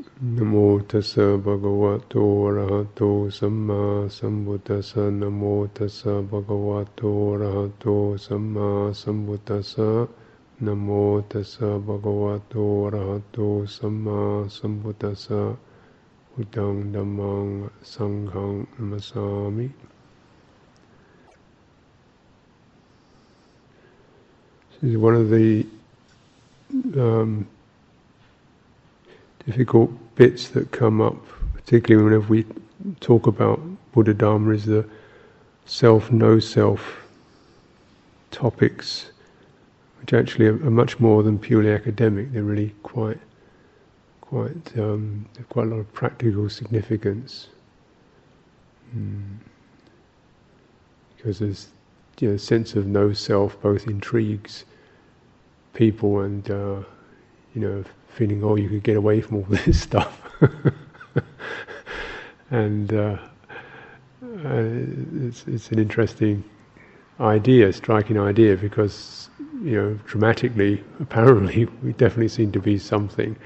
Namo 0.00 0.80
tassa 0.88 1.36
bhagavato 1.36 2.48
arahato 2.48 3.30
samma 3.30 4.08
sambuddhassa 4.08 5.12
Namo 5.12 5.68
tassa 5.74 6.22
bhagavato 6.22 7.36
arahato 7.36 8.16
samma 8.18 8.94
sambuddhassa 8.96 10.08
Namo 10.62 11.22
tassa 11.28 11.78
bhagavato 11.78 12.88
arahato 12.88 13.68
samma 13.68 14.48
sambuddhassa 14.48 15.58
Udang 16.38 16.92
dhammang 16.92 17.68
sanghang 17.84 18.66
namasami 18.78 19.70
This 24.80 24.92
is 24.92 24.96
one 24.96 25.14
of 25.14 25.28
the 25.28 25.66
um, 26.96 27.46
difficult 29.46 29.90
bits 30.14 30.48
that 30.48 30.70
come 30.70 31.00
up, 31.00 31.16
particularly 31.54 32.04
whenever 32.04 32.26
we 32.28 32.46
talk 33.00 33.26
about 33.26 33.60
Buddha 33.92 34.14
Dharma, 34.14 34.52
is 34.52 34.66
the 34.66 34.88
self, 35.66 36.10
no 36.10 36.38
self 36.38 37.06
topics, 38.30 39.10
which 40.00 40.12
actually 40.12 40.46
are, 40.46 40.64
are, 40.66 40.70
much 40.70 41.00
more 41.00 41.22
than 41.22 41.38
purely 41.38 41.72
academic. 41.72 42.32
They're 42.32 42.42
really 42.42 42.74
quite, 42.82 43.18
quite, 44.20 44.78
um, 44.78 45.26
quite 45.48 45.66
a 45.66 45.70
lot 45.70 45.80
of 45.80 45.92
practical 45.92 46.48
significance. 46.48 47.48
Mm. 48.96 49.36
Because 51.16 51.38
there's 51.38 51.68
you 52.18 52.30
know, 52.30 52.36
sense 52.36 52.74
of 52.74 52.86
no 52.86 53.12
self 53.12 53.60
both 53.62 53.86
intrigues 53.86 54.64
people 55.72 56.20
and 56.20 56.50
uh, 56.50 56.80
you 57.54 57.60
know 57.60 57.84
feeling 58.10 58.42
oh 58.44 58.56
you 58.56 58.68
could 58.68 58.82
get 58.82 58.96
away 58.96 59.20
from 59.20 59.38
all 59.38 59.46
this 59.48 59.80
stuff 59.80 60.20
and 62.50 62.92
uh, 62.92 63.16
uh, 64.44 64.62
it's, 65.22 65.46
it's 65.46 65.70
an 65.70 65.78
interesting 65.78 66.42
idea 67.20 67.72
striking 67.72 68.18
idea 68.18 68.56
because 68.56 69.28
you 69.62 69.76
know 69.76 69.98
dramatically 70.06 70.82
apparently 71.00 71.66
we 71.82 71.92
definitely 71.94 72.28
seem 72.28 72.50
to 72.50 72.60
be 72.60 72.78
something 72.78 73.36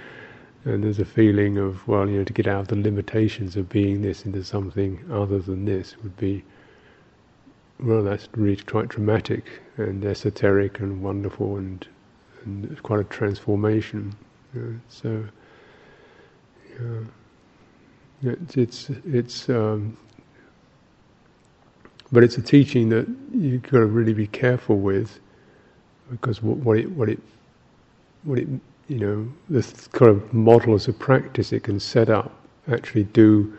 and 0.64 0.84
there's 0.84 1.00
a 1.00 1.04
feeling 1.04 1.58
of 1.58 1.86
well 1.88 2.08
you 2.08 2.18
know 2.18 2.24
to 2.24 2.32
get 2.32 2.46
out 2.46 2.60
of 2.60 2.68
the 2.68 2.76
limitations 2.76 3.56
of 3.56 3.68
being 3.68 4.02
this 4.02 4.24
into 4.24 4.42
something 4.42 4.98
other 5.12 5.38
than 5.38 5.64
this 5.64 5.96
would 6.02 6.16
be 6.16 6.42
well 7.80 8.02
that's 8.02 8.28
really 8.36 8.62
quite 8.62 8.88
dramatic 8.88 9.44
and 9.76 10.04
esoteric 10.04 10.78
and 10.78 11.02
wonderful 11.02 11.56
and 11.56 11.86
and 12.44 12.82
quite 12.82 13.00
a 13.00 13.04
transformation. 13.04 14.14
So 14.88 15.24
yeah, 18.22 18.34
it's 18.56 18.90
it's, 19.06 19.48
um, 19.48 19.96
but 22.12 22.24
it's 22.24 22.38
a 22.38 22.42
teaching 22.42 22.88
that 22.90 23.06
you've 23.34 23.62
got 23.62 23.80
to 23.80 23.86
really 23.86 24.14
be 24.14 24.26
careful 24.28 24.78
with, 24.78 25.20
because 26.10 26.42
what, 26.42 26.58
what 26.58 26.78
it 26.78 26.90
what 26.92 27.08
it 27.08 27.20
what 28.24 28.38
it 28.38 28.48
you 28.88 28.98
know 28.98 29.32
the 29.50 29.88
kind 29.92 30.10
of 30.10 30.32
models 30.34 30.88
of 30.88 30.98
practice 30.98 31.52
it 31.52 31.64
can 31.64 31.80
set 31.80 32.10
up 32.10 32.32
actually 32.68 33.04
do. 33.04 33.56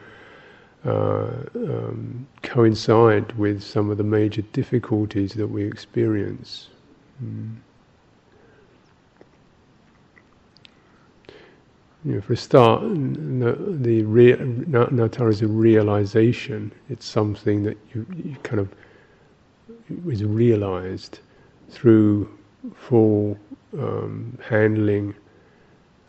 Uh, 0.85 1.43
um, 1.55 2.27
coincide 2.43 3.31
with 3.39 3.63
some 3.63 3.89
of 3.89 3.97
the 3.97 4.03
major 4.03 4.43
difficulties 4.53 5.33
that 5.33 5.47
we 5.47 5.63
experience. 5.63 6.69
Mm. 7.23 7.55
You 12.05 12.13
know, 12.13 12.21
for 12.21 12.33
a 12.33 12.37
start, 12.37 12.83
the, 12.83 13.57
the 13.81 14.01
anatta 14.01 15.27
is 15.27 15.41
a 15.41 15.47
realization. 15.47 16.71
It's 16.87 17.03
something 17.03 17.63
that 17.63 17.79
you, 17.95 18.05
you 18.15 18.35
kind 18.43 18.59
of 18.59 18.69
is 20.07 20.23
realized 20.23 21.19
through 21.69 22.29
full 22.75 23.39
um, 23.79 24.37
handling, 24.47 25.15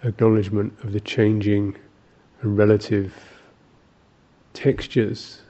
acknowledgement 0.05 0.75
of 0.85 0.93
the 0.93 1.01
changing 1.01 1.75
and 2.43 2.59
relative 2.59 3.15
textures 4.53 5.41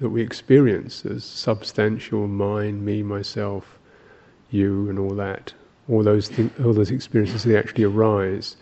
that 0.00 0.10
we 0.10 0.20
experience 0.20 1.06
as 1.06 1.24
substantial 1.24 2.26
mind, 2.26 2.84
me, 2.84 3.02
myself, 3.02 3.78
you, 4.50 4.90
and 4.90 4.98
all 4.98 5.14
that. 5.14 5.54
All 5.88 6.02
those 6.02 6.28
th- 6.28 6.50
all 6.62 6.74
those 6.74 6.90
experiences 6.90 7.44
they 7.44 7.56
actually 7.56 7.84
arise 7.84 8.56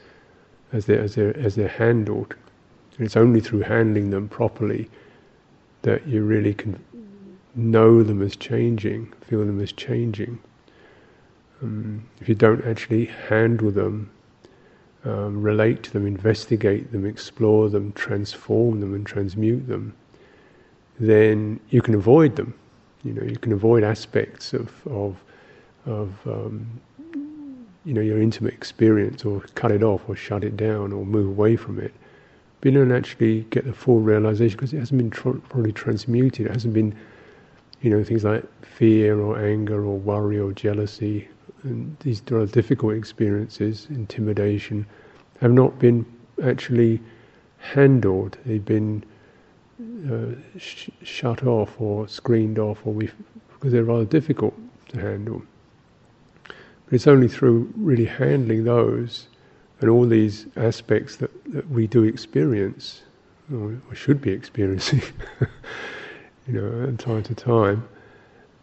as 0.73 0.87
they're, 0.87 1.01
as 1.01 1.15
they're, 1.15 1.37
as 1.37 1.55
they're 1.55 1.69
handled. 1.69 2.35
And 2.97 3.07
it's 3.07 3.17
only 3.17 3.41
through 3.41 3.61
handling 3.61 4.11
them 4.11 4.29
properly 4.29 4.89
that 5.83 6.07
you 6.07 6.23
really 6.23 6.55
can 6.55 6.83
know 7.55 8.03
them 8.03 8.23
as 8.23 8.37
changing, 8.37 9.13
feel 9.23 9.41
them 9.41 9.61
as 9.61 9.73
changing. 9.73 10.39
Um, 11.63 12.07
if 12.21 12.29
you 12.29 12.35
don't 12.35 12.65
actually 12.65 13.07
handle 13.07 13.71
them, 13.71 14.11
um, 15.05 15.43
relate 15.43 15.83
to 15.85 15.93
them, 15.93 16.07
investigate 16.07 16.91
them, 16.93 17.05
explore 17.05 17.69
them, 17.69 17.93
transform 17.93 18.81
them, 18.81 18.95
and 18.95 19.07
transmute 19.07 19.67
them, 19.69 19.95
then 20.99 21.61
you 21.71 21.83
can 21.83 21.95
avoid 21.95 22.37
them. 22.37 22.55
You 23.03 23.13
know, 23.13 23.23
you 23.23 23.37
can 23.37 23.53
avoid 23.53 23.85
aspects 23.85 24.53
of 24.53 24.73
of 24.87 25.23
of 25.85 26.15
um, 26.27 26.67
you 27.85 27.93
know 27.95 28.01
your 28.01 28.21
intimate 28.21 28.55
experience, 28.55 29.25
or 29.25 29.41
cut 29.55 29.71
it 29.71 29.83
off, 29.83 30.03
or 30.09 30.17
shut 30.17 30.45
it 30.45 30.57
down, 30.57 30.93
or 30.93 31.05
move 31.05 31.29
away 31.29 31.57
from 31.57 31.79
it. 31.79 31.93
But 32.61 32.73
you 32.73 32.79
don't 32.79 32.93
actually 32.93 33.43
get 33.51 33.65
the 33.65 33.73
full 33.73 34.01
realization 34.01 34.57
because 34.57 34.73
it 34.73 34.79
hasn't 34.79 34.99
been 34.99 35.11
tr- 35.11 35.39
probably 35.49 35.73
transmuted. 35.73 36.47
It 36.47 36.53
hasn't 36.53 36.73
been, 36.73 36.95
you 37.83 37.91
know, 37.91 38.03
things 38.03 38.25
like 38.25 38.45
fear 38.65 39.21
or 39.21 39.39
anger 39.39 39.85
or 39.85 39.99
worry 39.99 40.39
or 40.39 40.53
jealousy, 40.53 41.29
and 41.63 41.97
these 42.01 42.21
difficult 42.21 42.95
experiences, 42.95 43.87
intimidation, 43.91 44.87
have 45.41 45.53
not 45.53 45.79
been 45.79 46.07
actually 46.43 47.01
handled. 47.59 48.39
They've 48.45 48.65
been 48.65 49.05
uh, 50.11 50.35
sh- 50.59 50.91
shut 51.03 51.45
off 51.45 51.81
or 51.81 52.09
screened 52.09 52.59
off, 52.59 52.87
or 52.87 52.93
we 52.93 53.11
because 53.53 53.73
they're 53.73 53.85
rather 53.85 54.05
difficult 54.05 54.55
to 54.89 55.01
handle. 55.01 55.43
But 56.87 56.95
it's 56.95 57.07
only 57.07 57.29
through 57.29 57.73
really 57.77 58.05
handling 58.05 58.65
those 58.65 59.27
and 59.81 59.91
all 59.91 60.07
these 60.07 60.47
aspects 60.57 61.17
that, 61.17 61.31
that 61.53 61.69
we 61.71 61.87
do 61.87 62.05
experience, 62.05 63.03
or, 63.53 63.77
should 63.95 64.21
be 64.21 64.31
experiencing, 64.31 65.03
you 66.47 66.55
know, 66.55 66.91
time 66.97 67.23
to 67.25 67.35
time, 67.35 67.87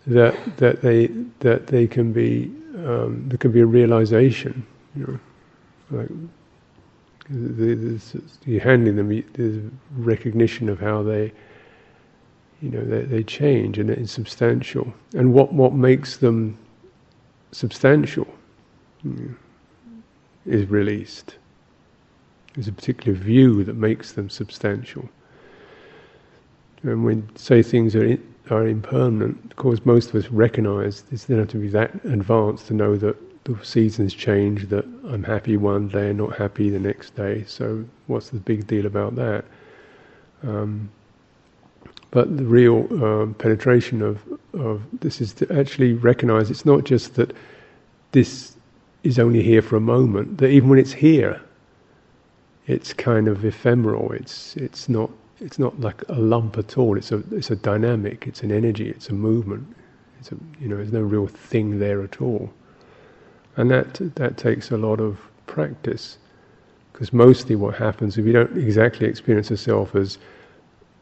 that 0.07 0.35
that 0.57 0.81
they 0.81 1.07
that 1.39 1.67
they 1.67 1.87
can 1.87 2.11
be 2.11 2.51
um, 2.85 3.23
there 3.27 3.37
can 3.37 3.51
be 3.51 3.59
a 3.59 3.65
realization, 3.65 4.65
you 4.95 5.05
know, 5.05 5.99
like 5.99 6.09
you're 7.29 8.61
handling 8.61 8.95
them, 8.95 9.23
there's 9.33 9.61
recognition 9.97 10.69
of 10.69 10.79
how 10.79 11.03
they, 11.03 11.31
you 12.61 12.69
know, 12.69 12.83
they, 12.83 13.01
they 13.03 13.23
change 13.23 13.77
and 13.77 13.89
it's 13.89 14.11
substantial. 14.11 14.93
And 15.13 15.33
what, 15.33 15.53
what 15.53 15.73
makes 15.73 16.17
them 16.17 16.57
substantial 17.51 18.27
is 20.45 20.69
released. 20.69 21.35
There's 22.53 22.67
a 22.67 22.71
particular 22.71 23.17
view 23.17 23.63
that 23.63 23.75
makes 23.75 24.13
them 24.13 24.29
substantial. 24.29 25.09
And 26.83 27.05
when 27.05 27.29
say 27.35 27.61
things 27.61 27.95
are 27.95 28.17
are 28.49 28.67
impermanent, 28.67 29.51
of 29.51 29.55
course, 29.55 29.85
most 29.85 30.09
of 30.09 30.15
us 30.15 30.29
recognise 30.29 31.03
this. 31.03 31.25
They 31.25 31.35
don't 31.35 31.43
have 31.43 31.51
to 31.51 31.57
be 31.57 31.69
that 31.69 31.93
advanced 32.05 32.67
to 32.67 32.73
know 32.73 32.97
that 32.97 33.15
the 33.45 33.57
seasons 33.63 34.13
change. 34.13 34.67
That 34.69 34.85
I'm 35.07 35.23
happy 35.23 35.57
one 35.57 35.87
day 35.87 36.09
and 36.09 36.17
not 36.17 36.35
happy 36.35 36.69
the 36.69 36.79
next 36.79 37.15
day. 37.15 37.45
So 37.47 37.85
what's 38.07 38.29
the 38.29 38.39
big 38.39 38.67
deal 38.67 38.85
about 38.85 39.15
that? 39.15 39.45
Um, 40.43 40.89
but 42.11 42.37
the 42.37 42.43
real 42.43 42.87
um, 43.03 43.33
penetration 43.35 44.01
of, 44.01 44.21
of 44.53 44.81
this 44.99 45.21
is 45.21 45.33
to 45.33 45.51
actually 45.57 45.93
recognize 45.93 46.51
it's 46.51 46.65
not 46.65 46.83
just 46.83 47.15
that 47.15 47.33
this 48.11 48.55
is 49.03 49.17
only 49.17 49.41
here 49.41 49.61
for 49.61 49.77
a 49.77 49.81
moment, 49.81 50.37
that 50.37 50.49
even 50.49 50.69
when 50.69 50.77
it's 50.77 50.93
here, 50.93 51.41
it's 52.67 52.93
kind 52.93 53.27
of 53.27 53.43
ephemeral, 53.43 54.11
it's, 54.11 54.55
it's, 54.57 54.87
not, 54.87 55.09
it's 55.39 55.57
not 55.57 55.79
like 55.79 56.03
a 56.09 56.19
lump 56.19 56.57
at 56.57 56.77
all, 56.77 56.97
it's 56.97 57.11
a, 57.11 57.23
it's 57.31 57.49
a 57.49 57.55
dynamic, 57.55 58.27
it's 58.27 58.43
an 58.43 58.51
energy, 58.51 58.89
it's 58.89 59.09
a 59.09 59.13
movement. 59.13 59.65
It's 60.21 60.31
a, 60.31 60.35
you 60.59 60.67
know, 60.67 60.75
there's 60.75 60.93
no 60.93 61.01
real 61.01 61.25
thing 61.25 61.79
there 61.79 62.03
at 62.03 62.21
all. 62.21 62.53
And 63.57 63.71
that, 63.71 63.95
that 64.15 64.37
takes 64.37 64.69
a 64.69 64.77
lot 64.77 64.99
of 64.99 65.19
practice. 65.47 66.19
Because 66.93 67.11
mostly 67.11 67.55
what 67.55 67.73
happens, 67.73 68.19
if 68.19 68.25
you 68.27 68.31
don't 68.31 68.55
exactly 68.55 69.07
experience 69.07 69.49
yourself 69.49 69.95
as 69.95 70.19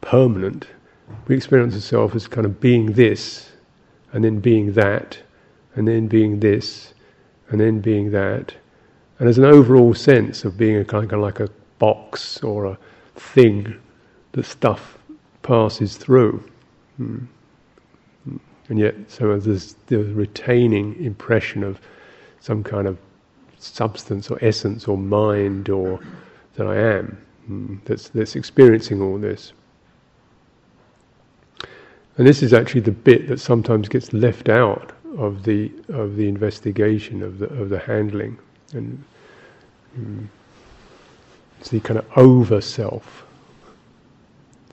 permanent, 0.00 0.66
we 1.26 1.36
experience 1.36 1.74
ourselves 1.74 2.14
as 2.14 2.26
kind 2.26 2.46
of 2.46 2.60
being 2.60 2.92
this, 2.92 3.50
and 4.12 4.24
then 4.24 4.40
being 4.40 4.72
that, 4.74 5.18
and 5.74 5.86
then 5.86 6.08
being 6.08 6.40
this, 6.40 6.94
and 7.48 7.60
then 7.60 7.80
being 7.80 8.10
that. 8.10 8.54
And 9.18 9.26
there's 9.26 9.38
an 9.38 9.44
overall 9.44 9.94
sense 9.94 10.44
of 10.44 10.56
being 10.56 10.76
a 10.76 10.84
kind 10.84 11.12
of 11.12 11.20
like 11.20 11.40
a 11.40 11.48
box 11.78 12.42
or 12.42 12.66
a 12.66 12.78
thing 13.16 13.78
that 14.32 14.44
stuff 14.44 14.98
passes 15.42 15.96
through. 15.96 16.42
Mm. 17.00 17.26
And 18.68 18.78
yet, 18.78 18.94
so 19.08 19.38
there's 19.38 19.74
the 19.86 19.98
retaining 19.98 21.02
impression 21.04 21.64
of 21.64 21.80
some 22.40 22.62
kind 22.62 22.86
of 22.86 22.98
substance 23.58 24.30
or 24.30 24.38
essence 24.42 24.86
or 24.88 24.96
mind 24.96 25.68
or 25.68 26.00
that 26.54 26.66
I 26.66 26.76
am 26.76 27.18
mm, 27.50 27.78
that's, 27.84 28.08
that's 28.10 28.36
experiencing 28.36 29.02
all 29.02 29.18
this. 29.18 29.52
And 32.20 32.26
this 32.26 32.42
is 32.42 32.52
actually 32.52 32.82
the 32.82 32.92
bit 32.92 33.28
that 33.28 33.40
sometimes 33.40 33.88
gets 33.88 34.12
left 34.12 34.50
out 34.50 34.92
of 35.16 35.42
the 35.42 35.72
of 35.88 36.16
the 36.16 36.28
investigation 36.28 37.22
of 37.22 37.38
the 37.38 37.46
of 37.46 37.70
the 37.70 37.78
handling, 37.78 38.38
and 38.74 39.02
mm, 39.98 40.26
it's 41.58 41.70
the 41.70 41.80
kind 41.80 41.98
of 41.98 42.04
over 42.18 42.60
self. 42.60 43.24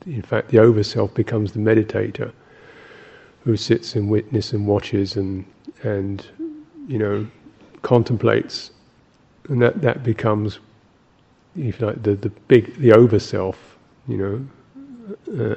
In 0.06 0.22
fact, 0.22 0.50
the 0.50 0.60
over 0.60 0.84
self 0.84 1.14
becomes 1.14 1.54
the 1.54 1.60
meditator 1.60 2.34
who 3.46 3.56
sits 3.56 3.96
and 3.96 4.10
witness 4.10 4.52
and 4.52 4.68
watches 4.68 5.16
and 5.16 5.46
and 5.84 6.26
you 6.90 7.00
know 7.00 7.26
contemplates, 7.82 8.72
and 9.48 9.62
that 9.62 9.80
that 9.80 10.04
becomes, 10.04 10.60
if 11.56 11.80
you 11.80 11.88
like, 11.88 12.04
the 12.04 12.16
the 12.16 12.30
big 12.50 12.76
the 12.76 12.92
over 12.92 13.20
self, 13.20 13.78
you 14.06 14.18
know. 14.18 14.46
Uh, 15.42 15.56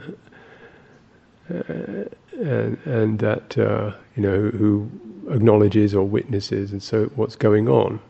and, 1.50 2.78
and, 2.84 3.18
that 3.18 3.58
uh, 3.58 3.92
you 4.16 4.22
know 4.22 4.50
who 4.50 4.90
acknowledges 5.30 5.94
or 5.94 6.04
witnesses, 6.04 6.72
and 6.72 6.82
so 6.82 7.06
what's 7.16 7.36
going 7.36 7.68
on. 7.68 8.00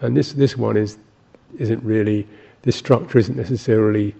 And 0.00 0.16
this 0.16 0.32
this 0.32 0.56
one 0.56 0.76
is 0.76 0.98
isn't 1.58 1.82
really 1.82 2.26
this 2.62 2.76
structure 2.76 3.18
isn't 3.18 3.36
necessarily 3.36 4.14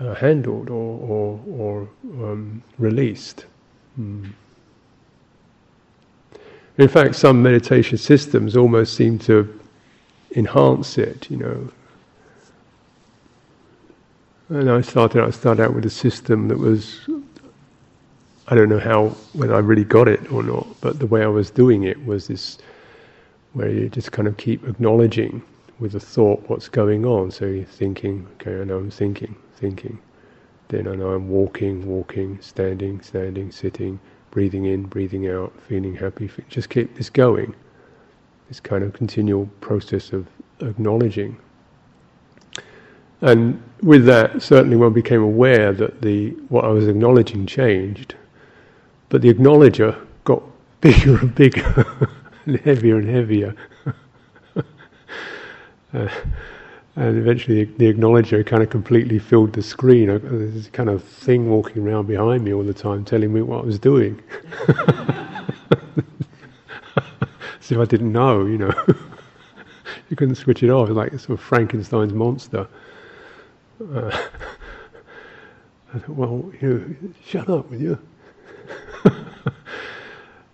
uh, 0.00 0.14
handled 0.14 0.70
or 0.70 0.98
or, 1.00 1.40
or 1.50 1.88
um, 2.24 2.62
released. 2.78 3.46
Mm. 3.98 4.32
In 6.78 6.86
fact, 6.86 7.16
some 7.16 7.42
meditation 7.42 7.98
systems 7.98 8.56
almost 8.56 8.94
seem 8.94 9.18
to 9.20 9.60
enhance 10.36 10.96
it, 10.96 11.28
you 11.28 11.36
know. 11.36 11.68
And 14.48 14.70
I 14.70 14.80
started, 14.80 15.24
I 15.24 15.30
started 15.30 15.64
out 15.64 15.74
with 15.74 15.84
a 15.84 15.90
system 15.90 16.48
that 16.48 16.58
was, 16.58 17.00
I 18.50 18.54
don't 18.54 18.70
know 18.70 18.78
how, 18.78 19.08
whether 19.34 19.54
I 19.54 19.58
really 19.58 19.84
got 19.84 20.08
it 20.08 20.32
or 20.32 20.42
not, 20.42 20.66
but 20.80 20.98
the 20.98 21.06
way 21.06 21.22
I 21.22 21.26
was 21.26 21.50
doing 21.50 21.82
it 21.82 22.02
was 22.06 22.28
this, 22.28 22.56
where 23.52 23.68
you 23.68 23.90
just 23.90 24.10
kind 24.10 24.26
of 24.26 24.38
keep 24.38 24.66
acknowledging 24.66 25.42
with 25.78 25.94
a 25.94 26.00
thought 26.00 26.42
what's 26.48 26.68
going 26.68 27.04
on. 27.04 27.30
So 27.30 27.44
you're 27.44 27.64
thinking, 27.64 28.26
okay, 28.34 28.60
I 28.60 28.64
know 28.64 28.78
I'm 28.78 28.90
thinking, 28.90 29.36
thinking. 29.56 29.98
Then 30.68 30.88
I 30.88 30.94
know 30.94 31.10
I'm 31.10 31.28
walking, 31.28 31.86
walking, 31.86 32.40
standing, 32.40 33.02
standing, 33.02 33.52
sitting, 33.52 34.00
breathing 34.30 34.64
in, 34.64 34.84
breathing 34.84 35.28
out, 35.28 35.52
feeling 35.68 35.94
happy. 35.94 36.30
Just 36.48 36.70
keep 36.70 36.96
this 36.96 37.10
going. 37.10 37.54
This 38.48 38.60
kind 38.60 38.82
of 38.82 38.94
continual 38.94 39.46
process 39.60 40.12
of 40.12 40.26
acknowledging. 40.60 41.36
And 43.20 43.62
with 43.82 44.06
that, 44.06 44.42
certainly 44.42 44.76
one 44.76 44.94
became 44.94 45.22
aware 45.22 45.72
that 45.72 46.00
the 46.00 46.30
what 46.48 46.64
I 46.64 46.68
was 46.68 46.88
acknowledging 46.88 47.46
changed, 47.46 48.14
but 49.08 49.22
the 49.22 49.28
acknowledger 49.28 49.96
got 50.24 50.42
bigger 50.80 51.18
and 51.18 51.34
bigger, 51.34 51.86
and 52.46 52.60
heavier 52.60 52.96
and 52.98 53.08
heavier. 53.08 53.54
uh, 55.92 56.08
and 56.96 57.16
eventually 57.16 57.64
the, 57.64 57.86
acknowledger 57.86 58.42
kind 58.42 58.62
of 58.62 58.70
completely 58.70 59.18
filled 59.20 59.52
the 59.52 59.62
screen. 59.62 60.08
There's 60.08 60.52
this 60.52 60.68
kind 60.68 60.88
of 60.88 61.04
thing 61.04 61.48
walking 61.48 61.86
around 61.86 62.06
behind 62.06 62.42
me 62.44 62.52
all 62.52 62.64
the 62.64 62.74
time, 62.74 63.04
telling 63.04 63.32
me 63.32 63.40
what 63.40 63.62
I 63.62 63.66
was 63.66 63.78
doing. 63.78 64.20
so 67.60 67.80
I 67.80 67.84
didn't 67.84 68.10
know, 68.12 68.46
you 68.46 68.58
know. 68.58 68.72
you 70.10 70.16
couldn't 70.16 70.34
switch 70.34 70.64
it 70.64 70.70
off. 70.70 70.88
Like 70.88 71.12
sort 71.12 71.38
of 71.38 71.40
Frankenstein's 71.40 72.12
monster. 72.12 72.66
Uh, 73.80 74.26
I 75.94 75.98
thought, 76.00 76.08
well, 76.08 76.52
you 76.60 76.68
know, 76.68 77.12
shut 77.24 77.48
up, 77.48 77.70
will 77.70 77.80
you? 77.80 77.98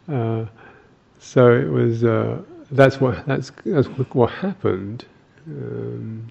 Uh, 0.09 0.47
so 1.19 1.53
it 1.53 1.69
was. 1.69 2.05
Uh, 2.05 2.43
that's 2.71 3.01
what. 3.01 3.25
That's 3.27 3.51
that's 3.65 3.89
what 3.89 4.31
happened. 4.31 5.05
Um, 5.47 6.31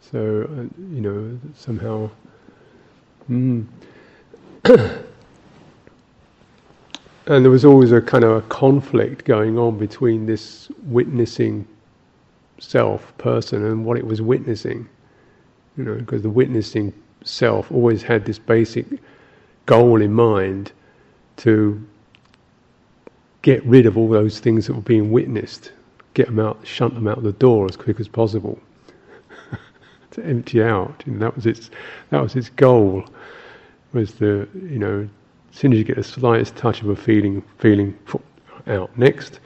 so, 0.00 0.48
uh, 0.50 0.62
you 0.92 1.00
know, 1.00 1.38
somehow. 1.56 2.10
Mm. 3.30 3.66
and 4.64 5.04
there 7.26 7.50
was 7.50 7.64
always 7.64 7.92
a 7.92 8.00
kind 8.00 8.24
of 8.24 8.36
a 8.36 8.42
conflict 8.42 9.24
going 9.24 9.58
on 9.58 9.78
between 9.78 10.26
this 10.26 10.70
witnessing 10.84 11.66
self, 12.58 13.16
person, 13.18 13.64
and 13.64 13.84
what 13.84 13.96
it 13.96 14.06
was 14.06 14.20
witnessing. 14.20 14.88
You 15.76 15.84
know, 15.84 15.94
because 15.94 16.22
the 16.22 16.30
witnessing 16.30 16.92
self 17.24 17.72
always 17.72 18.02
had 18.02 18.24
this 18.26 18.38
basic 18.38 18.86
goal 19.66 20.02
in 20.02 20.12
mind 20.12 20.72
to 21.38 21.84
get 23.44 23.62
rid 23.66 23.84
of 23.84 23.98
all 23.98 24.08
those 24.08 24.40
things 24.40 24.66
that 24.66 24.72
were 24.72 24.80
being 24.80 25.12
witnessed, 25.12 25.70
get 26.14 26.26
them 26.26 26.40
out, 26.40 26.58
shunt 26.66 26.94
them 26.94 27.06
out 27.06 27.22
the 27.22 27.32
door 27.32 27.66
as 27.66 27.76
quick 27.76 28.00
as 28.00 28.08
possible 28.08 28.58
to 30.10 30.24
empty 30.24 30.62
out. 30.62 31.04
That 31.06 31.36
was 31.36 31.44
its 31.44 31.70
that 32.08 32.22
was 32.22 32.34
its 32.36 32.48
goal. 32.48 33.04
Was 33.92 34.14
the 34.14 34.48
you 34.54 34.78
know 34.78 35.06
as 35.52 35.58
soon 35.58 35.74
as 35.74 35.78
you 35.78 35.84
get 35.84 35.96
the 35.96 36.02
slightest 36.02 36.56
touch 36.56 36.80
of 36.80 36.88
a 36.88 36.96
feeling, 36.96 37.42
feeling 37.58 37.96
out 38.66 38.96
next, 38.96 39.40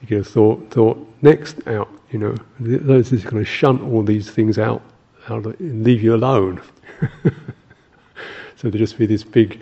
you 0.00 0.06
get 0.06 0.20
a 0.20 0.24
thought, 0.24 0.70
thought 0.70 0.96
next 1.22 1.66
out. 1.66 1.90
You 2.12 2.20
know, 2.20 2.34
those 2.60 3.12
is 3.12 3.24
going 3.24 3.42
to 3.42 3.44
shunt 3.44 3.82
all 3.82 4.02
these 4.02 4.30
things 4.30 4.58
out, 4.58 4.82
out 5.28 5.44
and 5.44 5.82
leave 5.82 6.00
you 6.00 6.14
alone. 6.14 6.62
so 8.56 8.70
there 8.70 8.78
just 8.78 8.98
be 8.98 9.06
this 9.06 9.24
big 9.24 9.60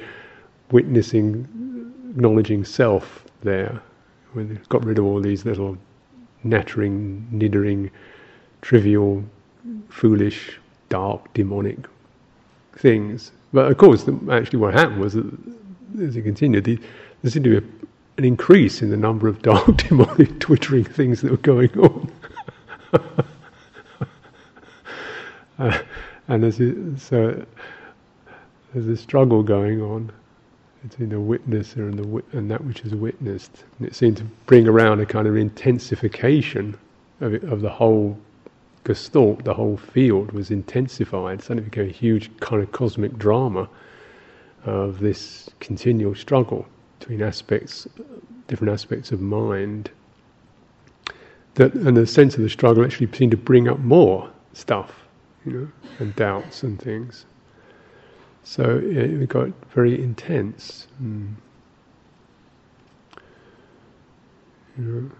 witnessing, 0.70 1.92
acknowledging 2.10 2.64
self 2.64 3.19
there. 3.42 3.80
When 4.32 4.54
it's 4.56 4.68
got 4.68 4.84
rid 4.84 4.98
of 4.98 5.04
all 5.04 5.20
these 5.20 5.44
little 5.44 5.76
nattering, 6.44 7.26
niddering, 7.32 7.90
trivial 8.62 9.24
foolish, 9.88 10.58
dark, 10.88 11.32
demonic 11.34 11.78
things. 12.74 13.32
But 13.52 13.70
of 13.70 13.76
course, 13.78 14.08
actually, 14.30 14.58
what 14.58 14.74
happened 14.74 15.00
was 15.00 15.14
that 15.14 15.26
as 16.00 16.16
it 16.16 16.22
continued, 16.22 16.64
the, 16.64 16.78
there 17.22 17.30
seemed 17.30 17.44
to 17.44 17.60
be 17.60 17.66
a, 17.66 17.70
an 18.18 18.24
increase 18.24 18.82
in 18.82 18.90
the 18.90 18.96
number 18.96 19.28
of 19.28 19.42
dark, 19.42 19.76
demonic, 19.88 20.38
twittering 20.40 20.84
things 20.84 21.20
that 21.20 21.30
were 21.30 21.36
going 21.38 21.70
on. 21.78 22.12
uh, 25.58 25.78
and 26.28 26.42
there's 26.42 26.60
a, 26.60 26.98
so 26.98 27.44
there's 28.72 28.88
a 28.88 28.96
struggle 28.96 29.42
going 29.42 29.82
on 29.82 30.12
between 30.82 31.10
the 31.10 31.16
witnesser 31.16 31.88
and 31.88 31.98
the 31.98 32.06
wit- 32.06 32.24
and 32.32 32.50
that 32.50 32.64
which 32.64 32.80
is 32.82 32.94
witnessed. 32.94 33.64
And 33.78 33.86
it 33.86 33.94
seemed 33.94 34.16
to 34.18 34.24
bring 34.46 34.66
around 34.66 35.00
a 35.00 35.06
kind 35.06 35.26
of 35.26 35.36
intensification 35.36 36.76
of, 37.20 37.34
it, 37.34 37.44
of 37.44 37.60
the 37.60 37.70
whole 37.70 38.18
gestalt, 38.84 39.44
the 39.44 39.54
whole 39.54 39.76
field 39.76 40.32
was 40.32 40.50
intensified. 40.50 41.42
Suddenly 41.42 41.64
it 41.64 41.70
became 41.70 41.88
a 41.88 41.92
huge 41.92 42.30
kind 42.40 42.62
of 42.62 42.72
cosmic 42.72 43.16
drama 43.18 43.68
of 44.64 45.00
this 45.00 45.50
continual 45.60 46.14
struggle 46.14 46.66
between 46.98 47.22
aspects, 47.22 47.86
different 48.46 48.72
aspects 48.72 49.12
of 49.12 49.20
mind. 49.20 49.90
That, 51.54 51.74
and 51.74 51.96
the 51.96 52.06
sense 52.06 52.36
of 52.36 52.42
the 52.42 52.48
struggle 52.48 52.84
actually 52.84 53.10
seemed 53.12 53.32
to 53.32 53.36
bring 53.36 53.68
up 53.68 53.80
more 53.80 54.30
stuff, 54.52 55.06
you 55.44 55.52
know, 55.52 55.68
and 55.98 56.14
doubts 56.16 56.62
and 56.62 56.80
things. 56.80 57.26
So 58.44 58.78
it, 58.78 59.28
got 59.28 59.50
very 59.70 60.02
intense. 60.02 60.86
Mm. 61.02 61.34
You 64.78 64.84
know. 64.84 65.10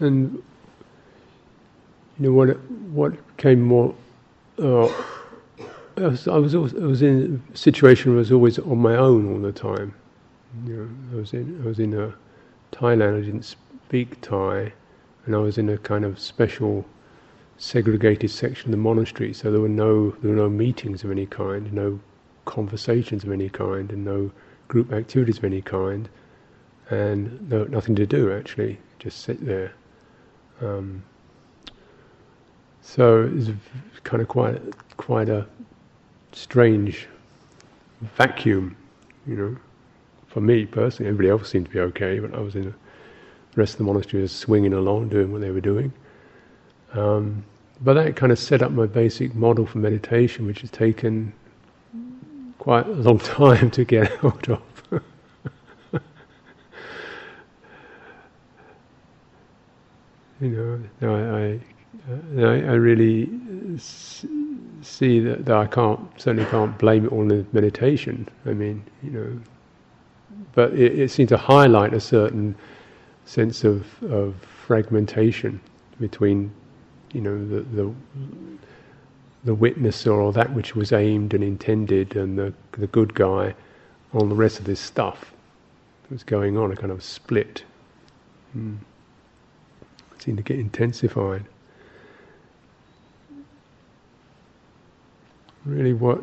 and 0.00 0.42
you 2.18 2.26
know 2.26 2.32
what 2.32 2.48
what 2.70 3.36
came 3.36 3.62
more. 3.62 3.94
Uh, 4.58 4.88
I 5.98 6.08
was 6.08 6.28
I 6.28 6.36
was, 6.36 6.54
always, 6.54 6.74
I 6.74 6.84
was 6.84 7.00
in 7.00 7.42
a 7.52 7.56
situation 7.56 8.12
where 8.12 8.18
I 8.18 8.20
was 8.20 8.32
always 8.32 8.58
on 8.58 8.78
my 8.78 8.96
own 8.96 9.32
all 9.32 9.40
the 9.40 9.50
time. 9.50 9.94
You 10.66 10.76
know, 10.76 11.16
I 11.16 11.20
was 11.20 11.32
in 11.32 11.62
I 11.64 11.66
was 11.66 11.78
in 11.78 11.94
a 11.94 12.14
Thailand. 12.70 13.16
I 13.16 13.24
didn't 13.24 13.44
speak 13.44 14.20
Thai, 14.20 14.74
and 15.24 15.34
I 15.34 15.38
was 15.38 15.56
in 15.56 15.70
a 15.70 15.78
kind 15.78 16.04
of 16.04 16.18
special 16.18 16.84
segregated 17.56 18.30
section 18.30 18.68
of 18.68 18.72
the 18.72 18.76
monastery, 18.76 19.32
so 19.32 19.50
there 19.50 19.60
were 19.60 19.70
no 19.70 20.10
there 20.20 20.30
were 20.32 20.36
no 20.36 20.50
meetings 20.50 21.02
of 21.02 21.10
any 21.10 21.24
kind, 21.24 21.72
no 21.72 21.98
conversations 22.44 23.24
of 23.24 23.32
any 23.32 23.48
kind, 23.48 23.90
and 23.90 24.04
no 24.04 24.30
group 24.68 24.92
activities 24.92 25.38
of 25.38 25.44
any 25.44 25.62
kind, 25.62 26.10
and 26.90 27.48
no, 27.48 27.64
nothing 27.64 27.94
to 27.94 28.06
do 28.06 28.30
actually, 28.32 28.78
just 28.98 29.20
sit 29.20 29.42
there. 29.46 29.72
Um, 30.60 31.02
so 32.82 33.30
it's 33.34 33.50
kind 34.04 34.20
of 34.20 34.28
quite 34.28 34.60
quite 34.98 35.30
a 35.30 35.46
strange 36.36 37.08
vacuum, 38.16 38.76
you 39.26 39.34
know. 39.36 39.56
For 40.28 40.40
me 40.40 40.66
personally, 40.66 41.08
everybody 41.08 41.30
else 41.30 41.48
seemed 41.50 41.66
to 41.66 41.72
be 41.72 41.80
okay, 41.80 42.18
but 42.18 42.34
I 42.34 42.40
was 42.40 42.54
in 42.56 42.64
the 42.64 42.74
rest 43.54 43.72
of 43.74 43.78
the 43.78 43.84
monastery 43.84 44.20
was 44.20 44.32
swinging 44.32 44.74
along, 44.74 45.08
doing 45.08 45.32
what 45.32 45.40
they 45.40 45.50
were 45.50 45.62
doing. 45.62 45.90
Um, 46.92 47.42
but 47.80 47.94
that 47.94 48.16
kind 48.16 48.30
of 48.32 48.38
set 48.38 48.60
up 48.60 48.70
my 48.70 48.84
basic 48.84 49.34
model 49.34 49.64
for 49.64 49.78
meditation, 49.78 50.46
which 50.46 50.60
has 50.60 50.70
taken 50.70 51.32
quite 52.58 52.86
a 52.86 52.90
long 52.92 53.18
time 53.40 53.70
to 53.70 53.84
get 53.84 54.12
out 54.24 54.48
of. 54.50 54.60
you 60.40 60.88
know, 61.00 61.08
I, 61.10 61.58
I, 62.38 62.42
I 62.42 62.74
really 62.74 63.30
see 64.86 65.20
that, 65.20 65.44
that, 65.44 65.56
I 65.56 65.66
can't 65.66 66.00
certainly 66.20 66.48
can't 66.50 66.76
blame 66.78 67.06
it 67.06 67.12
all 67.12 67.20
on 67.20 67.28
the 67.28 67.44
meditation. 67.52 68.28
I 68.44 68.52
mean, 68.52 68.82
you 69.02 69.10
know, 69.10 69.40
but 70.52 70.72
it, 70.72 70.98
it 70.98 71.10
seemed 71.10 71.28
to 71.30 71.36
highlight 71.36 71.94
a 71.94 72.00
certain 72.00 72.54
sense 73.24 73.64
of, 73.64 73.84
of 74.04 74.34
fragmentation 74.66 75.60
between 76.00 76.50
you 77.12 77.20
know, 77.20 77.38
the, 77.48 77.62
the, 77.62 77.94
the 79.44 79.56
witnesser 79.56 80.12
or 80.12 80.32
that 80.32 80.52
which 80.52 80.74
was 80.74 80.92
aimed 80.92 81.34
and 81.34 81.42
intended 81.42 82.16
and 82.16 82.38
the, 82.38 82.52
the 82.72 82.86
good 82.88 83.14
guy 83.14 83.54
on 84.12 84.28
the 84.28 84.34
rest 84.34 84.58
of 84.58 84.64
this 84.64 84.80
stuff 84.80 85.32
that 86.02 86.10
was 86.10 86.22
going 86.22 86.56
on, 86.56 86.72
a 86.72 86.76
kind 86.76 86.92
of 86.92 87.02
split. 87.02 87.64
Mm. 88.56 88.76
Seemed 90.18 90.38
to 90.38 90.42
get 90.42 90.58
intensified. 90.58 91.44
Really, 95.66 95.92
what 95.92 96.20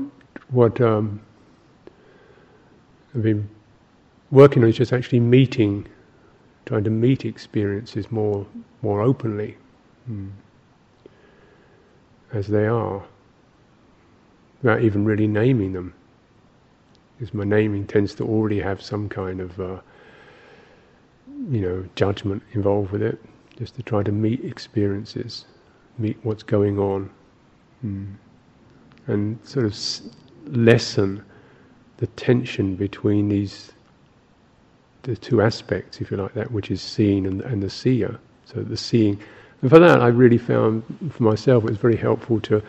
what 0.50 0.82
um, 0.82 1.22
I've 3.14 3.24
been 3.24 3.48
working 4.32 4.64
on 4.64 4.70
is 4.70 4.78
just 4.78 4.94
actually 4.94 5.20
meeting, 5.20 5.88
trying 6.66 6.84
to 6.86 6.90
meet 6.90 7.26
experiences 7.26 8.12
more 8.12 8.48
more 8.82 9.02
openly. 9.02 9.58
Mm 10.10 10.32
as 12.34 12.48
they 12.48 12.66
are, 12.66 13.04
without 14.62 14.82
even 14.82 15.06
really 15.06 15.28
naming 15.28 15.74
them. 15.74 15.94
Because 17.18 17.34
my 17.34 17.44
naming 17.44 17.86
tends 17.86 18.16
to 18.16 18.26
already 18.26 18.60
have 18.60 18.82
some 18.82 19.08
kind 19.08 19.40
of, 19.40 19.60
uh, 19.60 19.80
you 21.50 21.62
know, 21.62 21.86
judgment 21.96 22.42
involved 22.54 22.92
with 22.92 23.04
it, 23.04 23.20
just 23.58 23.76
to 23.76 23.84
try 23.84 24.02
to 24.02 24.12
meet 24.12 24.44
experiences, 24.44 25.46
meet 26.00 26.18
what's 26.24 26.44
going 26.44 26.80
on, 26.80 27.10
mm. 27.86 28.16
And 29.08 29.40
sort 29.44 29.66
of 29.66 29.78
lessen 30.48 31.24
the 31.98 32.08
tension 32.08 32.76
between 32.76 33.30
these 33.30 33.72
the 35.04 35.18
two 35.18 35.42
aspects, 35.42 36.00
if 36.00 36.10
you 36.12 36.16
like, 36.16 36.34
that 36.34 36.50
which 36.50 36.72
is 36.72 36.82
seen 36.82 37.26
and, 37.26 37.42
and 37.42 37.62
the 37.62 37.70
seer. 37.70 38.18
So 38.46 38.62
the 38.62 38.78
seeing 38.78 39.20
and 39.64 39.70
for 39.70 39.80
that, 39.80 40.02
I 40.02 40.08
really 40.08 40.38
found 40.38 40.84
for 41.10 41.24
myself 41.24 41.64
it 41.64 41.70
was 41.70 41.78
very 41.78 41.96
helpful 41.96 42.40
to 42.42 42.62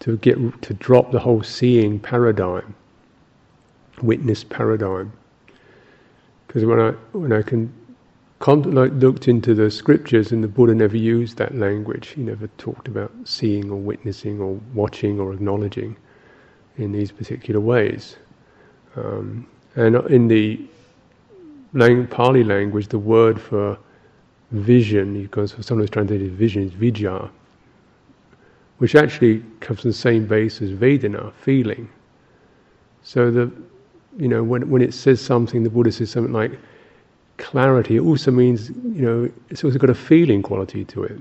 to 0.00 0.16
get 0.18 0.36
to 0.62 0.74
drop 0.74 1.12
the 1.12 1.20
whole 1.20 1.42
seeing 1.44 2.00
paradigm, 2.00 2.74
witness 4.02 4.42
paradigm. 4.42 5.12
Because 6.46 6.64
when 6.64 6.80
I 6.80 6.90
when 7.12 7.32
I 7.32 7.42
can 7.42 7.72
like 8.46 8.92
looked 8.94 9.28
into 9.28 9.54
the 9.54 9.70
scriptures 9.70 10.32
and 10.32 10.42
the 10.42 10.48
Buddha 10.48 10.74
never 10.74 10.96
used 10.96 11.36
that 11.38 11.54
language. 11.54 12.08
He 12.08 12.22
never 12.22 12.48
talked 12.58 12.88
about 12.88 13.12
seeing 13.24 13.70
or 13.70 13.76
witnessing 13.76 14.40
or 14.40 14.58
watching 14.74 15.20
or 15.20 15.32
acknowledging 15.32 15.96
in 16.76 16.92
these 16.92 17.12
particular 17.12 17.60
ways. 17.60 18.16
Um, 18.96 19.46
and 19.76 19.96
in 20.10 20.28
the 20.28 20.60
Pali 22.10 22.44
language, 22.44 22.88
the 22.88 22.98
word 22.98 23.40
for 23.40 23.78
vision, 24.50 25.22
because 25.22 25.54
sometimes 25.60 25.90
translated 25.90 26.32
vision 26.32 26.62
is 26.62 26.72
vijja, 26.72 27.30
which 28.78 28.94
actually 28.94 29.42
comes 29.60 29.80
from 29.80 29.90
the 29.90 29.96
same 29.96 30.26
base 30.26 30.60
as 30.60 30.70
Vedana, 30.70 31.32
feeling. 31.32 31.88
So 33.02 33.30
the, 33.30 33.50
you 34.18 34.28
know, 34.28 34.42
when 34.42 34.68
when 34.68 34.82
it 34.82 34.92
says 34.92 35.20
something, 35.20 35.62
the 35.62 35.70
Buddha 35.70 35.92
says 35.92 36.10
something 36.10 36.32
like 36.32 36.58
clarity. 37.42 37.96
It 37.96 38.00
also 38.00 38.30
means, 38.30 38.70
you 38.70 39.02
know, 39.02 39.30
it's 39.50 39.62
also 39.64 39.78
got 39.78 39.90
a 39.90 39.94
feeling 39.94 40.42
quality 40.42 40.84
to 40.86 41.04
it. 41.04 41.20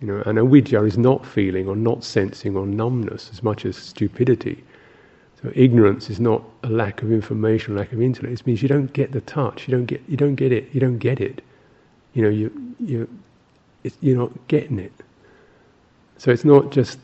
You 0.00 0.06
know, 0.06 0.22
and 0.24 0.38
avidya 0.38 0.82
is 0.84 0.96
not 0.96 1.26
feeling 1.26 1.68
or 1.68 1.76
not 1.76 2.04
sensing 2.04 2.56
or 2.56 2.66
numbness 2.66 3.30
as 3.32 3.42
much 3.42 3.66
as 3.66 3.76
stupidity. 3.76 4.64
So 5.42 5.52
ignorance 5.54 6.08
is 6.08 6.20
not 6.20 6.42
a 6.62 6.68
lack 6.68 7.02
of 7.02 7.12
information, 7.12 7.76
lack 7.76 7.92
of 7.92 8.00
intellect. 8.00 8.40
It 8.40 8.46
means 8.46 8.62
you 8.62 8.68
don't 8.68 8.92
get 8.92 9.12
the 9.12 9.20
touch. 9.22 9.68
You 9.68 9.72
don't 9.76 9.86
get. 9.86 10.02
You 10.08 10.16
don't 10.16 10.36
get 10.36 10.52
it. 10.52 10.72
You 10.72 10.80
don't 10.80 10.98
get 10.98 11.20
it 11.20 11.42
you 12.18 12.24
know, 12.24 12.30
you, 12.30 12.74
you, 12.80 13.08
you're 14.00 14.18
not 14.18 14.32
getting 14.48 14.80
it. 14.80 14.92
So 16.16 16.32
it's 16.32 16.44
not 16.44 16.72
just 16.72 16.98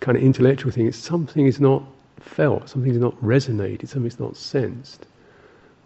kind 0.00 0.18
of 0.18 0.24
intellectual 0.24 0.72
thing, 0.72 0.88
it's 0.88 0.98
something 0.98 1.46
is 1.46 1.60
not 1.60 1.84
felt, 2.18 2.68
something 2.68 2.90
is 2.90 2.98
not 2.98 3.14
resonated, 3.22 3.88
something 3.88 4.08
is 4.08 4.18
not 4.18 4.36
sensed 4.36 5.06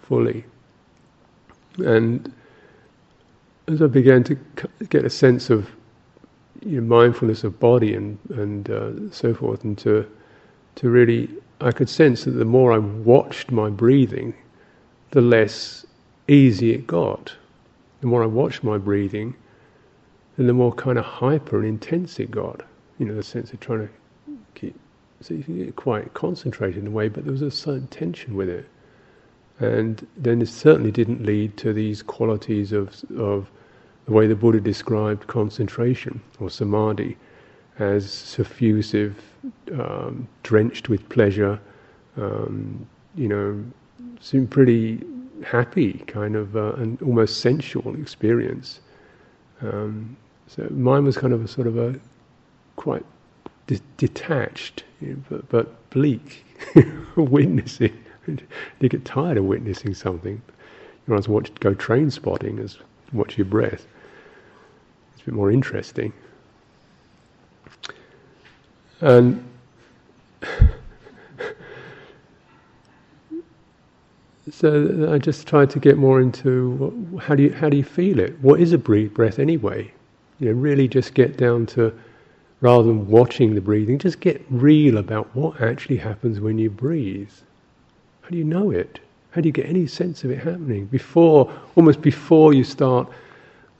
fully. 0.01 0.45
And 1.79 2.33
as 3.69 3.83
I 3.83 3.87
began 3.87 4.25
to 4.25 4.37
get 4.89 5.05
a 5.05 5.11
sense 5.11 5.51
of 5.51 5.71
you 6.65 6.81
know, 6.81 6.87
mindfulness 6.87 7.45
of 7.45 7.59
body 7.59 7.95
and, 7.95 8.19
and 8.31 8.71
uh, 8.71 9.11
so 9.11 9.33
forth, 9.35 9.65
and 9.65 9.79
to, 9.79 10.07
to 10.77 10.91
really, 10.91 11.29
I 11.61 11.73
could 11.73 11.89
sense 11.89 12.25
that 12.25 12.33
the 12.33 12.45
more 12.45 12.73
I 12.73 12.79
watched 12.79 13.51
my 13.51 13.71
breathing, 13.71 14.35
the 15.11 15.21
less 15.21 15.87
easy 16.29 16.73
it 16.73 16.87
got 16.87 17.35
the 18.01 18.07
more 18.07 18.23
I 18.23 18.27
watched 18.27 18.65
my 18.65 18.79
breathing, 18.79 19.35
then 20.37 20.47
the 20.47 20.53
more 20.53 20.73
kind 20.73 20.99
of 20.99 21.05
hyper 21.05 21.59
and 21.59 21.67
intense 21.67 22.19
it 22.19 22.31
got. 22.31 22.63
You 22.99 23.07
know, 23.07 23.15
the 23.15 23.23
sense 23.23 23.53
of 23.53 23.61
trying 23.61 23.89
to 23.89 23.89
keep, 24.55 24.79
so 25.21 25.35
you 25.35 25.43
can 25.43 25.59
get 25.59 25.77
quite 25.77 26.13
concentrated 26.15 26.79
in 26.79 26.87
a 26.87 26.91
way, 26.91 27.09
but 27.09 27.25
there 27.25 27.33
was 27.33 27.43
a 27.43 27.51
certain 27.51 27.87
tension 27.89 28.35
with 28.35 28.49
it. 28.49 28.67
And 29.61 30.07
then 30.17 30.41
it 30.43 30.49
certainly 30.49 30.91
didn't 30.91 31.25
lead 31.25 31.57
to 31.59 31.73
these 31.73 32.03
qualities 32.03 32.73
of, 32.73 33.05
of 33.19 33.51
the 34.07 34.13
way 34.13 34.27
the 34.27 34.35
Buddha 34.35 34.61
described 34.61 35.27
concentration 35.27 36.21
or 36.41 36.51
samadhi 36.51 37.17
as 37.79 38.07
suffusive, 38.07 39.15
um, 39.73 40.27
drenched 40.43 40.89
with 40.89 41.09
pleasure, 41.09 41.61
um, 42.17 42.87
you 43.15 43.29
know, 43.29 43.63
seemed 44.21 44.51
pretty 44.51 45.03
happy 45.45 45.95
kind 46.07 46.37
of 46.37 46.57
uh, 46.57 46.73
an 46.75 46.99
almost 47.05 47.41
sensual 47.41 47.95
experience. 48.01 48.81
Um, 49.63 50.17
so 50.47 50.67
mine 50.71 51.05
was 51.05 51.17
kind 51.17 51.33
of 51.33 51.45
a 51.45 51.49
sort 51.49 51.67
of 51.67 51.79
a 51.79 51.99
quite 52.77 53.05
de- 53.67 53.81
detached, 53.97 54.85
you 55.01 55.15
know, 55.15 55.23
but, 55.29 55.49
but 55.49 55.91
bleak 55.91 56.45
witnessing. 57.17 57.97
you 58.81 58.89
get 58.89 59.05
tired 59.05 59.37
of 59.37 59.45
witnessing 59.45 59.95
something. 59.95 60.41
You 61.07 61.13
want 61.13 61.25
to 61.25 61.31
watch 61.31 61.55
go 61.61 61.75
train 61.75 62.11
spotting 62.11 62.59
as 62.59 62.79
watch 63.13 63.37
your 63.39 63.45
breath. 63.45 63.87
It's 65.13 65.23
a 65.23 65.25
bit 65.27 65.35
more 65.35 65.51
interesting. 65.51 66.13
And 69.01 69.45
so 74.51 75.13
I 75.13 75.19
just 75.19 75.47
tried 75.47 75.71
to 75.71 75.79
get 75.79 75.97
more 75.97 76.21
into 76.21 77.19
how 77.23 77.35
do 77.35 77.43
you 77.43 77.53
how 77.53 77.69
do 77.69 77.77
you 77.77 77.85
feel 77.85 78.19
it? 78.19 78.39
What 78.41 78.61
is 78.61 78.73
a 78.73 78.79
breath 78.79 79.39
anyway? 79.39 79.93
You 80.39 80.49
know, 80.49 80.55
really 80.55 80.89
just 80.89 81.15
get 81.15 81.37
down 81.37 81.67
to 81.67 81.93
rather 82.61 82.85
than 82.85 83.09
watching 83.09 83.55
the 83.55 83.61
breathing, 83.61 83.99
just 83.99 84.21
get 84.21 84.45
real 84.51 84.99
about 84.99 85.35
what 85.35 85.61
actually 85.61 85.97
happens 85.97 86.41
when 86.41 86.59
you 86.59 86.71
breathe. 86.71 87.31
How 88.31 88.33
do 88.33 88.39
you 88.39 88.45
know 88.45 88.71
it? 88.71 89.01
How 89.33 89.41
do 89.41 89.49
you 89.49 89.53
get 89.53 89.67
any 89.67 89.89
sense 89.89 90.23
of 90.23 90.31
it 90.31 90.39
happening 90.39 90.87
before, 90.87 91.53
almost 91.75 92.01
before 92.01 92.53
you 92.53 92.63
start 92.63 93.09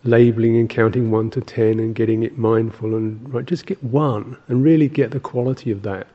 labeling 0.03 0.57
and 0.57 0.69
counting 0.69 1.13
one 1.13 1.31
to 1.31 1.41
ten 1.41 1.79
and 1.79 1.95
getting 1.95 2.25
it 2.25 2.37
mindful 2.37 2.97
and 2.97 3.33
right? 3.33 3.47
Just 3.47 3.65
get 3.67 3.81
one 3.85 4.37
and 4.49 4.65
really 4.65 4.89
get 4.89 5.13
the 5.13 5.21
quality 5.21 5.71
of 5.71 5.83
that. 5.83 6.09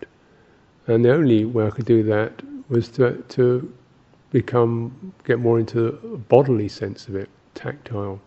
And 0.88 1.06
the 1.06 1.14
only 1.14 1.46
way 1.46 1.66
I 1.66 1.70
could 1.70 1.86
do 1.86 2.04
that 2.04 2.42
was 2.68 2.90
to 2.90 3.24
to 3.30 3.74
become 4.32 5.14
get 5.24 5.40
more 5.40 5.58
into 5.58 5.88
a 5.88 6.18
bodily 6.18 6.68
sense 6.68 7.08
of 7.08 7.16
it, 7.16 7.30
tactile. 7.54 8.20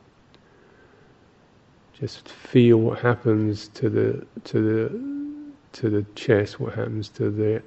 Just 1.93 2.31
feel 2.31 2.79
what 2.79 2.99
happens 3.01 3.69
to 3.75 3.91
the 3.91 4.27
to 4.45 4.63
the 4.63 5.43
to 5.73 5.91
the 5.91 6.07
chest, 6.15 6.59
what 6.61 6.73
happens 6.73 7.11
to 7.11 7.29
the 7.29 7.63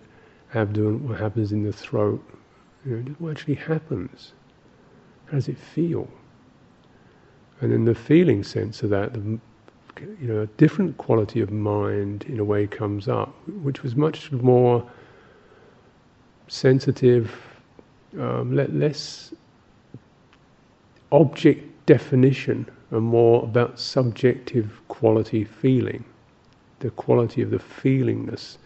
abdomen, 0.53 1.07
what 1.07 1.19
happens 1.19 1.51
in 1.51 1.63
the 1.63 1.71
throat. 1.71 2.23
You 2.85 2.97
know, 2.97 3.15
what 3.19 3.31
actually 3.31 3.55
happens? 3.55 4.33
How 5.25 5.33
does 5.33 5.47
it 5.47 5.57
feel? 5.57 6.07
And 7.61 7.71
then 7.71 7.85
the 7.85 7.95
feeling 7.95 8.43
sense 8.43 8.81
of 8.81 8.89
that, 8.89 9.13
the, 9.13 9.39
you 10.19 10.27
know, 10.27 10.41
a 10.41 10.47
different 10.47 10.97
quality 10.97 11.41
of 11.41 11.51
mind 11.51 12.23
in 12.23 12.39
a 12.39 12.43
way 12.43 12.65
comes 12.65 13.07
up, 13.07 13.33
which 13.61 13.83
was 13.83 13.95
much 13.95 14.31
more 14.31 14.85
sensitive, 16.47 17.31
um, 18.19 18.55
less 18.55 19.33
object 21.11 21.85
definition 21.85 22.65
and 22.89 23.01
more 23.03 23.43
about 23.43 23.79
subjective 23.79 24.81
quality 24.87 25.43
feeling. 25.43 26.03
The 26.79 26.89
quality 26.91 27.41
of 27.41 27.51
the 27.51 27.57
feelingness 27.59 28.57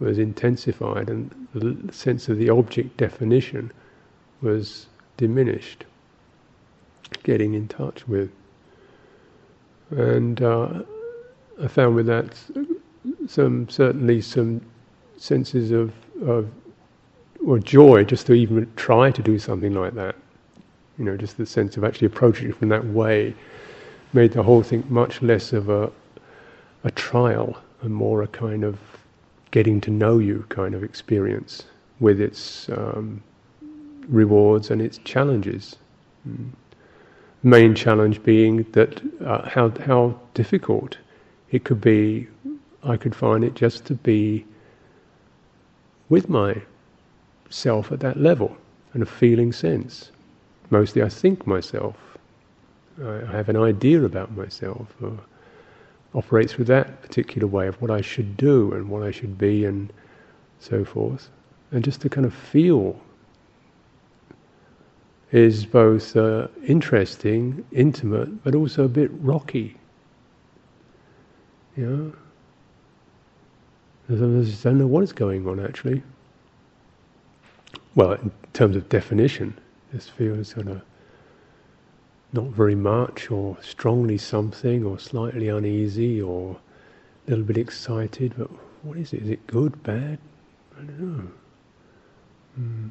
was 0.00 0.18
intensified, 0.18 1.10
and 1.10 1.30
the 1.54 1.92
sense 1.92 2.28
of 2.28 2.38
the 2.38 2.50
object 2.50 2.96
definition 2.96 3.72
was 4.40 4.86
diminished. 5.16 5.84
Getting 7.22 7.54
in 7.54 7.68
touch 7.68 8.06
with. 8.06 8.30
And 9.90 10.40
uh, 10.42 10.82
I 11.62 11.66
found 11.68 11.94
with 11.94 12.06
that 12.06 12.36
some 13.26 13.68
certainly 13.68 14.20
some 14.20 14.60
senses 15.16 15.70
of, 15.72 15.92
of 16.26 16.48
or 17.44 17.58
joy 17.58 18.04
just 18.04 18.26
to 18.26 18.34
even 18.34 18.70
try 18.76 19.10
to 19.10 19.22
do 19.22 19.38
something 19.38 19.74
like 19.74 19.94
that. 19.94 20.14
You 20.98 21.04
know, 21.04 21.16
just 21.16 21.36
the 21.38 21.46
sense 21.46 21.76
of 21.76 21.84
actually 21.84 22.06
approaching 22.06 22.50
it 22.50 22.56
from 22.56 22.68
that 22.68 22.84
way 22.84 23.34
made 24.12 24.32
the 24.32 24.42
whole 24.42 24.62
thing 24.62 24.84
much 24.88 25.22
less 25.22 25.52
of 25.52 25.68
a 25.68 25.90
a 26.84 26.90
trial 26.92 27.56
and 27.82 27.92
more 27.92 28.22
a 28.22 28.28
kind 28.28 28.64
of 28.64 28.78
getting 29.50 29.80
to 29.82 29.90
know 29.90 30.18
you 30.18 30.44
kind 30.48 30.74
of 30.74 30.82
experience 30.84 31.64
with 32.00 32.20
its 32.20 32.68
um, 32.70 33.22
rewards 34.08 34.70
and 34.70 34.80
its 34.80 34.98
challenges. 34.98 35.76
Mm. 36.28 36.50
Main 37.42 37.74
challenge 37.74 38.22
being 38.24 38.64
that 38.72 39.00
uh, 39.24 39.48
how 39.48 39.70
how 39.86 40.18
difficult 40.34 40.98
it 41.50 41.64
could 41.64 41.80
be. 41.80 42.26
I 42.82 42.96
could 42.96 43.14
find 43.14 43.44
it 43.44 43.54
just 43.54 43.84
to 43.86 43.94
be 43.94 44.44
with 46.08 46.28
myself 46.28 47.92
at 47.92 48.00
that 48.00 48.16
level 48.16 48.56
and 48.92 49.02
a 49.02 49.06
feeling 49.06 49.52
sense. 49.52 50.10
Mostly, 50.70 51.02
I 51.02 51.08
think 51.08 51.46
myself. 51.46 51.96
I 53.00 53.24
have 53.30 53.48
an 53.48 53.56
idea 53.56 54.02
about 54.04 54.32
myself. 54.36 54.88
Or 55.00 55.16
operates 56.14 56.56
with 56.56 56.66
that 56.68 57.02
particular 57.02 57.46
way 57.46 57.66
of 57.66 57.80
what 57.80 57.90
I 57.90 58.00
should 58.00 58.36
do 58.36 58.72
and 58.72 58.88
what 58.88 59.02
I 59.02 59.10
should 59.10 59.36
be 59.36 59.64
and 59.64 59.92
so 60.58 60.84
forth. 60.84 61.28
And 61.70 61.84
just 61.84 62.00
to 62.02 62.08
kind 62.08 62.26
of 62.26 62.34
feel 62.34 62.98
is 65.30 65.66
both 65.66 66.16
uh, 66.16 66.48
interesting, 66.66 67.64
intimate, 67.72 68.42
but 68.42 68.54
also 68.54 68.84
a 68.84 68.88
bit 68.88 69.10
rocky. 69.20 69.76
You 71.76 71.86
know? 71.86 72.12
I 74.10 74.42
just 74.42 74.64
don't 74.64 74.78
know 74.78 74.86
what 74.86 75.02
is 75.02 75.12
going 75.12 75.46
on 75.46 75.60
actually. 75.60 76.02
Well, 77.94 78.12
in 78.12 78.30
terms 78.54 78.74
of 78.76 78.88
definition, 78.88 79.58
this 79.92 80.08
feels 80.08 80.48
sort 80.48 80.68
of 80.68 80.80
not 82.32 82.46
very 82.46 82.74
much, 82.74 83.30
or 83.30 83.56
strongly 83.62 84.18
something, 84.18 84.84
or 84.84 84.98
slightly 84.98 85.48
uneasy, 85.48 86.20
or 86.20 86.56
a 87.26 87.30
little 87.30 87.44
bit 87.44 87.56
excited. 87.56 88.34
But 88.36 88.50
what 88.82 88.96
is 88.96 89.12
it? 89.12 89.22
Is 89.22 89.30
it 89.30 89.46
good, 89.46 89.82
bad? 89.82 90.18
I 90.76 90.82
don't 90.82 91.00
know. 91.00 91.28
Mm. 92.60 92.90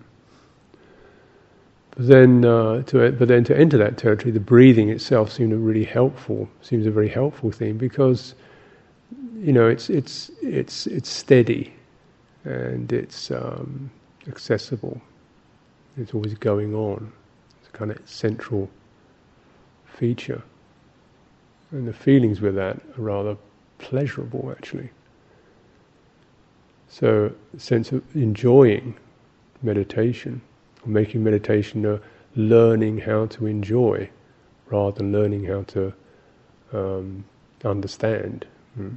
But 1.91 2.07
then, 2.07 2.45
uh, 2.45 2.83
to 2.83 3.11
but 3.11 3.27
then 3.27 3.43
to 3.45 3.57
enter 3.57 3.77
that 3.79 3.97
territory, 3.97 4.31
the 4.31 4.39
breathing 4.39 4.89
itself 4.89 5.31
seemed 5.31 5.51
a 5.51 5.57
really 5.57 5.83
helpful. 5.83 6.47
Seems 6.61 6.85
a 6.85 6.91
very 6.91 7.09
helpful 7.09 7.51
thing 7.51 7.77
because, 7.77 8.35
you 9.39 9.51
know, 9.51 9.67
it's 9.67 9.89
it's 9.89 10.29
it's 10.41 10.85
it's 10.85 11.09
steady, 11.09 11.73
and 12.43 12.91
it's 12.93 13.31
um, 13.31 13.89
accessible. 14.27 15.01
It's 15.97 16.13
always 16.13 16.35
going 16.35 16.75
on. 16.75 17.11
It's 17.61 17.71
kind 17.71 17.89
of 17.89 17.97
central 18.05 18.69
feature. 19.97 20.41
And 21.71 21.87
the 21.87 21.93
feelings 21.93 22.39
with 22.39 22.55
that 22.55 22.77
are 22.77 23.01
rather 23.01 23.37
pleasurable, 23.79 24.53
actually. 24.55 24.89
So, 26.87 27.33
sense 27.57 27.91
of 27.91 28.03
enjoying 28.15 28.95
meditation, 29.61 30.41
or 30.85 30.89
making 30.89 31.23
meditation 31.23 31.85
a 31.85 31.99
learning 32.35 32.99
how 32.99 33.25
to 33.25 33.47
enjoy, 33.47 34.09
rather 34.67 34.97
than 34.99 35.11
learning 35.11 35.45
how 35.45 35.63
to 35.63 35.93
um, 36.71 37.25
understand 37.65 38.45
hmm, 38.75 38.95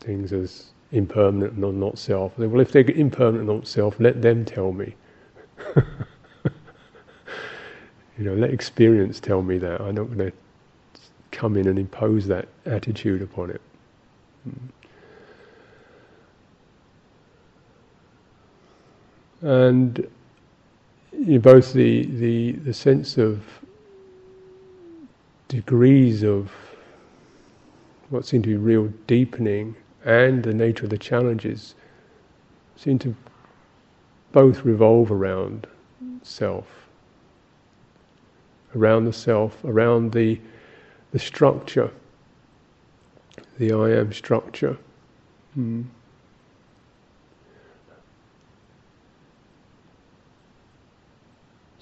things 0.00 0.32
as 0.32 0.66
impermanent 0.90 1.54
and 1.54 1.80
not 1.80 1.98
self. 1.98 2.36
Well, 2.36 2.60
if 2.60 2.72
they're 2.72 2.82
impermanent 2.90 3.48
and 3.48 3.58
not 3.58 3.66
self, 3.66 3.98
let 3.98 4.20
them 4.20 4.44
tell 4.44 4.72
me. 4.72 4.94
You 8.22 8.30
know, 8.30 8.36
let 8.36 8.50
experience 8.54 9.18
tell 9.18 9.42
me 9.42 9.58
that. 9.58 9.80
I'm 9.80 9.96
not 9.96 10.04
going 10.04 10.30
to 10.30 10.32
come 11.32 11.56
in 11.56 11.66
and 11.66 11.76
impose 11.76 12.28
that 12.28 12.46
attitude 12.66 13.20
upon 13.20 13.50
it. 13.50 13.60
And 19.40 20.06
you 21.10 21.32
know, 21.32 21.38
both 21.40 21.72
the, 21.72 22.06
the, 22.06 22.52
the 22.52 22.72
sense 22.72 23.18
of 23.18 23.42
degrees 25.48 26.22
of 26.22 26.52
what 28.10 28.24
seem 28.24 28.40
to 28.42 28.50
be 28.50 28.54
real 28.56 28.86
deepening 29.08 29.74
and 30.04 30.44
the 30.44 30.54
nature 30.54 30.84
of 30.84 30.90
the 30.90 30.98
challenges 30.98 31.74
seem 32.76 33.00
to 33.00 33.16
both 34.30 34.64
revolve 34.64 35.10
around 35.10 35.66
self 36.22 36.81
around 38.74 39.04
the 39.04 39.12
self, 39.12 39.62
around 39.64 40.12
the, 40.12 40.40
the 41.12 41.18
structure, 41.18 41.90
the 43.58 43.72
I 43.72 43.90
am 43.90 44.12
structure. 44.12 44.76
Hmm. 45.54 45.82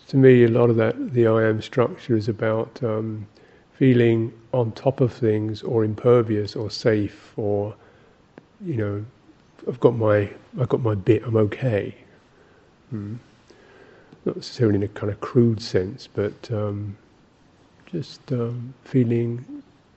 To 0.09 0.17
me, 0.17 0.43
a 0.43 0.49
lot 0.49 0.71
of 0.71 0.77
that, 0.77 1.15
the 1.15 1.29
I 1.29 1.45
am 1.45 1.63
structure, 1.63 2.17
is 2.17 2.29
about 2.29 2.83
um, 2.83 3.27
feeling 3.75 4.33
on 4.53 4.73
top 4.73 5.01
of 5.01 5.13
things, 5.13 5.63
or 5.63 5.85
impervious, 5.85 6.57
or 6.57 6.69
safe, 6.69 7.33
or 7.37 7.75
you 8.65 8.77
know, 8.77 9.05
I've 9.69 9.79
got 9.79 9.95
my, 9.97 10.29
I've 10.61 10.69
got 10.69 10.81
my 10.81 10.97
bit. 10.97 11.23
I'm 11.25 11.37
okay. 11.37 11.95
Hmm 12.91 13.17
not 14.25 14.37
necessarily 14.37 14.77
in 14.77 14.83
a 14.83 14.89
kind 14.89 15.13
of 15.13 15.21
crude 15.21 15.61
sense, 15.61 16.09
but 16.13 16.51
um, 16.53 16.97
just 17.87 18.21
um, 18.33 18.73
feeling, 18.85 19.45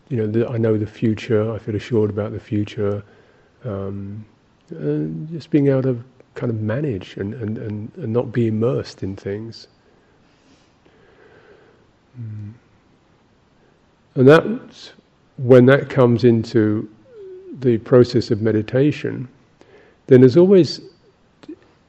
you 0.10 0.18
know, 0.18 0.28
that 0.28 0.50
I 0.50 0.58
know 0.58 0.78
the 0.78 0.88
future, 0.88 1.52
I 1.54 1.60
feel 1.60 1.76
assured 1.76 2.10
about 2.10 2.32
the 2.32 2.40
future, 2.40 3.04
um, 3.66 4.26
and 4.70 5.30
just 5.30 5.50
being 5.50 5.68
able 5.68 5.84
to 5.84 6.04
kind 6.36 6.50
of 6.50 6.62
manage 6.62 7.18
and, 7.18 7.34
and, 7.36 7.58
and, 7.58 7.92
and 7.98 8.14
not 8.14 8.32
be 8.32 8.48
immersed 8.48 9.04
in 9.04 9.16
things. 9.16 9.68
Mm. 12.20 12.54
And 14.16 14.28
that's 14.28 14.94
when 15.38 15.66
that 15.66 15.90
comes 15.90 16.24
into 16.24 16.90
the 17.60 17.78
process 17.80 18.32
of 18.32 18.42
meditation, 18.42 19.28
then 20.08 20.22
there's 20.22 20.38
always 20.38 20.82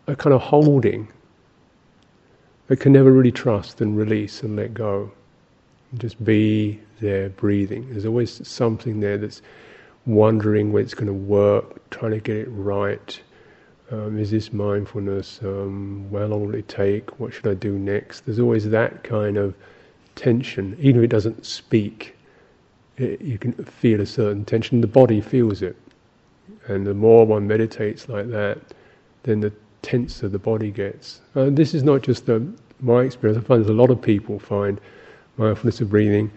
a 0.07 0.17
kind 0.17 0.35
of 0.35 0.41
holding 0.41 1.09
but 2.67 2.81
can 2.81 2.93
never 2.93 3.13
really 3.13 3.33
trust 3.33 3.81
and 3.81 3.97
release 3.97 4.43
and 4.43 4.57
let 4.57 4.75
go. 4.75 5.11
Just 5.99 6.23
be 6.25 6.81
there 7.01 7.29
breathing. 7.31 7.89
There's 7.91 8.07
always 8.07 8.47
something 8.47 9.01
there 9.01 9.19
that's 9.19 9.43
wondering 10.07 10.73
when 10.73 10.83
it's 10.83 10.95
going 10.95 11.07
to 11.07 11.13
work, 11.13 11.89
trying 11.91 12.13
to 12.13 12.21
get 12.21 12.37
it 12.37 12.49
right. 12.51 13.21
Um, 13.91 14.19
is 14.19 14.31
this 14.31 14.53
mindfulness? 14.53 15.41
Um, 15.43 16.09
how 16.11 16.25
long 16.27 16.47
will 16.47 16.55
it 16.55 16.69
take? 16.69 17.21
What 17.21 17.33
should 17.33 17.47
I 17.47 17.55
do 17.55 17.79
next? 17.79 18.25
There's 18.25 18.41
always 18.41 18.69
that 18.71 19.05
kind 19.05 19.37
of 19.37 19.55
tension, 20.15 20.77
even 20.81 21.03
if 21.03 21.05
it 21.05 21.11
doesn't 21.11 21.45
speak. 21.45 22.17
It, 22.97 23.21
you 23.21 23.39
can 23.39 23.53
feel 23.53 24.01
a 24.01 24.07
certain 24.07 24.45
tension. 24.45 24.81
The 24.81 24.87
body 24.87 25.21
feels 25.21 25.63
it, 25.63 25.77
and 26.67 26.87
the 26.87 26.95
more 26.95 27.27
one 27.27 27.47
meditates 27.47 28.09
like 28.09 28.29
that, 28.31 28.59
then 29.25 29.41
the 29.41 29.53
tenser 29.85 30.29
the 30.29 30.39
body 30.39 30.71
gets. 30.71 31.21
Uh, 31.37 31.51
this 31.51 31.75
is 31.75 31.85
not 31.85 32.03
just 32.03 32.29
my 32.81 33.03
experience. 33.03 33.45
I 33.45 33.47
find 33.47 33.61
there's 33.61 33.71
a 33.71 33.75
lot 33.75 33.91
of 33.91 34.01
people 34.03 34.39
find 34.39 34.81
mindfulness 35.37 35.81
of 35.81 35.91
breathing 35.91 36.31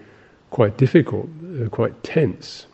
quite 0.49 0.77
difficult, 0.77 1.29
uh, 1.61 1.69
quite 1.69 2.03
tense. 2.03 2.67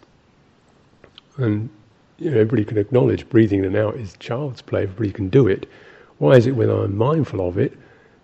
And 1.37 1.69
you 2.17 2.31
know, 2.31 2.39
everybody 2.39 2.65
can 2.65 2.77
acknowledge 2.77 3.29
breathing 3.29 3.59
in 3.59 3.65
and 3.65 3.75
out 3.75 3.95
is 3.95 4.15
child's 4.19 4.61
play, 4.61 4.83
everybody 4.83 5.11
can 5.11 5.29
do 5.29 5.47
it. 5.47 5.69
Why 6.17 6.33
is 6.33 6.47
it 6.47 6.55
when 6.55 6.69
I'm 6.69 6.97
mindful 6.97 7.47
of 7.47 7.57
it, 7.57 7.77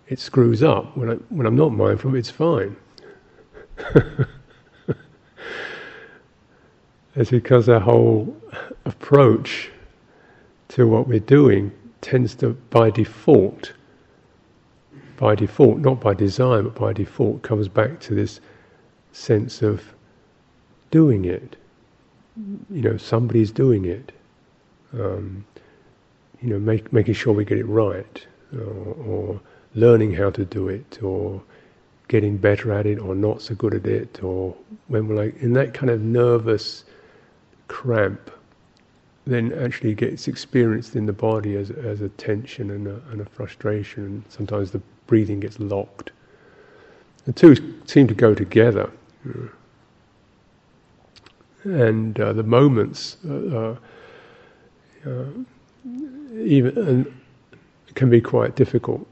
it 0.08 0.18
screws 0.18 0.62
up? 0.62 0.96
When, 0.96 1.10
I, 1.10 1.14
when 1.28 1.46
I'm 1.46 1.56
not 1.56 1.72
mindful, 1.72 2.14
it's 2.14 2.30
fine. 2.30 2.76
it's 7.14 7.30
because 7.30 7.68
our 7.68 7.80
whole 7.80 8.36
approach 8.84 9.70
to 10.68 10.86
what 10.86 11.08
we're 11.08 11.18
doing 11.20 11.72
tends 12.00 12.34
to, 12.36 12.54
by 12.70 12.90
default, 12.90 13.72
by 15.16 15.34
default, 15.34 15.78
not 15.78 16.00
by 16.00 16.14
design, 16.14 16.64
but 16.64 16.74
by 16.74 16.92
default, 16.92 17.42
comes 17.42 17.68
back 17.68 18.00
to 18.00 18.14
this 18.14 18.40
sense 19.12 19.62
of 19.62 19.94
doing 20.90 21.24
it. 21.24 21.56
You 22.70 22.82
know, 22.82 22.96
somebody's 22.96 23.50
doing 23.50 23.84
it. 23.84 24.12
Um, 24.92 25.44
you 26.40 26.48
know, 26.48 26.58
make, 26.58 26.92
making 26.92 27.14
sure 27.14 27.32
we 27.32 27.44
get 27.44 27.58
it 27.58 27.66
right, 27.66 28.26
or, 28.54 28.94
or 29.06 29.40
learning 29.74 30.14
how 30.14 30.30
to 30.30 30.44
do 30.44 30.68
it, 30.68 31.02
or 31.02 31.42
getting 32.08 32.36
better 32.38 32.72
at 32.72 32.86
it, 32.86 32.98
or 32.98 33.14
not 33.14 33.42
so 33.42 33.54
good 33.54 33.74
at 33.74 33.86
it, 33.86 34.22
or 34.22 34.56
when 34.88 35.06
we're 35.06 35.16
like 35.16 35.36
in 35.42 35.52
that 35.52 35.74
kind 35.74 35.90
of 35.90 36.00
nervous 36.00 36.84
cramp, 37.68 38.30
then 39.26 39.52
actually 39.52 39.94
gets 39.94 40.28
experienced 40.28 40.96
in 40.96 41.06
the 41.06 41.12
body 41.12 41.56
as, 41.56 41.70
as 41.70 42.00
a 42.00 42.08
tension 42.10 42.70
and 42.70 42.86
a, 42.86 43.00
and 43.10 43.20
a 43.20 43.24
frustration, 43.24 44.04
and 44.04 44.24
sometimes 44.28 44.70
the 44.70 44.80
breathing 45.06 45.40
gets 45.40 45.58
locked. 45.60 46.12
The 47.26 47.32
two 47.32 47.56
seem 47.86 48.06
to 48.08 48.14
go 48.14 48.34
together. 48.34 48.90
And 51.64 52.18
uh, 52.18 52.32
the 52.32 52.42
moments 52.42 53.18
uh, 53.28 53.76
uh, 55.06 55.24
even 56.34 57.14
can 57.94 58.08
be 58.08 58.20
quite 58.20 58.56
difficult. 58.56 59.06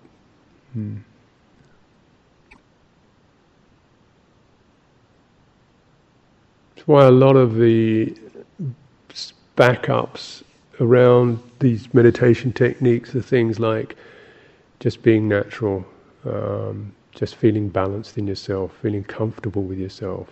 Hmm. 0.73 0.97
That's 6.75 6.89
why 6.89 7.05
a 7.05 7.11
lot 7.11 7.37
of 7.37 7.57
the 7.57 8.17
backups 9.59 10.45
around 10.81 11.41
these 11.59 11.93
meditation 11.93 12.53
techniques 12.53 13.13
are 13.17 13.21
things 13.21 13.59
like 13.59 13.97
just 14.79 15.03
being 15.03 15.27
natural, 15.27 15.85
um, 16.25 16.95
just 17.11 17.35
feeling 17.35 17.69
balanced 17.69 18.17
in 18.17 18.29
yourself, 18.29 18.73
feeling 18.81 19.03
comfortable 19.03 19.65
with 19.65 19.77
yourself, 19.77 20.29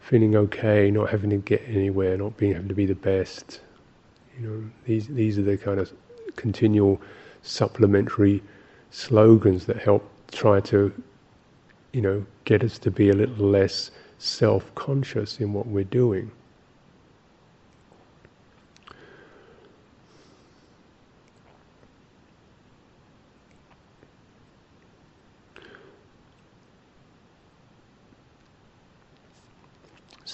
feeling 0.00 0.34
okay, 0.34 0.90
not 0.90 1.08
having 1.08 1.30
to 1.30 1.36
get 1.36 1.62
anywhere, 1.68 2.16
not 2.16 2.36
being 2.36 2.54
having 2.54 2.68
to 2.68 2.74
be 2.74 2.86
the 2.86 2.96
best. 2.96 3.60
You 4.36 4.48
know, 4.48 4.70
these 4.84 5.06
these 5.06 5.38
are 5.38 5.42
the 5.42 5.56
kind 5.56 5.78
of 5.78 5.92
continual 6.34 7.00
supplementary 7.42 8.42
slogans 8.90 9.64
that 9.66 9.78
help 9.78 10.02
try 10.32 10.58
to, 10.58 10.92
you 11.92 12.00
know, 12.00 12.26
get 12.44 12.64
us 12.64 12.80
to 12.80 12.90
be 12.90 13.10
a 13.10 13.14
little 13.14 13.46
less 13.46 13.92
self-conscious 14.18 15.38
in 15.38 15.52
what 15.52 15.68
we're 15.68 15.84
doing. 15.84 16.32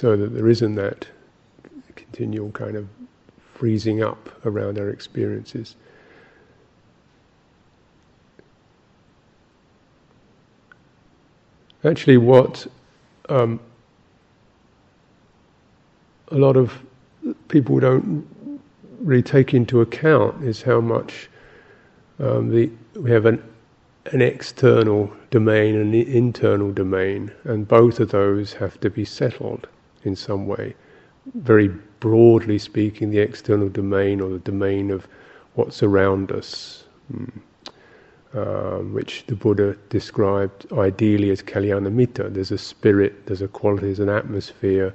So 0.03 0.17
that 0.17 0.35
there 0.35 0.49
isn't 0.49 0.75
that 0.75 1.07
continual 1.95 2.51
kind 2.51 2.75
of 2.75 2.88
freezing 3.55 4.03
up 4.03 4.29
around 4.45 4.77
our 4.77 4.88
experiences. 4.88 5.77
Actually, 11.85 12.17
what 12.17 12.67
um, 13.29 13.61
a 16.33 16.37
lot 16.37 16.57
of 16.57 16.77
people 17.47 17.79
don't 17.79 18.27
really 18.99 19.23
take 19.23 19.55
into 19.55 19.83
account 19.83 20.43
is 20.43 20.62
how 20.62 20.81
much 20.81 21.31
um, 22.19 22.49
the, 22.49 22.69
we 22.97 23.09
have 23.09 23.27
an, 23.27 23.41
an 24.07 24.21
external 24.21 25.12
domain 25.31 25.77
and 25.77 25.95
an 25.95 26.03
internal 26.09 26.73
domain, 26.73 27.31
and 27.45 27.69
both 27.69 28.01
of 28.01 28.11
those 28.11 28.53
have 28.53 28.81
to 28.81 28.91
be 28.91 29.05
settled 29.05 29.69
in 30.05 30.17
some 30.17 30.47
way. 30.47 30.75
Very 31.35 31.69
broadly 32.01 32.59
speaking, 32.59 33.11
the 33.11 33.19
external 33.19 33.69
domain 33.69 34.21
or 34.21 34.31
the 34.31 34.38
domain 34.41 34.91
of 34.91 35.07
what's 35.55 35.83
around 35.83 36.33
us, 36.33 36.85
um, 38.35 38.93
which 38.93 39.25
the 39.27 39.37
Buddha 39.37 39.77
described 39.88 40.73
ideally 40.73 41.31
as 41.31 41.43
kalyanamitta. 41.43 42.33
There's 42.33 42.51
a 42.51 42.59
spirit, 42.59 43.27
there's 43.27 43.43
a 43.43 43.49
quality, 43.49 43.87
there's 43.87 44.01
an 44.01 44.09
atmosphere 44.09 44.95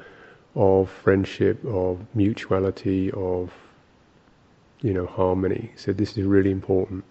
of 0.55 0.89
friendship, 0.89 1.63
of 1.65 1.99
mutuality, 2.15 3.11
of 3.11 3.53
you 4.81 4.93
know 4.93 5.05
harmony. 5.05 5.71
So 5.75 5.93
this 5.93 6.17
is 6.17 6.25
really 6.25 6.51
important, 6.51 7.03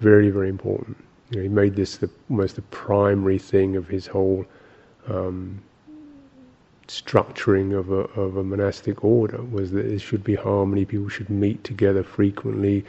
very 0.00 0.30
very 0.30 0.48
important. 0.48 0.96
You 1.30 1.38
know, 1.38 1.42
he 1.44 1.48
made 1.48 1.76
this 1.76 1.96
the, 1.96 2.10
almost 2.28 2.56
the 2.56 2.62
primary 2.62 3.38
thing 3.38 3.76
of 3.76 3.88
his 3.88 4.06
whole 4.06 4.44
um, 5.08 5.62
structuring 6.90 7.78
of 7.78 7.92
a, 7.92 8.20
of 8.20 8.36
a 8.36 8.42
monastic 8.42 9.04
order 9.04 9.40
was 9.42 9.70
that 9.70 9.88
there 9.88 9.98
should 9.98 10.24
be 10.24 10.34
harmony, 10.34 10.84
people 10.84 11.08
should 11.08 11.30
meet 11.30 11.62
together 11.62 12.02
frequently, 12.02 12.84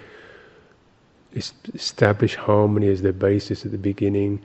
establish 1.36 2.36
harmony 2.36 2.88
as 2.90 3.04
their 3.04 3.14
basis 3.14 3.64
at 3.64 3.72
the 3.72 3.78
beginning, 3.78 4.42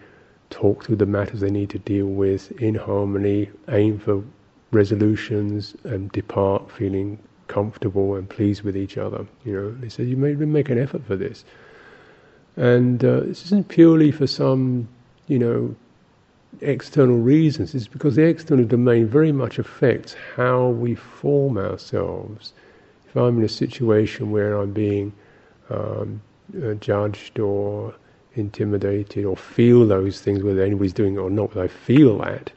talk 0.50 0.84
through 0.84 0.96
the 0.96 1.06
matters 1.06 1.40
they 1.40 1.50
need 1.50 1.70
to 1.70 1.78
deal 1.78 2.06
with 2.06 2.52
in 2.60 2.74
harmony, 2.74 3.48
aim 3.70 3.98
for 3.98 4.22
resolutions, 4.72 5.74
and 5.84 6.12
depart 6.12 6.70
feeling 6.70 7.18
comfortable 7.48 8.14
and 8.14 8.28
pleased 8.28 8.62
with 8.62 8.76
each 8.76 8.98
other. 8.98 9.26
You 9.46 9.52
know, 9.54 9.70
they 9.70 9.88
said 9.88 10.06
you 10.06 10.18
may 10.18 10.34
make 10.34 10.68
an 10.68 10.78
effort 10.78 11.02
for 11.06 11.16
this, 11.16 11.44
and 12.56 13.02
uh, 13.02 13.20
this 13.20 13.46
isn't 13.46 13.68
purely 13.68 14.10
for 14.12 14.26
some, 14.26 14.86
you 15.28 15.38
know, 15.38 15.74
external 16.60 17.18
reasons 17.18 17.74
is 17.74 17.88
because 17.88 18.16
the 18.16 18.24
external 18.24 18.64
domain 18.64 19.06
very 19.06 19.32
much 19.32 19.58
affects 19.58 20.14
how 20.34 20.68
we 20.68 20.94
form 20.94 21.58
ourselves. 21.58 22.52
If 23.08 23.16
I'm 23.16 23.38
in 23.38 23.44
a 23.44 23.48
situation 23.48 24.30
where 24.30 24.58
I'm 24.58 24.72
being 24.72 25.12
um, 25.70 26.20
uh, 26.62 26.74
judged 26.74 27.38
or 27.38 27.94
intimidated 28.34 29.24
or 29.24 29.36
feel 29.36 29.86
those 29.86 30.20
things, 30.20 30.42
whether 30.42 30.62
anybody's 30.62 30.92
doing 30.92 31.14
it 31.14 31.18
or 31.18 31.30
not, 31.30 31.54
but 31.54 31.62
I 31.62 31.68
feel 31.68 32.18
that, 32.18 32.52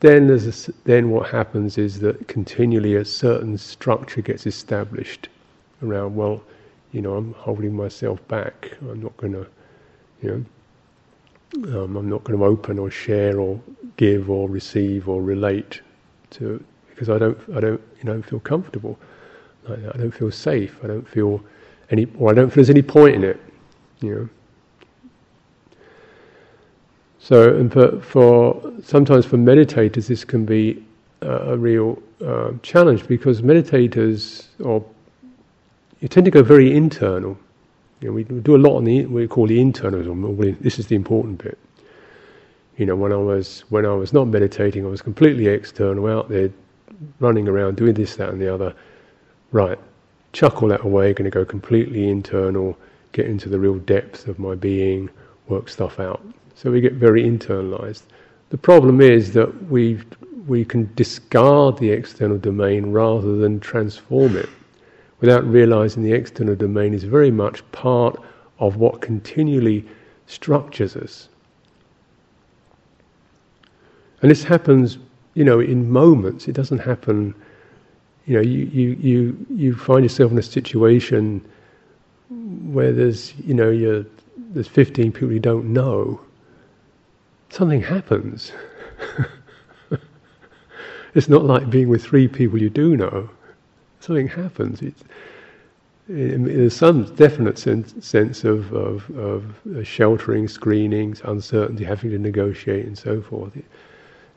then 0.00 0.28
there's 0.28 0.68
a, 0.68 0.72
then 0.84 1.10
what 1.10 1.28
happens 1.30 1.78
is 1.78 2.00
that 2.00 2.28
continually 2.28 2.94
a 2.94 3.04
certain 3.04 3.58
structure 3.58 4.20
gets 4.20 4.46
established 4.46 5.28
around. 5.82 6.14
Well, 6.14 6.42
you 6.92 7.02
know, 7.02 7.16
I'm 7.16 7.34
holding 7.34 7.74
myself 7.74 8.26
back. 8.28 8.72
I'm 8.80 9.02
not 9.02 9.16
going 9.16 9.32
to, 9.32 9.46
you 10.22 10.30
know 10.30 10.44
um, 11.54 11.96
I'm 11.96 12.08
not 12.08 12.24
going 12.24 12.38
to 12.38 12.44
open 12.44 12.78
or 12.78 12.90
share 12.90 13.40
or 13.40 13.60
give 13.96 14.30
or 14.30 14.48
receive 14.48 15.08
or 15.08 15.22
relate 15.22 15.80
to 16.30 16.62
because 16.90 17.08
I 17.08 17.18
don't 17.18 17.38
I 17.54 17.60
don't 17.60 17.80
you 17.98 18.04
know 18.04 18.20
feel 18.22 18.40
comfortable. 18.40 18.98
I, 19.68 19.72
I 19.72 19.96
don't 19.96 20.12
feel 20.12 20.30
safe. 20.30 20.78
I 20.82 20.86
don't 20.86 21.08
feel 21.08 21.42
any 21.90 22.06
or 22.18 22.30
I 22.30 22.34
don't 22.34 22.50
feel 22.50 22.56
there's 22.56 22.70
any 22.70 22.82
point 22.82 23.16
in 23.16 23.24
it. 23.24 23.40
You 24.00 24.14
know. 24.14 24.28
So, 27.20 27.54
and 27.56 27.70
for, 27.70 28.00
for 28.00 28.72
sometimes 28.82 29.26
for 29.26 29.36
meditators, 29.36 30.06
this 30.06 30.24
can 30.24 30.46
be 30.46 30.82
a, 31.20 31.52
a 31.52 31.56
real 31.58 32.00
uh, 32.24 32.52
challenge 32.62 33.06
because 33.06 33.42
meditators 33.42 34.46
or 34.60 34.84
you 36.00 36.08
tend 36.08 36.24
to 36.24 36.30
go 36.30 36.42
very 36.42 36.74
internal. 36.74 37.38
You 38.00 38.08
know, 38.08 38.14
we 38.14 38.22
do 38.24 38.54
a 38.54 38.58
lot 38.58 38.76
on 38.76 38.84
the 38.84 39.06
we 39.06 39.26
call 39.26 39.46
the 39.46 39.58
internalism. 39.58 40.60
This 40.60 40.78
is 40.78 40.86
the 40.86 40.94
important 40.94 41.42
bit. 41.42 41.58
You 42.76 42.86
know, 42.86 42.94
when 42.94 43.12
I 43.12 43.16
was 43.16 43.64
when 43.70 43.84
I 43.84 43.94
was 43.94 44.12
not 44.12 44.28
meditating, 44.28 44.86
I 44.86 44.88
was 44.88 45.02
completely 45.02 45.48
external, 45.48 46.06
out 46.06 46.28
there, 46.28 46.50
running 47.18 47.48
around, 47.48 47.76
doing 47.76 47.94
this, 47.94 48.14
that, 48.16 48.28
and 48.28 48.40
the 48.40 48.52
other. 48.52 48.72
Right, 49.50 49.78
chuck 50.32 50.62
all 50.62 50.68
that 50.68 50.84
away. 50.84 51.12
Going 51.12 51.24
to 51.24 51.30
go 51.30 51.44
completely 51.44 52.08
internal, 52.08 52.78
get 53.12 53.26
into 53.26 53.48
the 53.48 53.58
real 53.58 53.78
depth 53.78 54.28
of 54.28 54.38
my 54.38 54.54
being, 54.54 55.10
work 55.48 55.68
stuff 55.68 55.98
out. 55.98 56.24
So 56.54 56.70
we 56.70 56.80
get 56.80 56.92
very 56.92 57.24
internalized. 57.24 58.02
The 58.50 58.58
problem 58.58 59.00
is 59.00 59.32
that 59.32 59.68
we 59.68 59.98
we 60.46 60.64
can 60.64 60.88
discard 60.94 61.78
the 61.78 61.90
external 61.90 62.38
domain 62.38 62.92
rather 62.92 63.36
than 63.36 63.58
transform 63.58 64.36
it 64.36 64.48
without 65.20 65.44
realizing 65.44 66.02
the 66.02 66.12
external 66.12 66.54
domain 66.54 66.94
is 66.94 67.04
very 67.04 67.30
much 67.30 67.68
part 67.72 68.20
of 68.58 68.76
what 68.76 69.00
continually 69.00 69.84
structures 70.26 70.96
us. 70.96 71.28
And 74.22 74.30
this 74.30 74.44
happens, 74.44 74.98
you 75.34 75.44
know, 75.44 75.60
in 75.60 75.90
moments. 75.90 76.48
It 76.48 76.52
doesn't 76.52 76.78
happen, 76.78 77.34
you 78.26 78.34
know, 78.34 78.42
you, 78.42 78.64
you, 78.66 78.90
you, 79.00 79.46
you 79.50 79.74
find 79.74 80.04
yourself 80.04 80.32
in 80.32 80.38
a 80.38 80.42
situation 80.42 81.44
where 82.30 82.92
there's, 82.92 83.34
you 83.38 83.54
know, 83.54 83.70
you're, 83.70 84.04
there's 84.36 84.68
15 84.68 85.12
people 85.12 85.32
you 85.32 85.40
don't 85.40 85.72
know. 85.72 86.20
Something 87.50 87.80
happens. 87.80 88.52
it's 91.14 91.28
not 91.28 91.44
like 91.44 91.70
being 91.70 91.88
with 91.88 92.04
three 92.04 92.28
people 92.28 92.60
you 92.60 92.70
do 92.70 92.96
know. 92.96 93.30
Something 94.00 94.28
happens. 94.28 94.82
It's, 94.82 95.04
there's 96.08 96.74
some 96.74 97.14
definite 97.16 97.58
sense, 97.58 97.94
sense 98.04 98.44
of, 98.44 98.72
of, 98.72 99.10
of, 99.16 99.86
sheltering, 99.86 100.48
screenings, 100.48 101.20
uncertainty, 101.24 101.84
having 101.84 102.10
to 102.10 102.18
negotiate, 102.18 102.86
and 102.86 102.96
so 102.96 103.20
forth. 103.20 103.52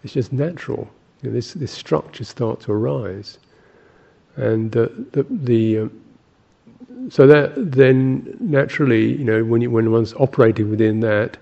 It's 0.03 0.13
just 0.13 0.33
natural. 0.33 0.89
You 1.21 1.29
know, 1.29 1.35
this 1.35 1.53
this 1.53 1.71
structure 1.71 2.25
starts 2.25 2.65
to 2.65 2.73
arise, 2.73 3.37
and 4.35 4.75
uh, 4.75 4.89
the 5.11 5.25
the 5.29 5.77
um, 5.79 6.01
so 7.09 7.27
that 7.27 7.53
then 7.55 8.37
naturally, 8.39 9.13
you 9.13 9.23
know, 9.23 9.43
when 9.43 9.61
you, 9.61 9.71
when 9.71 9.91
one's 9.91 10.13
operating 10.15 10.69
within 10.69 10.99
that, 11.01 11.37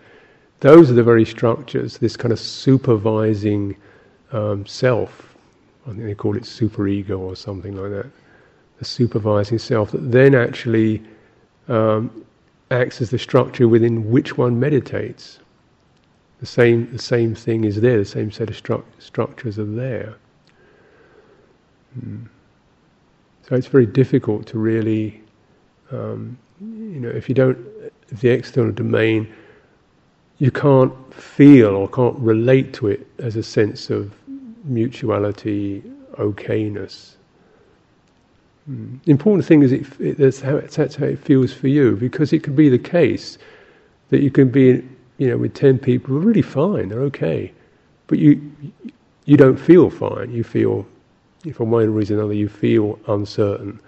those 0.60 0.92
are 0.92 0.94
the 0.94 1.04
very 1.04 1.26
structures. 1.26 1.98
This 1.98 2.16
kind 2.16 2.32
of 2.32 2.40
supervising 2.40 3.76
um, 4.32 4.66
self. 4.66 5.29
I 5.90 5.94
think 5.94 6.04
they 6.04 6.16
call 6.16 6.38
it 6.38 6.44
superego 6.44 7.20
or 7.20 7.36
something 7.36 7.76
like 7.76 7.92
that 7.92 8.12
the 8.80 8.86
supervising 8.86 9.60
self 9.60 9.92
that 9.92 10.12
then 10.12 10.34
actually 10.34 11.04
um, 11.68 12.26
acts 12.72 13.02
as 13.02 13.12
the 13.12 13.20
structure 13.20 13.68
within 13.68 14.10
which 14.10 14.38
one 14.38 14.60
meditates. 14.60 15.40
The 16.40 16.46
same, 16.46 16.92
the 16.92 17.00
same 17.00 17.36
thing 17.36 17.66
is 17.66 17.82
there, 17.82 17.98
the 17.98 18.06
same 18.06 18.32
set 18.32 18.50
of 18.50 18.56
stru- 18.56 18.84
structures 18.98 19.60
are 19.60 19.66
there. 19.66 20.16
Mm. 22.00 22.26
So 23.48 23.56
it's 23.56 23.68
very 23.68 23.86
difficult 23.86 24.48
to 24.48 24.60
really, 24.60 25.22
um, 25.92 26.38
you 26.62 27.02
know, 27.02 27.10
if 27.10 27.28
you 27.28 27.36
don't, 27.36 27.58
if 28.08 28.22
the 28.22 28.30
external 28.30 28.72
domain, 28.72 29.28
you 30.38 30.52
can't 30.52 30.94
feel 31.14 31.76
or 31.76 31.90
can't 31.90 32.18
relate 32.20 32.74
to 32.76 32.88
it 32.88 33.06
as 33.18 33.36
a 33.36 33.44
sense 33.44 33.90
of 33.90 34.14
mutuality, 34.70 35.84
okayness. 36.14 37.16
Mm. 38.70 39.04
The 39.04 39.12
important 39.12 39.46
thing 39.46 39.64
is 39.64 39.72
it, 39.72 40.18
that's, 40.18 40.42
how, 40.42 40.60
that's 40.60 40.96
how 40.96 41.06
it 41.06 41.20
feels 41.20 41.52
for 41.52 41.68
you, 41.68 41.96
because 41.96 42.34
it 42.34 42.44
could 42.44 42.56
be 42.56 42.70
the 42.70 42.80
case 42.80 43.38
that 44.10 44.22
you 44.22 44.32
can 44.32 44.50
be, 44.50 44.84
you 45.18 45.30
know, 45.30 45.38
with 45.38 45.54
ten 45.54 45.78
people 45.78 46.20
really 46.20 46.42
fine, 46.42 46.90
they're 46.90 47.02
okay, 47.02 47.52
but 48.08 48.20
you 48.20 48.42
you 49.26 49.38
don't 49.38 49.58
feel 49.58 49.90
fine. 49.90 50.32
You 50.32 50.44
feel, 50.44 50.88
for 51.54 51.66
one 51.66 51.94
reason 51.94 52.16
or 52.16 52.20
another, 52.22 52.34
you 52.34 52.50
feel 52.50 53.00
uncertain, 53.08 53.80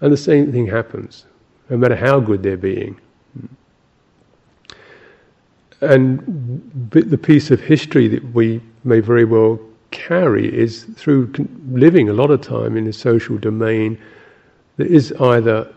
and 0.00 0.12
the 0.12 0.16
same 0.16 0.52
thing 0.52 0.66
happens, 0.66 1.24
no 1.70 1.76
matter 1.78 1.96
how 1.96 2.20
good 2.20 2.42
they're 2.42 2.56
being. 2.56 3.00
And 5.80 6.90
the 6.90 7.18
piece 7.18 7.50
of 7.50 7.60
history 7.60 8.06
that 8.08 8.22
we 8.34 8.60
may 8.84 9.00
very 9.00 9.24
well 9.24 9.58
carry 9.92 10.52
is 10.52 10.84
through 10.96 11.32
living 11.70 12.08
a 12.08 12.12
lot 12.12 12.30
of 12.30 12.40
time 12.40 12.76
in 12.76 12.86
a 12.86 12.92
social 12.92 13.38
domain 13.38 13.98
that 14.76 14.88
is 14.88 15.12
either 15.20 15.72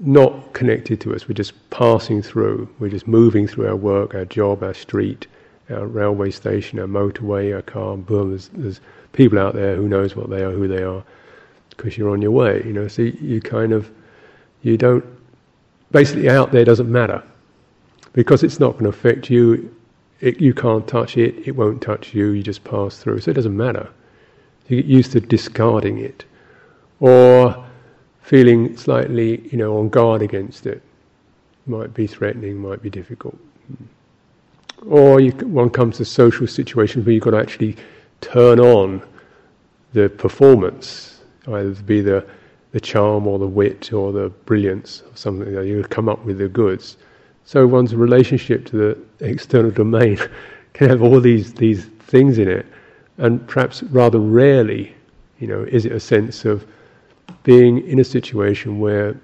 not 0.00 0.52
connected 0.52 1.00
to 1.00 1.14
us, 1.14 1.28
we're 1.28 1.34
just 1.34 1.52
passing 1.70 2.22
through, 2.22 2.68
we're 2.78 2.88
just 2.88 3.08
moving 3.08 3.46
through 3.46 3.66
our 3.66 3.76
work, 3.76 4.14
our 4.14 4.24
job, 4.24 4.62
our 4.62 4.74
street, 4.74 5.26
our 5.70 5.86
railway 5.86 6.30
station, 6.30 6.78
our 6.78 6.86
motorway, 6.86 7.54
our 7.54 7.62
car, 7.62 7.96
boom, 7.96 8.30
there's, 8.30 8.48
there's 8.54 8.80
people 9.12 9.38
out 9.38 9.54
there 9.54 9.74
who 9.76 9.88
knows 9.88 10.14
what 10.14 10.30
they 10.30 10.42
are, 10.42 10.52
who 10.52 10.68
they 10.68 10.82
are, 10.82 11.02
because 11.70 11.98
you're 11.98 12.10
on 12.10 12.22
your 12.22 12.30
way, 12.30 12.62
you 12.64 12.72
know, 12.72 12.88
so 12.88 13.02
you 13.02 13.40
kind 13.40 13.72
of, 13.72 13.90
you 14.62 14.76
don't, 14.76 15.04
basically 15.90 16.28
out 16.28 16.52
there 16.52 16.64
doesn't 16.64 16.90
matter, 16.90 17.22
because 18.12 18.42
it's 18.42 18.60
not 18.60 18.72
going 18.72 18.84
to 18.84 18.90
affect 18.90 19.28
you, 19.28 19.74
it, 20.20 20.40
you 20.40 20.52
can't 20.52 20.86
touch 20.86 21.16
it, 21.16 21.46
it 21.46 21.52
won't 21.52 21.80
touch 21.80 22.14
you, 22.14 22.28
you 22.30 22.42
just 22.42 22.64
pass 22.64 22.98
through, 22.98 23.20
so 23.20 23.30
it 23.30 23.34
doesn't 23.34 23.56
matter. 23.56 23.88
You 24.68 24.82
get 24.82 24.86
used 24.86 25.12
to 25.12 25.20
discarding 25.20 25.98
it. 25.98 26.24
Or 27.00 27.64
feeling 28.22 28.76
slightly, 28.76 29.48
you 29.48 29.56
know, 29.56 29.78
on 29.78 29.88
guard 29.88 30.20
against 30.22 30.66
it. 30.66 30.82
Might 31.66 31.94
be 31.94 32.06
threatening, 32.06 32.58
might 32.58 32.82
be 32.82 32.90
difficult. 32.90 33.38
Or 34.86 35.20
you, 35.20 35.32
one 35.32 35.70
comes 35.70 35.96
to 35.98 36.04
social 36.04 36.46
situations 36.46 37.06
where 37.06 37.14
you've 37.14 37.22
got 37.22 37.30
to 37.30 37.38
actually 37.38 37.76
turn 38.20 38.60
on 38.60 39.02
the 39.92 40.08
performance, 40.08 41.20
either 41.46 41.70
be 41.82 42.00
the, 42.00 42.26
the 42.72 42.80
charm 42.80 43.26
or 43.26 43.38
the 43.38 43.46
wit 43.46 43.92
or 43.92 44.12
the 44.12 44.28
brilliance 44.44 45.02
or 45.02 45.16
something. 45.16 45.48
You 45.66 45.82
come 45.84 46.08
up 46.08 46.24
with 46.24 46.38
the 46.38 46.48
goods. 46.48 46.96
So 47.48 47.66
one's 47.66 47.94
relationship 47.94 48.66
to 48.66 48.76
the 48.76 49.26
external 49.26 49.70
domain 49.70 50.18
can 50.74 50.90
have 50.90 51.00
all 51.00 51.18
these 51.18 51.54
these 51.54 51.86
things 51.86 52.36
in 52.36 52.46
it, 52.46 52.66
and 53.16 53.48
perhaps 53.48 53.82
rather 53.84 54.18
rarely, 54.18 54.94
you 55.38 55.46
know, 55.46 55.62
is 55.62 55.86
it 55.86 55.92
a 55.92 55.98
sense 55.98 56.44
of 56.44 56.66
being 57.44 57.78
in 57.88 58.00
a 58.00 58.04
situation 58.04 58.80
where 58.80 59.18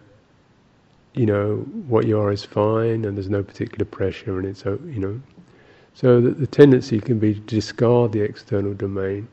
you 1.13 1.27
know 1.27 1.57
what 1.87 2.07
you 2.07 2.19
are 2.19 2.33
is 2.33 2.43
fine 2.43 3.05
and 3.05 3.15
there's 3.15 3.29
no 3.29 3.43
particular 3.43 3.85
pressure 3.85 4.39
and 4.39 4.49
it's 4.49 4.63
so 4.63 4.79
you 4.87 5.01
know. 5.01 5.21
So 5.93 6.23
that 6.23 6.41
the 6.41 6.47
tendency 6.47 7.01
can 7.01 7.19
be 7.19 7.35
to 7.35 7.41
discard 7.41 8.13
the 8.13 8.23
external 8.23 8.73
domain. 8.73 9.29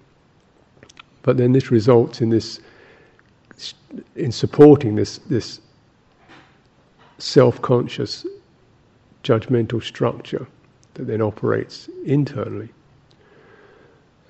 But 1.21 1.37
then 1.37 1.53
this 1.53 1.71
results 1.71 2.19
in 2.19 2.29
this 2.29 2.59
in 4.17 4.33
supporting 4.33 4.95
this 4.95 5.19
this 5.29 5.61
self-conscious 7.19 8.25
judgmental 9.23 9.83
structure 9.83 10.47
that 10.93 11.05
then 11.05 11.21
operates 11.21 11.89
internally 12.05 12.69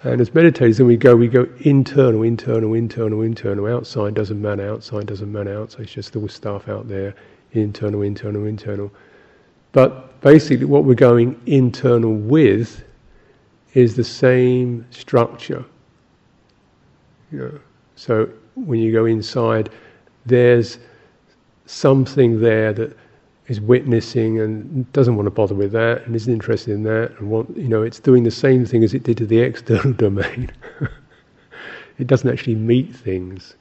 and 0.04 0.19
as 0.19 0.32
meditators, 0.32 0.77
then 0.77 0.88
we 0.88 0.97
go, 0.97 1.15
we 1.15 1.27
go 1.27 1.47
internal, 1.60 2.23
internal, 2.23 2.73
internal, 2.73 3.21
internal. 3.21 3.67
Outside 3.67 4.15
doesn't 4.15 4.41
matter, 4.41 4.67
outside 4.67 5.06
doesn't 5.06 5.32
matter, 5.32 5.56
outside 5.56 5.82
it's 5.82 5.93
just 5.93 6.15
all 6.15 6.27
stuff 6.27 6.67
out 6.67 6.88
there. 6.88 7.13
Internal, 7.54 8.01
internal, 8.01 8.45
internal. 8.45 8.91
But 9.73 10.19
basically, 10.21 10.65
what 10.65 10.86
we're 10.86 10.95
going 10.95 11.39
internal 11.45 12.13
with 12.13 12.84
is 13.73 13.95
the 13.95 14.04
same 14.04 14.86
structure. 14.89 15.63
You 17.32 17.39
know, 17.39 17.60
so 17.95 18.30
when 18.56 18.80
you 18.80 18.91
go 18.91 19.06
inside, 19.06 19.69
there's 20.25 20.80
something 21.67 22.41
there 22.41 22.73
that 22.73 22.97
is 23.51 23.59
witnessing 23.59 24.39
and 24.39 24.89
doesn't 24.93 25.17
want 25.17 25.27
to 25.27 25.31
bother 25.31 25.53
with 25.53 25.73
that 25.73 26.05
and 26.05 26.15
isn't 26.15 26.31
interested 26.31 26.71
in 26.71 26.83
that 26.83 27.11
and 27.19 27.29
want 27.29 27.55
you 27.57 27.67
know 27.67 27.81
it's 27.83 27.99
doing 27.99 28.23
the 28.23 28.31
same 28.31 28.65
thing 28.65 28.81
as 28.81 28.93
it 28.93 29.03
did 29.03 29.17
to 29.17 29.25
the 29.25 29.39
external 29.49 29.91
domain. 29.91 30.49
it 31.99 32.07
doesn't 32.07 32.29
actually 32.29 32.55
meet 32.55 32.95
things. 32.95 33.55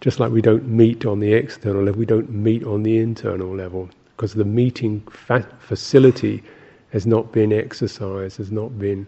Just 0.00 0.18
like 0.18 0.32
we 0.32 0.42
don't 0.42 0.66
meet 0.66 1.06
on 1.06 1.20
the 1.20 1.32
external 1.32 1.84
level, 1.84 2.00
we 2.00 2.06
don't 2.06 2.28
meet 2.30 2.64
on 2.64 2.82
the 2.82 2.98
internal 2.98 3.54
level 3.54 3.88
because 4.16 4.34
the 4.34 4.44
meeting 4.44 5.00
fa- 5.08 5.48
facility 5.60 6.42
has 6.90 7.06
not 7.06 7.30
been 7.30 7.52
exercised, 7.52 8.36
has 8.36 8.50
not 8.50 8.76
been 8.80 9.06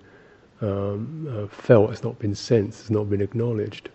um, 0.60 1.26
uh, 1.28 1.48
felt, 1.48 1.90
has 1.90 2.04
not 2.04 2.16
been 2.20 2.34
sensed, 2.36 2.82
has 2.82 2.90
not 2.92 3.10
been 3.10 3.20
acknowledged. 3.20 3.88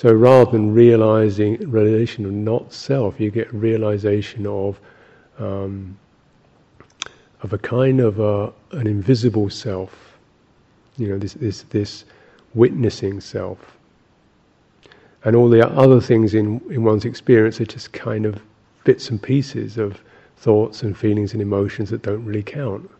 So 0.00 0.10
rather 0.14 0.50
than 0.50 0.72
realizing 0.72 1.58
realization 1.70 2.24
of 2.24 2.32
not 2.32 2.72
self, 2.72 3.20
you 3.20 3.30
get 3.30 3.52
realization 3.52 4.46
of 4.46 4.80
um, 5.38 5.98
of 7.42 7.52
a 7.52 7.58
kind 7.58 8.00
of 8.00 8.18
a, 8.18 8.50
an 8.70 8.86
invisible 8.86 9.50
self. 9.50 10.18
You 10.96 11.08
know, 11.08 11.18
this 11.18 11.34
this 11.34 11.64
this 11.64 12.06
witnessing 12.54 13.20
self. 13.20 13.76
And 15.24 15.36
all 15.36 15.50
the 15.50 15.68
other 15.68 16.00
things 16.00 16.32
in, 16.32 16.62
in 16.70 16.82
one's 16.82 17.04
experience 17.04 17.60
are 17.60 17.66
just 17.66 17.92
kind 17.92 18.24
of 18.24 18.40
bits 18.84 19.10
and 19.10 19.22
pieces 19.22 19.76
of 19.76 20.00
thoughts 20.38 20.82
and 20.82 20.96
feelings 20.96 21.34
and 21.34 21.42
emotions 21.42 21.90
that 21.90 22.00
don't 22.00 22.24
really 22.24 22.42
count. 22.42 22.90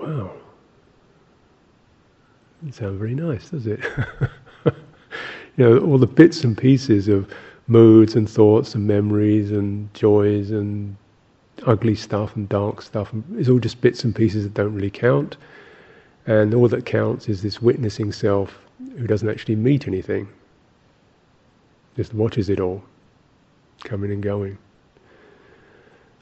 Wow. 0.00 0.32
It 2.66 2.74
sounds 2.74 2.98
very 2.98 3.14
nice, 3.14 3.50
does 3.50 3.66
it? 3.66 3.80
you 5.56 5.68
know, 5.68 5.78
all 5.78 5.98
the 5.98 6.06
bits 6.06 6.44
and 6.44 6.56
pieces 6.56 7.08
of 7.08 7.32
moods 7.66 8.14
and 8.16 8.28
thoughts 8.28 8.74
and 8.74 8.86
memories 8.86 9.50
and 9.50 9.92
joys 9.94 10.50
and 10.50 10.96
ugly 11.64 11.94
stuff 11.94 12.34
and 12.36 12.48
dark 12.48 12.82
stuff 12.82 13.12
is 13.36 13.48
all 13.48 13.58
just 13.58 13.80
bits 13.80 14.04
and 14.04 14.14
pieces 14.14 14.44
that 14.44 14.54
don't 14.54 14.74
really 14.74 14.90
count. 14.90 15.36
And 16.26 16.54
all 16.54 16.68
that 16.68 16.86
counts 16.86 17.28
is 17.28 17.42
this 17.42 17.60
witnessing 17.60 18.12
self 18.12 18.58
who 18.96 19.06
doesn't 19.06 19.28
actually 19.28 19.56
meet 19.56 19.86
anything, 19.86 20.28
just 21.96 22.14
watches 22.14 22.48
it 22.48 22.60
all 22.60 22.82
coming 23.84 24.10
and 24.12 24.22
going. 24.22 24.58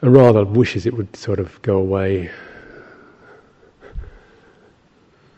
And 0.02 0.14
rather 0.14 0.44
wishes 0.44 0.86
it 0.86 0.94
would 0.94 1.14
sort 1.14 1.38
of 1.38 1.60
go 1.62 1.76
away. 1.76 2.30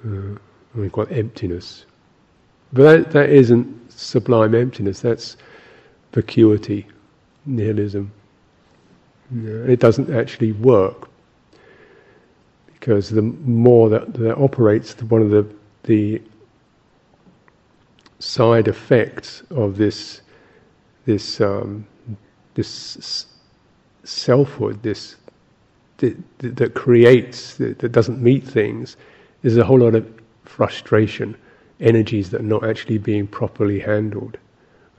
Uh, 0.07 0.37
we 0.75 0.89
call 0.89 1.05
it 1.05 1.13
emptiness. 1.13 1.85
But 2.73 2.83
that, 2.83 3.13
that 3.13 3.31
isn't 3.31 3.82
sublime 3.97 4.55
emptiness, 4.55 5.01
that's 5.01 5.37
vacuity, 6.13 6.87
nihilism. 7.47 8.13
it 9.33 9.81
doesn't 9.81 10.15
actually 10.15 10.53
work 10.53 11.09
because 12.83 13.11
the 13.11 13.23
more 13.23 13.89
that, 13.89 14.13
that 14.15 14.37
operates, 14.37 15.01
one 15.03 15.23
of 15.23 15.31
the, 15.31 15.47
the 15.85 16.21
side 18.19 18.69
effects 18.69 19.43
of 19.51 19.77
this 19.77 20.21
this 21.05 21.41
um, 21.41 21.87
this 22.55 23.27
selfhood, 24.05 24.83
this 24.83 25.17
that, 25.99 26.17
that 26.39 26.75
creates 26.75 27.55
that, 27.57 27.79
that, 27.79 27.93
doesn't 27.93 28.21
meet 28.21 28.45
things, 28.45 28.97
is 29.43 29.57
a 29.57 29.65
whole 29.65 29.79
lot 29.79 29.95
of 29.95 30.09
frustration, 30.45 31.37
energies 31.83 32.31
that 32.31 32.41
are 32.41 32.45
not 32.45 32.65
actually 32.65 32.99
being 32.99 33.27
properly 33.27 33.81
handled, 33.81 34.39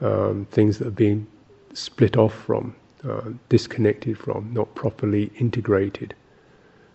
um, 0.01 0.45
things 0.51 0.77
that 0.77 0.87
are 0.87 0.91
being 0.91 1.25
split 1.73 2.17
off 2.17 2.33
from, 2.33 2.75
uh, 3.07 3.31
disconnected 3.49 4.17
from, 4.17 4.53
not 4.53 4.73
properly 4.75 5.31
integrated. 5.39 6.13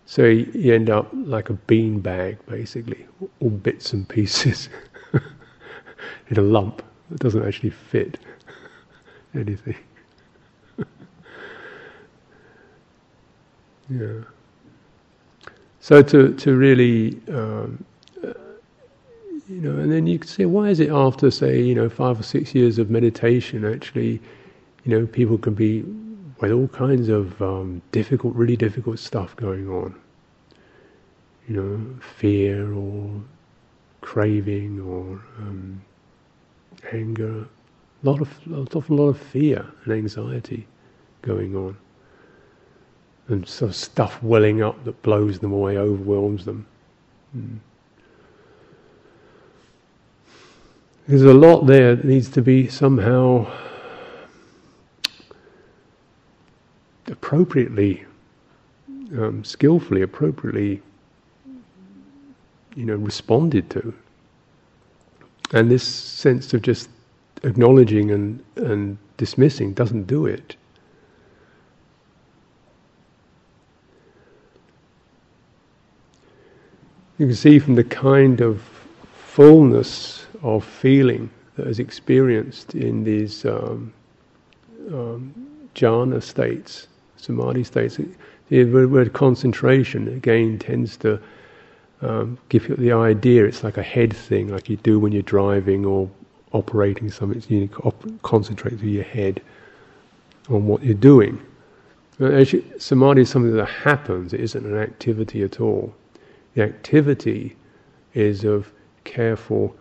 So 0.05 0.25
you 0.25 0.73
end 0.73 0.89
up 0.89 1.09
like 1.13 1.49
a 1.49 1.53
bean 1.53 1.99
bag, 1.99 2.37
basically, 2.47 3.05
all 3.39 3.49
bits 3.49 3.93
and 3.93 4.07
pieces 4.07 4.69
in 5.13 6.37
a 6.37 6.41
lump 6.41 6.81
that 7.09 7.19
doesn't 7.19 7.45
actually 7.45 7.69
fit 7.71 8.17
anything. 9.35 9.77
yeah. 13.89 14.21
So 15.79 16.01
to 16.01 16.33
to 16.33 16.55
really, 16.55 17.19
um, 17.31 17.83
you 19.49 19.61
know, 19.61 19.79
and 19.79 19.91
then 19.91 20.05
you 20.05 20.19
can 20.19 20.27
say, 20.27 20.45
why 20.45 20.69
is 20.69 20.79
it 20.79 20.89
after 20.89 21.31
say 21.31 21.59
you 21.59 21.73
know 21.73 21.89
five 21.89 22.19
or 22.19 22.23
six 22.23 22.53
years 22.53 22.77
of 22.77 22.91
meditation, 22.91 23.65
actually, 23.65 24.21
you 24.83 24.91
know, 24.91 25.07
people 25.07 25.39
can 25.39 25.55
be 25.55 25.83
with 26.39 26.51
all 26.51 26.67
kinds 26.67 27.09
of 27.09 27.41
um, 27.41 27.81
difficult, 27.91 28.35
really 28.35 28.55
difficult 28.55 28.99
stuff 28.99 29.35
going 29.35 29.67
on. 29.67 29.95
You 31.47 31.55
know, 31.55 31.99
fear 31.99 32.71
or 32.73 33.21
craving 34.01 34.79
or 34.81 35.19
um, 35.39 35.81
anger, 36.91 37.41
a 37.41 38.09
lot 38.09 38.21
of, 38.21 38.47
lot 38.47 38.75
of, 38.75 38.89
lot 38.89 39.07
of 39.07 39.19
fear 39.19 39.65
and 39.83 39.93
anxiety 39.93 40.67
going 41.23 41.55
on, 41.55 41.75
and 43.29 43.47
sort 43.47 43.69
of 43.69 43.75
stuff 43.75 44.21
welling 44.21 44.61
up 44.61 44.83
that 44.85 45.01
blows 45.01 45.39
them 45.39 45.51
away, 45.51 45.77
overwhelms 45.77 46.45
them. 46.45 46.67
Mm. 47.35 47.57
There's 51.09 51.23
a 51.23 51.33
lot 51.33 51.65
there 51.65 51.95
that 51.95 52.05
needs 52.05 52.29
to 52.29 52.41
be 52.43 52.67
somehow 52.67 53.51
appropriately, 57.07 58.05
um, 59.17 59.43
skillfully, 59.43 60.03
appropriately, 60.03 60.83
you 62.75 62.85
know, 62.85 62.95
responded 62.95 63.71
to. 63.71 63.91
And 65.51 65.71
this 65.71 65.81
sense 65.81 66.53
of 66.53 66.61
just 66.61 66.89
acknowledging 67.41 68.11
and, 68.11 68.43
and 68.57 68.99
dismissing 69.17 69.73
doesn't 69.73 70.03
do 70.03 70.27
it. 70.27 70.57
You 77.17 77.25
can 77.25 77.35
see 77.35 77.57
from 77.57 77.73
the 77.73 77.83
kind 77.83 78.41
of 78.41 78.61
fullness 79.11 80.18
of 80.41 80.63
feeling 80.63 81.29
that 81.55 81.67
is 81.67 81.79
experienced 81.79 82.75
in 82.75 83.03
these 83.03 83.45
um, 83.45 83.93
um, 84.91 85.33
jhana 85.75 86.21
states 86.21 86.87
samadhi 87.19 87.63
states. 87.63 87.99
The 88.49 88.63
word 88.63 89.13
concentration 89.13 90.07
again 90.07 90.57
tends 90.57 90.97
to 90.97 91.21
um, 92.01 92.37
give 92.49 92.67
you 92.69 92.75
the 92.75 92.93
idea 92.93 93.45
it's 93.45 93.63
like 93.63 93.77
a 93.77 93.83
head 93.83 94.15
thing, 94.15 94.47
like 94.47 94.69
you 94.69 94.77
do 94.77 94.99
when 94.99 95.11
you're 95.11 95.21
driving 95.21 95.85
or 95.85 96.09
operating 96.53 97.11
something. 97.11 97.43
You 97.47 97.69
op- 97.83 98.21
concentrate 98.23 98.79
through 98.79 98.89
your 98.89 99.03
head 99.03 99.41
on 100.49 100.65
what 100.65 100.83
you're 100.83 100.93
doing. 100.95 101.39
Actually, 102.21 102.65
samadhi 102.79 103.21
is 103.21 103.29
something 103.29 103.55
that 103.55 103.65
happens, 103.65 104.33
it 104.33 104.39
isn't 104.39 104.65
an 104.65 104.77
activity 104.77 105.43
at 105.43 105.59
all. 105.61 105.93
The 106.55 106.63
activity 106.63 107.55
is 108.13 108.43
of 108.43 108.71
careful 109.03 109.75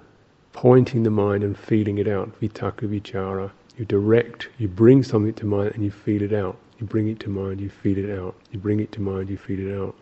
pointing 0.59 1.05
the 1.05 1.11
mind 1.11 1.45
and 1.45 1.57
feeling 1.57 1.99
it 1.99 2.09
out, 2.09 2.29
vitakka 2.41 2.89
vichara. 2.89 3.49
You 3.77 3.85
direct, 3.85 4.49
you 4.59 4.67
bring 4.67 5.05
something 5.05 5.35
to 5.35 5.47
mind 5.47 5.71
and 5.77 5.85
you 5.85 5.93
feel 5.93 6.21
it 6.21 6.33
out. 6.33 6.59
You 6.81 6.87
bring 6.89 7.07
it 7.07 7.21
to 7.21 7.31
mind, 7.31 7.61
you 7.61 7.69
feed 7.69 7.97
it 7.97 8.19
out. 8.19 8.35
You 8.51 8.59
bring 8.59 8.81
it 8.81 8.91
to 8.91 9.01
mind, 9.01 9.31
you 9.31 9.37
feed 9.37 9.61
it 9.61 9.73
out. 9.73 9.95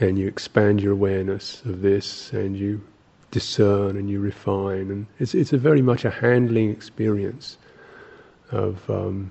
And 0.00 0.18
you 0.18 0.26
expand 0.26 0.82
your 0.82 0.94
awareness 0.94 1.62
of 1.64 1.80
this 1.80 2.32
and 2.32 2.56
you 2.56 2.80
discern 3.30 3.96
and 3.96 4.10
you 4.10 4.18
refine. 4.18 4.90
And 4.90 5.06
it's, 5.20 5.36
it's 5.36 5.52
a 5.52 5.58
very 5.58 5.80
much 5.80 6.04
a 6.04 6.10
handling 6.10 6.70
experience 6.70 7.56
of 8.50 8.90
um, 8.90 9.30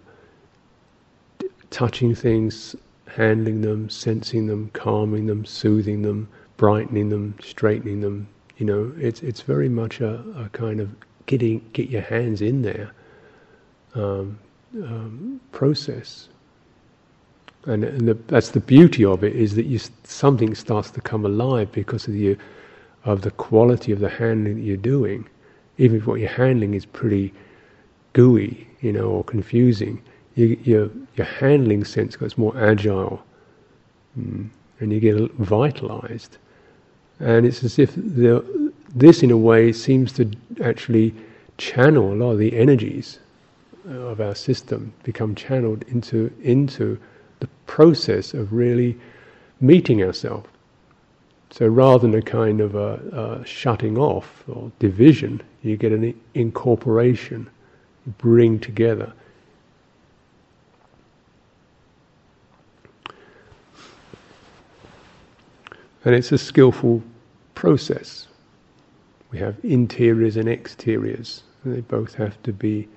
touching 1.72 2.16
things, 2.16 2.74
handling 3.08 3.60
them, 3.60 3.90
sensing 3.90 4.48
them, 4.48 4.70
calming 4.72 5.26
them, 5.26 5.44
soothing 5.44 6.04
them, 6.04 6.30
brightening 6.56 7.10
them, 7.10 7.36
straightening 7.42 8.00
them. 8.00 8.30
You 8.64 8.68
know, 8.68 8.94
it's 8.98 9.22
it's 9.22 9.42
very 9.42 9.68
much 9.68 10.00
a, 10.00 10.24
a 10.38 10.48
kind 10.54 10.80
of 10.80 10.88
getting 11.26 11.60
get 11.74 11.90
your 11.90 12.02
hands 12.02 12.42
in 12.42 12.62
there, 12.62 12.92
um, 13.94 14.40
um, 14.76 15.42
process. 15.52 16.30
And, 17.66 17.84
and 17.84 18.08
the, 18.08 18.14
that's 18.28 18.52
the 18.52 18.62
beauty 18.62 19.04
of 19.04 19.22
it 19.22 19.36
is 19.36 19.56
that 19.56 19.66
you, 19.66 19.82
something 20.06 20.56
starts 20.56 20.92
to 20.92 21.02
come 21.02 21.26
alive 21.26 21.74
because 21.74 22.08
of 22.08 22.14
the, 22.14 22.38
of 23.04 23.22
the 23.24 23.32
quality 23.32 23.92
of 23.92 24.00
the 24.00 24.08
handling 24.08 24.56
that 24.56 24.62
you're 24.62 24.78
doing. 24.78 25.28
Even 25.78 25.98
if 25.98 26.08
what 26.08 26.22
you're 26.22 26.30
handling 26.30 26.74
is 26.74 26.86
pretty 26.86 27.34
gooey, 28.14 28.66
you 28.80 28.94
know, 28.94 29.10
or 29.10 29.26
confusing, 29.26 30.02
you, 30.36 30.58
your, 30.64 30.90
your 31.18 31.28
handling 31.28 31.84
sense 31.84 32.16
gets 32.16 32.38
more 32.38 32.58
agile 32.58 33.22
mm, 34.18 34.48
and 34.80 34.94
you 34.94 35.02
get 35.02 35.32
vitalized. 35.34 36.38
And 37.24 37.46
it's 37.46 37.64
as 37.64 37.80
if 37.80 37.96
the, 37.96 38.74
this, 38.94 39.24
in 39.24 39.32
a 39.32 39.38
way, 39.38 39.72
seems 39.72 40.12
to 40.14 40.30
actually 40.62 41.16
channel 41.58 42.12
a 42.12 42.16
lot 42.16 42.32
of 42.32 42.38
the 42.38 42.58
energies 42.58 43.20
of 43.88 44.20
our 44.20 44.36
system 44.36 44.92
become 45.04 45.34
channeled 45.34 45.84
into 45.84 46.34
into 46.42 47.00
the 47.40 47.48
process 47.66 48.34
of 48.34 48.52
really 48.52 48.98
meeting 49.62 50.04
ourselves. 50.04 50.50
So 51.52 51.68
rather 51.68 52.08
than 52.08 52.16
a 52.16 52.22
kind 52.22 52.60
of 52.60 52.76
a, 52.76 53.40
a, 53.42 53.46
shutting 53.46 53.98
off 53.98 54.44
or 54.50 54.72
division, 54.80 55.42
you 55.62 55.78
get 55.78 55.92
an 55.94 56.20
incorporation, 56.34 57.50
you 58.06 58.14
bring 58.18 58.60
together. 58.60 59.14
And 66.04 66.16
it's 66.16 66.32
a 66.34 66.38
skillful 66.38 67.02
process. 67.56 68.28
We 69.32 69.40
have 69.40 69.56
interiors 69.64 70.38
and 70.38 70.48
exteriors. 70.48 71.44
And 71.64 71.76
they 71.76 71.82
both 71.82 72.14
have 72.16 72.42
to 72.44 72.54
be 72.54 72.88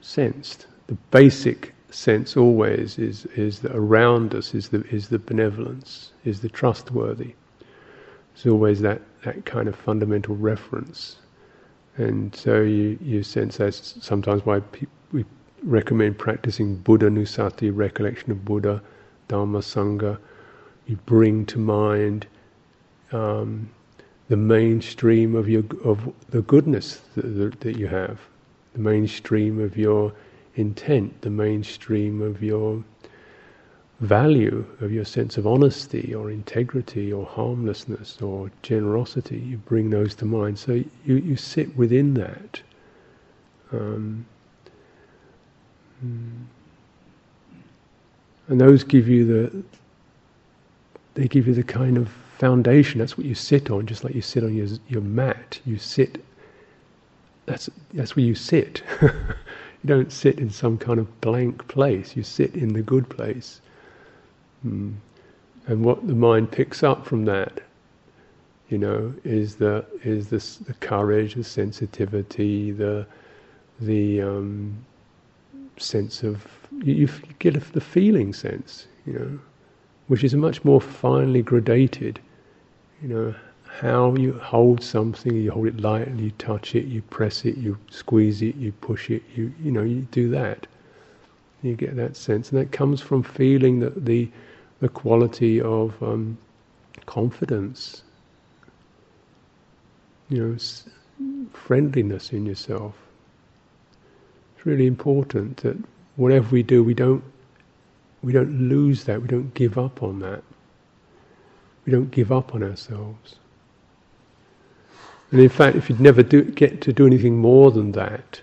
sensed. 0.00 0.66
The 0.86 0.96
basic 1.10 1.74
sense 1.90 2.36
always 2.36 2.98
is, 2.98 3.26
is 3.36 3.60
that 3.60 3.74
around 3.74 4.34
us 4.34 4.54
is 4.54 4.68
the, 4.68 4.84
is 4.88 5.08
the 5.08 5.18
benevolence, 5.18 6.12
is 6.24 6.40
the 6.40 6.48
trustworthy. 6.48 7.34
There's 8.34 8.52
always 8.52 8.80
that, 8.80 9.02
that 9.24 9.44
kind 9.44 9.68
of 9.68 9.76
fundamental 9.76 10.36
reference. 10.36 11.16
And 11.96 12.34
so 12.34 12.60
you, 12.60 12.98
you 13.02 13.22
sense 13.22 13.56
that's 13.56 13.96
sometimes 14.04 14.44
why 14.46 14.60
pe- 14.60 14.86
we 15.12 15.24
recommend 15.62 16.18
practicing 16.18 16.78
Buddhanussati, 16.78 17.70
recollection 17.74 18.30
of 18.30 18.44
Buddha, 18.44 18.82
Dharma 19.26 19.58
Sangha. 19.58 20.18
You 20.86 20.96
bring 21.06 21.44
to 21.46 21.58
mind 21.58 22.26
um, 23.12 23.70
the 24.28 24.36
mainstream 24.36 25.34
of 25.34 25.48
your 25.48 25.64
of 25.84 26.12
the 26.30 26.42
goodness 26.42 27.00
that, 27.16 27.60
that 27.60 27.76
you 27.76 27.86
have, 27.86 28.20
the 28.74 28.80
mainstream 28.80 29.60
of 29.60 29.76
your 29.76 30.12
intent, 30.56 31.22
the 31.22 31.30
mainstream 31.30 32.20
of 32.20 32.42
your 32.42 32.82
value, 34.00 34.64
of 34.80 34.92
your 34.92 35.04
sense 35.04 35.36
of 35.38 35.46
honesty 35.46 36.14
or 36.14 36.30
integrity 36.30 37.12
or 37.12 37.26
harmlessness 37.26 38.20
or 38.22 38.50
generosity. 38.62 39.38
You 39.38 39.56
bring 39.56 39.90
those 39.90 40.14
to 40.16 40.24
mind. 40.24 40.58
So 40.58 40.72
you, 40.72 41.16
you 41.16 41.36
sit 41.36 41.74
within 41.76 42.14
that. 42.14 42.60
Um, 43.72 44.24
mm. 46.04 46.44
and 48.48 48.60
those 48.60 48.82
give 48.82 49.08
you 49.08 49.26
the 49.26 49.62
they 51.14 51.26
give 51.26 51.48
you 51.48 51.54
the 51.54 51.64
kind 51.64 51.98
of 51.98 52.08
foundation. 52.38 52.98
That's 52.98 53.18
what 53.18 53.26
you 53.26 53.34
sit 53.34 53.70
on, 53.70 53.86
just 53.86 54.04
like 54.04 54.14
you 54.14 54.22
sit 54.22 54.44
on 54.44 54.54
your 54.54 54.68
your 54.88 55.02
mat. 55.02 55.60
You 55.64 55.78
sit. 55.78 56.24
That's 57.46 57.68
that's 57.92 58.16
where 58.16 58.24
you 58.24 58.34
sit. 58.34 58.82
you 59.02 59.86
don't 59.86 60.12
sit 60.12 60.38
in 60.38 60.50
some 60.50 60.78
kind 60.78 60.98
of 60.98 61.20
blank 61.20 61.66
place. 61.68 62.16
You 62.16 62.22
sit 62.22 62.54
in 62.54 62.72
the 62.72 62.82
good 62.82 63.08
place. 63.08 63.60
Mm. 64.66 64.94
And 65.66 65.84
what 65.84 66.06
the 66.06 66.14
mind 66.14 66.50
picks 66.50 66.82
up 66.82 67.06
from 67.06 67.26
that, 67.26 67.60
you 68.70 68.78
know, 68.78 69.12
is 69.24 69.56
the 69.56 69.84
is 70.02 70.28
this 70.28 70.56
the 70.56 70.74
courage, 70.74 71.34
the 71.34 71.44
sensitivity, 71.44 72.70
the 72.70 73.06
the 73.80 74.22
um, 74.22 74.84
sense 75.76 76.22
of 76.22 76.46
you, 76.82 76.94
you 76.94 77.08
get 77.38 77.54
the 77.72 77.80
feeling 77.80 78.32
sense, 78.32 78.86
you 79.06 79.12
know, 79.12 79.38
which 80.08 80.24
is 80.24 80.34
a 80.34 80.36
much 80.36 80.64
more 80.64 80.80
finely 80.80 81.42
gradated, 81.42 82.16
you 83.02 83.08
know, 83.08 83.34
how 83.80 84.14
you 84.14 84.32
hold 84.32 84.82
something, 84.82 85.34
you 85.36 85.50
hold 85.50 85.68
it 85.68 85.80
lightly, 85.80 86.24
you 86.24 86.30
touch 86.32 86.74
it, 86.74 86.86
you 86.86 87.02
press 87.02 87.44
it, 87.44 87.56
you 87.56 87.78
squeeze 87.90 88.42
it, 88.42 88.56
you 88.56 88.72
push 88.72 89.10
it, 89.10 89.22
you 89.36 89.52
you 89.62 89.70
know, 89.70 89.82
you 89.82 90.06
do 90.10 90.28
that. 90.30 90.66
You 91.62 91.74
get 91.74 91.96
that 91.96 92.16
sense, 92.16 92.50
and 92.50 92.60
that 92.60 92.72
comes 92.72 93.00
from 93.00 93.22
feeling 93.22 93.80
that 93.80 94.04
the 94.04 94.28
the 94.80 94.88
quality 94.88 95.60
of 95.60 96.00
um, 96.02 96.38
confidence, 97.06 98.02
you 100.28 100.38
know, 100.38 100.56
friendliness 101.52 102.32
in 102.32 102.46
yourself. 102.46 102.94
It's 104.56 104.66
really 104.66 104.86
important 104.86 105.58
that 105.58 105.76
whatever 106.16 106.48
we 106.50 106.62
do, 106.62 106.82
we 106.82 106.94
don't 106.94 107.22
we 108.22 108.32
don't 108.32 108.68
lose 108.68 109.04
that. 109.04 109.20
We 109.22 109.28
don't 109.28 109.52
give 109.54 109.78
up 109.78 110.02
on 110.02 110.18
that. 110.20 110.42
We 111.88 111.92
don't 111.92 112.10
give 112.10 112.30
up 112.30 112.54
on 112.54 112.62
ourselves. 112.62 113.36
And 115.30 115.40
in 115.40 115.48
fact, 115.48 115.74
if 115.74 115.88
you'd 115.88 116.00
never 116.00 116.22
do, 116.22 116.42
get 116.42 116.82
to 116.82 116.92
do 116.92 117.06
anything 117.06 117.38
more 117.38 117.70
than 117.70 117.92
that, 117.92 118.42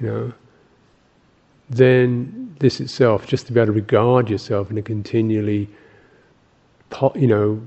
you 0.00 0.08
know, 0.08 0.32
then 1.70 2.56
this 2.58 2.80
itself, 2.80 3.28
just 3.28 3.46
to 3.46 3.52
be 3.52 3.60
able 3.60 3.66
to 3.66 3.72
regard 3.74 4.28
yourself 4.28 4.72
in 4.72 4.78
a 4.78 4.82
continually, 4.82 5.68
you 7.14 7.28
know, 7.28 7.62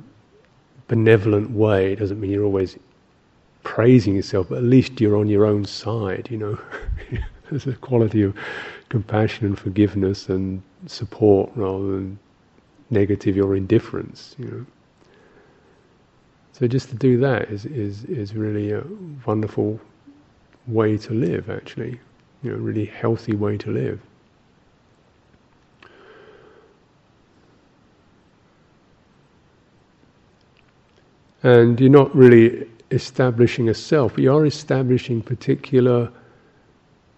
benevolent 0.89 1.51
way, 1.51 1.93
it 1.93 1.99
doesn't 1.99 2.19
mean 2.19 2.29
you're 2.29 2.43
always 2.43 2.77
praising 3.63 4.13
yourself, 4.13 4.49
but 4.49 4.57
at 4.57 4.65
least 4.65 4.99
you're 4.99 5.15
on 5.15 5.29
your 5.29 5.45
own 5.45 5.63
side, 5.63 6.27
you 6.29 6.37
know. 6.37 6.59
There's 7.49 7.65
a 7.65 7.75
quality 7.75 8.23
of 8.23 8.35
compassion 8.89 9.45
and 9.45 9.57
forgiveness 9.57 10.27
and 10.27 10.61
support 10.85 11.49
rather 11.55 11.91
than 11.93 12.19
negative 12.89 13.37
or 13.37 13.55
indifference, 13.55 14.35
you 14.37 14.47
know. 14.47 14.65
So 16.57 16.67
just 16.67 16.89
to 16.89 16.95
do 16.95 17.17
that 17.19 17.49
is, 17.51 17.65
is, 17.65 18.05
is 18.05 18.33
really 18.33 18.71
a 18.71 18.83
wonderful 19.25 19.79
way 20.65 20.97
to 20.97 21.13
live, 21.13 21.49
actually 21.49 21.99
you 22.43 22.51
know, 22.51 22.57
really 22.57 22.85
healthy 22.85 23.35
way 23.35 23.57
to 23.57 23.71
live. 23.71 23.99
And 31.43 31.79
you're 31.79 31.89
not 31.89 32.13
really 32.15 32.69
establishing 32.91 33.69
a 33.69 33.73
self, 33.73 34.17
you 34.17 34.33
are 34.33 34.45
establishing 34.45 35.21
particular 35.21 36.11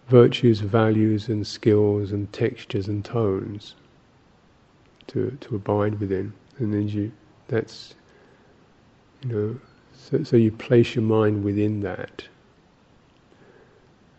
virtues, 0.07 0.59
values, 0.59 1.29
and 1.29 1.45
skills, 1.45 2.11
and 2.11 2.31
textures 2.33 2.87
and 2.87 3.05
tones 3.05 3.75
to, 5.07 5.37
to 5.41 5.55
abide 5.55 5.99
within. 5.99 6.33
And 6.57 6.73
then 6.73 6.87
you, 6.87 7.11
that's, 7.47 7.93
you 9.23 9.29
know, 9.29 9.59
so, 9.93 10.23
so 10.23 10.37
you 10.37 10.51
place 10.51 10.95
your 10.95 11.03
mind 11.03 11.43
within 11.43 11.81
that. 11.81 12.23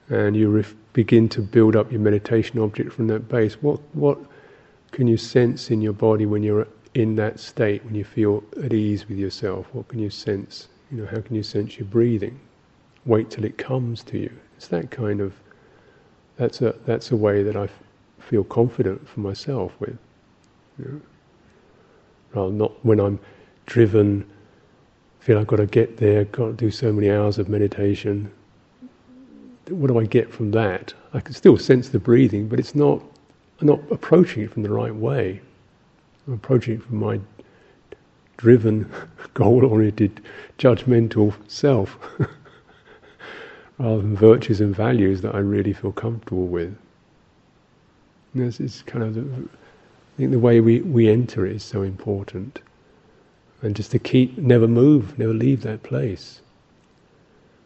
And 0.09 0.37
you 0.37 0.51
ref- 0.51 0.75
begin 0.93 1.29
to 1.31 1.41
build 1.41 1.77
up 1.77 1.91
your 1.91 2.01
meditation 2.01 2.59
object 2.59 2.93
from 2.93 3.07
that 3.09 3.29
base. 3.29 3.55
What 3.63 3.81
what 3.95 4.19
can 4.91 5.07
you 5.07 5.17
sense 5.17 5.71
in 5.71 5.81
your 5.81 5.93
body 5.93 6.27
when 6.27 6.43
you're 6.43 6.67
in 6.95 7.15
that 7.17 7.39
state, 7.39 7.85
when 7.85 7.95
you 7.95 8.05
feel 8.05 8.43
at 8.63 8.73
ease 8.73 9.09
with 9.09 9.19
yourself? 9.19 9.67
What 9.73 9.89
can 9.89 10.01
you 10.01 10.11
sense? 10.11 10.69
You 10.91 10.99
know, 10.99 11.07
how 11.07 11.21
can 11.21 11.37
you 11.37 11.45
sense 11.45 11.79
your 11.79 11.87
breathing? 11.87 12.41
Wait 13.07 13.31
till 13.31 13.45
it 13.45 13.57
comes 13.57 14.03
to 14.05 14.19
you. 14.19 14.33
It's 14.57 14.67
that 14.69 14.91
kind 14.91 15.21
of. 15.21 15.33
That's 16.37 16.61
a 16.61 16.75
that's 16.87 17.13
a 17.13 17.17
way 17.17 17.43
that 17.43 17.57
I 17.57 17.65
f- 17.65 17.83
feel 18.19 18.45
confident 18.45 19.09
for 19.09 19.21
myself 19.21 19.73
with. 19.79 19.97
You 20.79 20.85
know? 20.85 21.01
Rather 22.35 22.53
not 22.53 22.85
when 22.85 22.99
I'm 22.99 23.21
driven, 23.67 24.27
feel 25.21 25.39
I've 25.39 25.47
got 25.47 25.57
to 25.57 25.67
get 25.67 25.99
there, 25.99 26.25
to 26.25 26.53
do 26.53 26.71
so 26.71 26.93
many 26.93 27.11
hours 27.11 27.39
of 27.39 27.49
meditation 27.49 28.31
what 29.71 29.89
do 29.89 29.99
I 29.99 30.05
get 30.05 30.33
from 30.33 30.51
that? 30.53 30.95
I 31.13 31.21
can 31.21 31.35
still 31.35 31.57
sense 31.57 31.89
the 31.89 31.99
breathing, 31.99 32.49
but 32.49 32.59
it's 32.59 32.75
not. 32.75 33.03
I'm 33.61 33.67
not 33.67 33.81
approaching 33.91 34.43
it 34.43 34.51
from 34.51 34.63
the 34.63 34.71
right 34.71 34.95
way. 34.95 35.41
I'm 36.27 36.35
approaching 36.35 36.75
it 36.75 36.83
from 36.83 36.97
my 36.97 37.21
driven, 38.39 38.91
goal-oriented, 39.35 40.23
judgmental 40.59 41.35
self, 41.49 41.99
rather 43.79 43.99
than 43.99 44.17
virtues 44.17 44.63
and 44.63 44.75
values 44.75 45.21
that 45.21 45.35
I 45.35 45.39
really 45.39 45.75
feel 45.75 45.93
comfortable 45.93 46.47
with. 46.47 46.75
This 48.35 48.61
is 48.61 48.83
kind 48.87 49.05
of 49.05 49.15
the, 49.15 49.21
I 49.21 50.17
think 50.17 50.31
the 50.31 50.39
way 50.39 50.61
we, 50.61 50.81
we 50.81 51.11
enter 51.11 51.45
it 51.45 51.57
is 51.57 51.63
so 51.63 51.83
important, 51.83 52.61
and 53.63 53.77
just 53.77 53.91
to 53.91 53.99
keep, 53.99 54.39
never 54.39 54.67
move, 54.67 55.19
never 55.19 55.35
leave 55.35 55.63
that 55.63 55.83
place. 55.83 56.41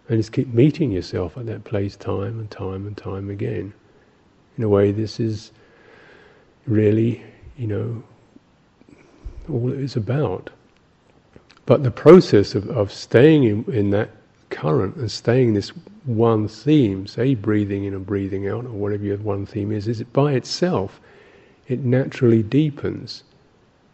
And 0.08 0.18
just 0.18 0.32
keep 0.32 0.52
meeting 0.52 0.90
yourself 0.90 1.36
at 1.36 1.46
that 1.46 1.64
place 1.64 1.96
time 1.96 2.38
and 2.38 2.50
time 2.50 2.86
and 2.86 2.96
time 2.96 3.30
again. 3.30 3.72
In 4.58 4.64
a 4.64 4.68
way, 4.68 4.92
this 4.92 5.18
is 5.18 5.52
really, 6.66 7.22
you 7.56 7.66
know, 7.66 8.02
all 9.48 9.72
it 9.72 9.80
is 9.80 9.96
about. 9.96 10.50
But 11.66 11.82
the 11.82 11.90
process 11.90 12.54
of, 12.54 12.68
of 12.70 12.92
staying 12.92 13.44
in, 13.44 13.64
in 13.72 13.90
that 13.90 14.10
current 14.50 14.96
and 14.96 15.10
staying 15.10 15.48
in 15.48 15.54
this 15.54 15.70
one 16.04 16.48
theme, 16.48 17.06
say 17.06 17.34
breathing 17.34 17.84
in 17.84 17.94
and 17.94 18.04
breathing 18.04 18.48
out, 18.48 18.66
or 18.66 18.70
whatever 18.70 19.04
your 19.04 19.16
one 19.18 19.46
theme 19.46 19.72
is, 19.72 19.88
is 19.88 20.00
it 20.00 20.12
by 20.12 20.32
itself, 20.32 21.00
it 21.66 21.80
naturally 21.80 22.42
deepens. 22.42 23.24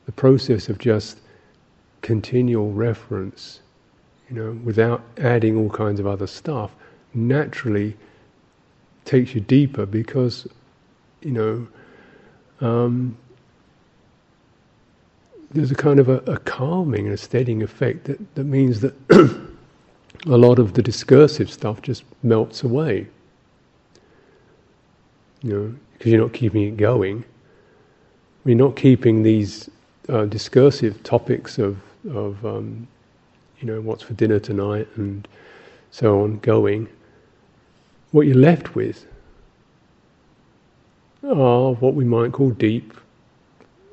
The 0.07 0.13
process 0.13 0.69
of 0.69 0.79
just 0.79 1.21
continual 2.03 2.73
reference 2.73 3.61
you 4.31 4.37
know, 4.37 4.53
without 4.63 5.03
adding 5.19 5.57
all 5.57 5.69
kinds 5.69 5.99
of 5.99 6.07
other 6.07 6.27
stuff, 6.27 6.71
naturally 7.15 7.97
takes 9.05 9.35
you 9.35 9.41
deeper 9.41 9.85
because, 9.85 10.47
you 11.23 11.33
know, 11.33 11.67
um, 12.61 13.17
there's 15.51 15.73
a 15.73 15.75
kind 15.75 15.99
of 15.99 16.09
a, 16.09 16.19
a, 16.33 16.39
calming 16.39 17.07
and 17.07 17.15
a 17.15 17.17
steadying 17.17 17.63
effect 17.63 18.05
that, 18.05 18.35
that 18.37 18.45
means 18.45 18.81
that 18.81 18.95
a 20.27 20.37
lot 20.37 20.61
of 20.61 20.75
the 20.75 20.83
discursive 20.83 21.51
stuff 21.51 21.83
just 21.83 22.05
melts 22.23 22.63
away. 22.63 23.09
You 25.43 25.53
know, 25.53 25.75
because 25.95 26.13
you're 26.13 26.21
not 26.21 26.33
keeping 26.33 26.63
it 26.63 26.77
going. 26.77 27.25
You're 28.45 28.57
not 28.57 28.77
keeping 28.77 29.25
these 29.25 29.69
uh, 30.09 30.27
discursive 30.27 31.03
topics 31.03 31.59
of, 31.59 31.79
of 32.09 32.45
um, 32.45 32.87
you 33.61 33.67
know, 33.67 33.81
what's 33.81 34.03
for 34.03 34.15
dinner 34.15 34.39
tonight 34.39 34.89
and 34.97 35.29
so 35.91 36.23
on 36.23 36.39
going, 36.39 36.89
what 38.13 38.27
you're 38.27 38.37
left 38.37 38.75
with 38.75 39.07
are 41.23 41.73
what 41.75 41.95
we 41.95 42.05
might 42.05 42.33
call 42.33 42.51
deep 42.51 42.95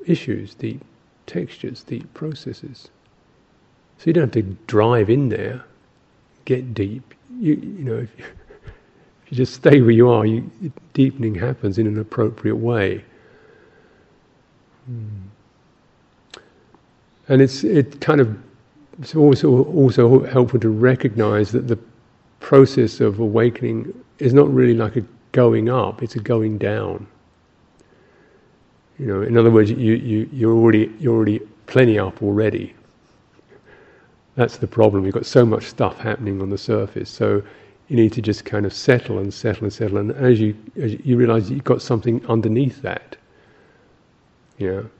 issues, 0.06 0.54
deep 0.54 0.82
textures, 1.26 1.82
deep 1.82 2.12
processes. 2.14 2.88
So 3.98 4.04
you 4.06 4.12
don't 4.12 4.34
have 4.34 4.44
to 4.44 4.56
drive 4.66 5.10
in 5.10 5.28
there, 5.28 5.62
get 6.44 6.72
deep. 6.72 7.14
You, 7.38 7.54
you 7.54 7.84
know, 7.84 7.96
if 7.98 8.10
you, 8.18 8.24
if 8.24 9.32
you 9.32 9.36
just 9.36 9.54
stay 9.54 9.80
where 9.82 9.90
you 9.90 10.08
are, 10.08 10.24
you, 10.24 10.50
deepening 10.94 11.34
happens 11.34 11.78
in 11.78 11.86
an 11.86 11.98
appropriate 11.98 12.56
way. 12.56 13.04
Hmm. 14.86 15.08
And 17.28 17.42
it's 17.42 17.62
it 17.62 18.00
kind 18.00 18.20
of 18.20 18.36
it's 19.00 19.14
also 19.14 19.64
also 19.64 20.24
helpful 20.24 20.58
to 20.60 20.70
recognize 20.70 21.52
that 21.52 21.68
the 21.68 21.78
process 22.40 23.00
of 23.00 23.20
awakening 23.20 23.92
is 24.18 24.32
not 24.32 24.52
really 24.52 24.74
like 24.74 24.96
a 24.96 25.04
going 25.32 25.68
up; 25.68 26.02
it's 26.02 26.16
a 26.16 26.20
going 26.20 26.58
down. 26.58 27.06
You 28.98 29.06
know, 29.06 29.22
in 29.22 29.36
other 29.36 29.50
words, 29.50 29.70
you, 29.70 29.94
you 29.94 30.28
you're 30.32 30.54
already 30.54 30.92
you're 30.98 31.14
already 31.14 31.40
plenty 31.66 31.98
up 31.98 32.22
already. 32.22 32.74
That's 34.34 34.56
the 34.58 34.66
problem. 34.66 35.04
You've 35.04 35.14
got 35.14 35.26
so 35.26 35.44
much 35.44 35.64
stuff 35.64 35.98
happening 35.98 36.40
on 36.40 36.50
the 36.50 36.58
surface, 36.58 37.10
so 37.10 37.42
you 37.88 37.96
need 37.96 38.12
to 38.12 38.22
just 38.22 38.44
kind 38.44 38.66
of 38.66 38.72
settle 38.72 39.18
and 39.18 39.32
settle 39.32 39.64
and 39.64 39.72
settle. 39.72 39.98
And 39.98 40.12
as 40.12 40.40
you 40.40 40.56
as 40.76 40.96
you 41.04 41.16
realize 41.16 41.50
you've 41.50 41.64
got 41.64 41.82
something 41.82 42.24
underneath 42.26 42.82
that, 42.82 43.16
you 44.58 44.68
know, 44.68 44.90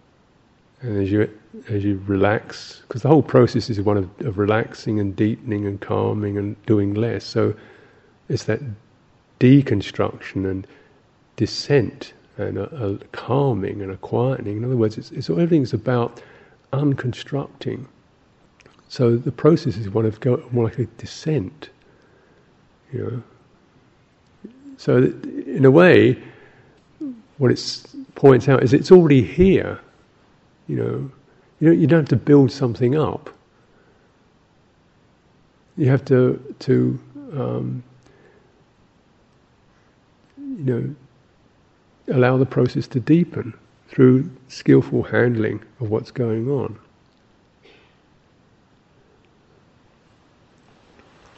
And 0.80 1.02
as 1.02 1.10
you 1.10 1.28
as 1.68 1.82
you 1.82 2.02
relax, 2.06 2.82
because 2.82 3.02
the 3.02 3.08
whole 3.08 3.22
process 3.22 3.68
is 3.68 3.80
one 3.80 3.96
of, 3.96 4.26
of 4.26 4.38
relaxing 4.38 5.00
and 5.00 5.16
deepening 5.16 5.66
and 5.66 5.80
calming 5.80 6.38
and 6.38 6.54
doing 6.66 6.94
less. 6.94 7.24
So 7.24 7.54
it's 8.28 8.44
that 8.44 8.60
deconstruction 9.40 10.48
and 10.48 10.66
descent 11.36 12.12
and 12.36 12.58
a, 12.58 12.86
a 12.86 12.98
calming 13.12 13.82
and 13.82 13.90
a 13.90 13.96
quietening. 13.96 14.58
In 14.58 14.64
other 14.64 14.76
words, 14.76 14.98
it's, 14.98 15.10
it's 15.10 15.28
everything's 15.28 15.72
about 15.72 16.22
unconstructing. 16.72 17.86
So 18.88 19.16
the 19.16 19.32
process 19.32 19.76
is 19.76 19.90
one 19.90 20.06
of 20.06 20.20
go, 20.20 20.42
more 20.52 20.64
like 20.64 20.78
a 20.78 20.86
descent. 20.86 21.70
You 22.92 23.22
know. 24.44 24.52
So 24.76 24.96
in 24.98 25.64
a 25.64 25.70
way, 25.70 26.22
what 27.38 27.50
it 27.50 27.86
points 28.14 28.48
out 28.48 28.62
is 28.62 28.72
it's 28.72 28.92
already 28.92 29.22
here. 29.22 29.80
You 30.68 30.76
know, 30.76 31.10
you 31.60 31.68
don't, 31.68 31.80
you 31.80 31.86
don't 31.86 32.00
have 32.00 32.08
to 32.08 32.16
build 32.16 32.52
something 32.52 32.96
up. 32.96 33.30
You 35.76 35.88
have 35.88 36.04
to 36.06 36.54
to 36.60 37.00
um, 37.32 37.82
you 40.36 40.64
know 40.64 40.94
allow 42.14 42.36
the 42.36 42.46
process 42.46 42.86
to 42.88 43.00
deepen 43.00 43.54
through 43.88 44.30
skillful 44.48 45.02
handling 45.02 45.62
of 45.80 45.90
what's 45.90 46.10
going 46.10 46.50
on. 46.50 46.78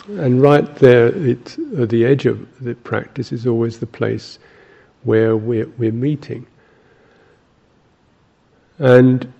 And 0.08 0.42
right 0.42 0.74
there, 0.76 1.08
it, 1.08 1.56
at 1.78 1.90
the 1.90 2.04
edge 2.04 2.26
of 2.26 2.46
the 2.60 2.74
practice, 2.74 3.30
is 3.30 3.46
always 3.46 3.78
the 3.78 3.86
place 3.86 4.38
where 5.04 5.36
we're, 5.36 5.68
we're 5.78 5.92
meeting. 5.92 6.46
And 8.80 9.30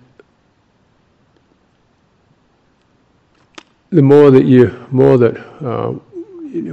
the 3.89 4.01
more 4.01 4.31
that 4.31 4.45
you, 4.45 4.87
more 4.91 5.17
that 5.17 5.37
uh, 5.65 5.93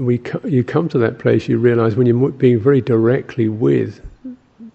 we 0.00 0.20
you 0.44 0.62
come 0.62 0.88
to 0.90 0.98
that 0.98 1.18
place, 1.18 1.48
you 1.48 1.58
realize 1.58 1.96
when 1.96 2.06
you're 2.06 2.30
being 2.30 2.60
very 2.60 2.80
directly 2.80 3.48
with, 3.48 4.00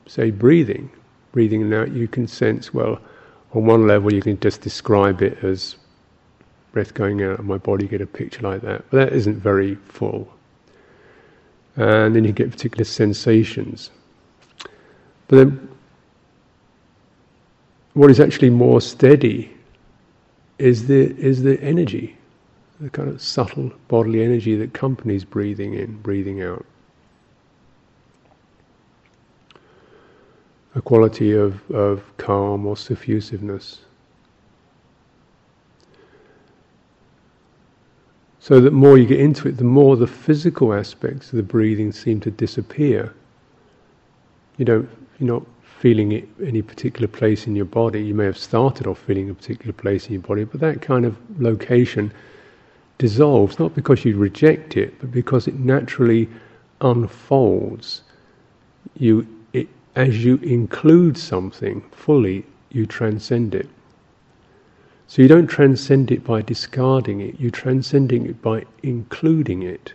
say, 0.07 0.31
breathing, 0.31 0.89
breathing 1.31 1.71
out, 1.73 1.91
you 1.91 2.07
can 2.07 2.27
sense, 2.27 2.73
well, 2.73 2.99
on 3.53 3.65
one 3.65 3.87
level, 3.87 4.11
you 4.11 4.21
can 4.21 4.39
just 4.39 4.61
describe 4.61 5.21
it 5.21 5.43
as 5.43 5.75
breath 6.71 6.95
going 6.95 7.21
out 7.21 7.39
of 7.39 7.45
my 7.45 7.59
body, 7.59 7.87
get 7.87 8.01
a 8.01 8.07
picture 8.07 8.41
like 8.41 8.61
that. 8.63 8.83
But 8.89 8.97
that 8.97 9.13
isn't 9.13 9.35
very 9.35 9.75
full. 9.75 10.33
And 11.75 12.15
then 12.15 12.23
you 12.23 12.31
get 12.31 12.49
particular 12.49 12.85
sensations. 12.85 13.91
But 15.27 15.37
then, 15.37 15.69
what 17.93 18.09
is 18.09 18.19
actually 18.19 18.49
more 18.49 18.81
steady 18.81 19.51
is 20.57 20.87
the, 20.87 21.15
is 21.17 21.43
the 21.43 21.59
energy, 21.61 22.17
the 22.79 22.89
kind 22.89 23.09
of 23.09 23.21
subtle 23.21 23.71
bodily 23.87 24.23
energy 24.23 24.55
that 24.55 24.65
accompanies 24.65 25.23
breathing 25.23 25.75
in, 25.75 25.99
breathing 26.01 26.41
out. 26.41 26.65
A 30.75 30.81
quality 30.81 31.33
of, 31.33 31.69
of 31.69 32.01
calm 32.17 32.65
or 32.65 32.75
suffusiveness. 32.75 33.79
So 38.39 38.59
that 38.59 38.73
more 38.73 38.97
you 38.97 39.05
get 39.05 39.19
into 39.19 39.47
it, 39.47 39.57
the 39.57 39.63
more 39.63 39.95
the 39.95 40.07
physical 40.07 40.73
aspects 40.73 41.29
of 41.29 41.37
the 41.37 41.43
breathing 41.43 41.91
seem 41.91 42.19
to 42.21 42.31
disappear. 42.31 43.13
You 44.57 44.65
don't, 44.65 44.89
you're 45.19 45.33
not 45.33 45.45
feeling 45.83 46.13
it 46.13 46.25
any 46.41 46.61
particular 46.61 47.09
place 47.09 47.45
in 47.45 47.57
your 47.57 47.65
body. 47.65 48.01
You 48.01 48.13
may 48.15 48.23
have 48.23 48.37
started 48.37 48.87
off 48.87 48.99
feeling 48.99 49.29
a 49.29 49.33
particular 49.33 49.73
place 49.73 50.07
in 50.07 50.13
your 50.13 50.21
body, 50.21 50.45
but 50.45 50.61
that 50.61 50.81
kind 50.81 51.03
of 51.03 51.17
location 51.41 52.09
dissolves, 52.99 53.59
not 53.59 53.75
because 53.75 54.05
you 54.05 54.15
reject 54.15 54.77
it, 54.77 54.97
but 55.01 55.11
because 55.11 55.45
it 55.45 55.55
naturally 55.55 56.29
unfolds. 56.79 58.01
You, 58.97 59.27
it, 59.51 59.67
as 59.97 60.23
you 60.23 60.37
include 60.37 61.17
something 61.17 61.81
fully, 61.91 62.45
you 62.71 62.85
transcend 62.85 63.53
it. 63.53 63.67
So 65.07 65.21
you 65.21 65.27
don't 65.27 65.47
transcend 65.47 66.13
it 66.13 66.23
by 66.23 66.43
discarding 66.43 67.19
it, 67.19 67.41
you're 67.41 67.51
transcending 67.51 68.25
it 68.25 68.41
by 68.41 68.63
including 68.83 69.63
it, 69.63 69.91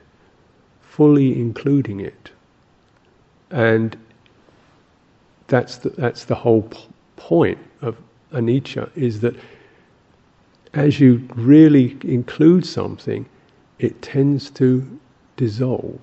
fully 0.83 1.41
including 1.41 2.01
it. 2.01 2.31
And 3.51 3.97
that's 5.49 5.77
the, 5.79 5.91
that's 5.91 6.25
the 6.25 6.35
whole 6.35 6.63
p- 6.63 6.87
point 7.17 7.59
of 7.83 7.97
anicca, 8.33 8.91
is 8.97 9.21
that 9.21 9.35
as 10.75 11.01
you 11.01 11.27
really 11.35 11.97
include 12.03 12.65
something, 12.65 13.27
it 13.79 14.01
tends 14.03 14.51
to 14.51 14.87
dissolve. 15.37 16.01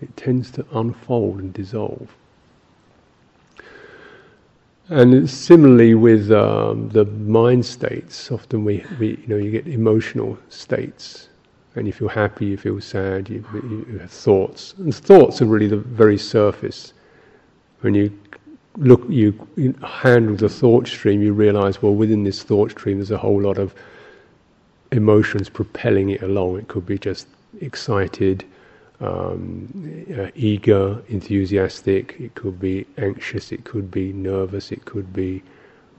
It 0.00 0.16
tends 0.16 0.50
to 0.52 0.66
unfold 0.72 1.38
and 1.38 1.52
dissolve. 1.52 2.14
And 4.88 5.28
similarly 5.28 5.94
with 5.94 6.32
um, 6.32 6.88
the 6.88 7.04
mind 7.04 7.64
states, 7.64 8.30
often 8.30 8.64
we, 8.64 8.84
we, 8.98 9.16
you 9.16 9.26
know, 9.26 9.36
you 9.36 9.50
get 9.50 9.68
emotional 9.68 10.38
states, 10.48 11.28
and 11.76 11.86
you 11.86 11.92
feel 11.92 12.08
happy, 12.08 12.46
you 12.46 12.56
feel 12.56 12.80
sad, 12.80 13.28
you, 13.28 13.44
you 13.52 13.98
have 13.98 14.10
thoughts, 14.10 14.74
and 14.78 14.94
thoughts 14.94 15.42
are 15.42 15.46
really 15.46 15.68
the 15.68 15.76
very 15.76 16.18
surface. 16.18 16.94
When 17.80 17.94
you 17.94 18.18
look, 18.76 19.04
you, 19.08 19.34
handle 19.82 20.36
the 20.36 20.48
thought 20.48 20.86
stream, 20.86 21.22
you 21.22 21.32
realize, 21.32 21.82
well, 21.82 21.94
within 21.94 22.24
this 22.24 22.42
thought 22.42 22.70
stream, 22.72 22.98
there's 22.98 23.10
a 23.10 23.18
whole 23.18 23.40
lot 23.40 23.58
of 23.58 23.74
emotions 24.92 25.48
propelling 25.48 26.10
it 26.10 26.22
along. 26.22 26.58
It 26.58 26.68
could 26.68 26.86
be 26.86 26.98
just 26.98 27.28
excited, 27.60 28.44
um, 29.00 30.06
uh, 30.18 30.30
eager, 30.34 31.02
enthusiastic, 31.08 32.16
it 32.18 32.34
could 32.34 32.58
be 32.58 32.86
anxious, 32.98 33.52
it 33.52 33.64
could 33.64 33.90
be 33.90 34.12
nervous, 34.12 34.72
it 34.72 34.84
could 34.84 35.12
be 35.12 35.42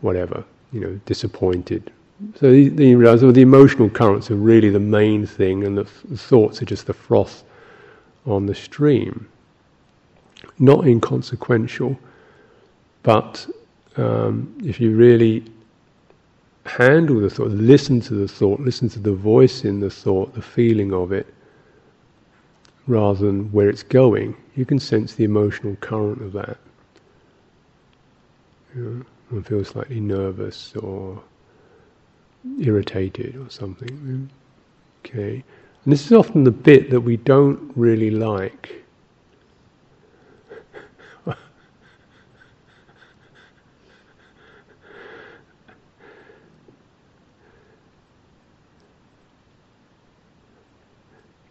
whatever, 0.01 0.43
you 0.71 0.79
know, 0.79 0.99
disappointed. 1.05 1.91
So 2.35 2.51
the, 2.51 2.67
the, 2.69 3.31
the 3.31 3.41
emotional 3.41 3.89
currents 3.89 4.29
are 4.29 4.35
really 4.35 4.69
the 4.69 4.79
main 4.79 5.25
thing, 5.25 5.63
and 5.63 5.77
the, 5.77 5.87
the 6.09 6.17
thoughts 6.17 6.61
are 6.61 6.65
just 6.65 6.87
the 6.87 6.93
froth 6.93 7.43
on 8.25 8.45
the 8.45 8.55
stream. 8.55 9.27
Not 10.59 10.85
inconsequential, 10.85 11.97
but 13.03 13.47
um, 13.97 14.55
if 14.63 14.79
you 14.79 14.95
really 14.95 15.45
handle 16.65 17.19
the 17.19 17.29
thought, 17.29 17.49
listen 17.49 17.99
to 18.01 18.13
the 18.13 18.27
thought, 18.27 18.59
listen 18.59 18.89
to 18.89 18.99
the 18.99 19.13
voice 19.13 19.65
in 19.65 19.79
the 19.79 19.89
thought, 19.89 20.33
the 20.33 20.41
feeling 20.41 20.93
of 20.93 21.11
it, 21.11 21.33
rather 22.87 23.25
than 23.25 23.51
where 23.51 23.69
it's 23.69 23.83
going, 23.83 24.35
you 24.55 24.65
can 24.65 24.79
sense 24.79 25.13
the 25.13 25.23
emotional 25.23 25.75
current 25.77 26.21
of 26.21 26.33
that. 26.33 26.57
You 28.75 28.81
know, 28.81 29.05
one 29.29 29.43
feels 29.43 29.69
slightly 29.69 29.99
nervous 29.99 30.75
or 30.75 31.21
irritated 32.59 33.35
or 33.37 33.49
something. 33.49 34.29
Okay. 35.05 35.43
And 35.83 35.93
this 35.93 36.05
is 36.05 36.11
often 36.11 36.43
the 36.43 36.51
bit 36.51 36.89
that 36.89 37.01
we 37.01 37.17
don't 37.17 37.71
really 37.75 38.11
like. 38.11 38.78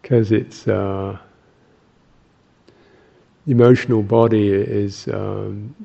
Because 0.09 0.31
it's 0.31 0.67
uh, 0.67 1.19
emotional 3.45 4.01
body 4.01 4.49
is, 4.49 5.07
um, 5.09 5.75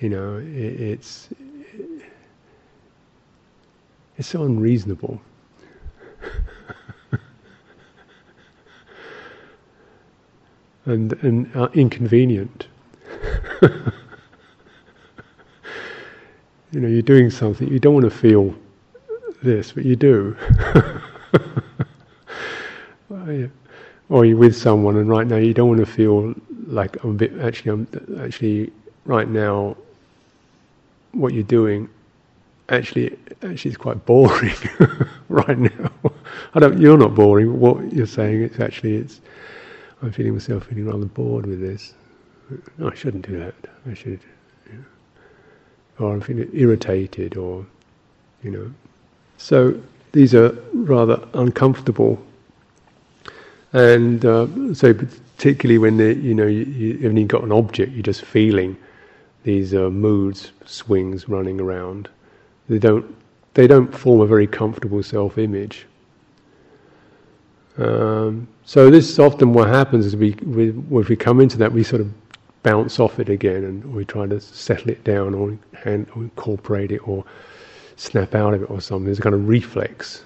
you 0.00 0.08
know, 0.08 0.38
it, 0.38 0.80
it's 0.80 1.28
it's 4.18 4.26
so 4.26 4.42
unreasonable. 4.42 5.20
and 10.86 11.12
and 11.22 11.54
uh, 11.54 11.68
inconvenient. 11.74 12.66
you 13.62 13.70
know, 16.72 16.88
you're 16.88 17.00
doing 17.00 17.30
something 17.30 17.68
you 17.68 17.78
don't 17.78 17.94
want 17.94 18.02
to 18.02 18.10
feel 18.10 18.52
this, 19.40 19.70
but 19.70 19.84
you 19.84 19.94
do. 19.94 20.36
yeah 23.26 23.46
or 24.08 24.24
you're 24.24 24.36
with 24.36 24.56
someone 24.56 24.96
and 24.96 25.08
right 25.08 25.26
now 25.26 25.36
you 25.36 25.54
don't 25.54 25.68
want 25.68 25.80
to 25.80 25.86
feel 25.86 26.34
like 26.66 27.02
I'm 27.02 27.10
a 27.10 27.14
bit 27.14 27.38
actually 27.40 27.72
I'm 27.72 28.20
actually 28.20 28.72
right 29.04 29.28
now 29.28 29.76
what 31.12 31.32
you're 31.32 31.42
doing 31.44 31.88
actually 32.68 33.16
actually 33.42 33.72
is 33.72 33.76
quite 33.76 34.04
boring 34.06 34.54
right 35.28 35.58
now. 35.58 35.90
I 36.54 36.60
don't 36.60 36.78
you're 36.78 36.98
not 36.98 37.14
boring. 37.14 37.58
What 37.58 37.92
you're 37.92 38.06
saying 38.06 38.42
it's 38.42 38.60
actually 38.60 38.96
it's 38.96 39.20
I'm 40.02 40.12
feeling 40.12 40.32
myself 40.32 40.66
feeling 40.66 40.86
rather 40.86 41.06
bored 41.06 41.46
with 41.46 41.60
this. 41.60 41.94
I 42.84 42.94
shouldn't 42.94 43.26
do 43.26 43.38
that. 43.38 43.54
I 43.90 43.94
should. 43.94 44.20
or 45.98 46.12
I'm 46.12 46.20
feeling 46.20 46.50
irritated, 46.52 47.36
or 47.36 47.64
you 48.42 48.50
know. 48.50 48.70
So 49.38 49.80
these 50.12 50.34
are 50.34 50.50
rather 50.72 51.26
uncomfortable, 51.34 52.22
and 53.74 54.24
uh, 54.24 54.46
so 54.72 54.94
particularly 54.94 55.78
when 55.78 55.98
you 55.98 56.34
know 56.34 56.46
you, 56.46 56.64
you 56.64 56.98
haven't 57.00 57.26
got 57.26 57.42
an 57.42 57.52
object, 57.52 57.92
you're 57.92 58.02
just 58.02 58.24
feeling 58.24 58.76
these 59.42 59.74
uh, 59.74 59.90
moods, 59.90 60.52
swings 60.64 61.28
running 61.28 61.60
around. 61.60 62.08
They 62.68 62.78
don't 62.78 63.14
they 63.54 63.66
don't 63.66 63.92
form 63.92 64.20
a 64.20 64.26
very 64.26 64.46
comfortable 64.46 65.02
self-image. 65.02 65.86
Um, 67.76 68.46
so 68.64 68.88
this 68.90 69.10
is 69.10 69.18
often 69.18 69.52
what 69.52 69.68
happens 69.68 70.06
is 70.06 70.14
we, 70.14 70.30
we 70.46 70.68
if 71.00 71.08
we 71.08 71.16
come 71.16 71.40
into 71.40 71.58
that 71.58 71.72
we 71.72 71.82
sort 71.82 72.00
of 72.00 72.12
bounce 72.62 73.00
off 73.00 73.18
it 73.18 73.28
again 73.28 73.64
and 73.64 73.92
we 73.92 74.04
try 74.04 74.26
to 74.26 74.40
settle 74.40 74.90
it 74.90 75.02
down 75.02 75.34
or, 75.34 75.58
hand, 75.74 76.06
or 76.14 76.22
incorporate 76.22 76.92
it 76.92 77.06
or 77.06 77.24
snap 77.96 78.34
out 78.36 78.54
of 78.54 78.62
it 78.62 78.70
or 78.70 78.80
something. 78.80 79.06
There's 79.06 79.18
a 79.18 79.22
kind 79.22 79.34
of 79.34 79.48
reflex 79.48 80.24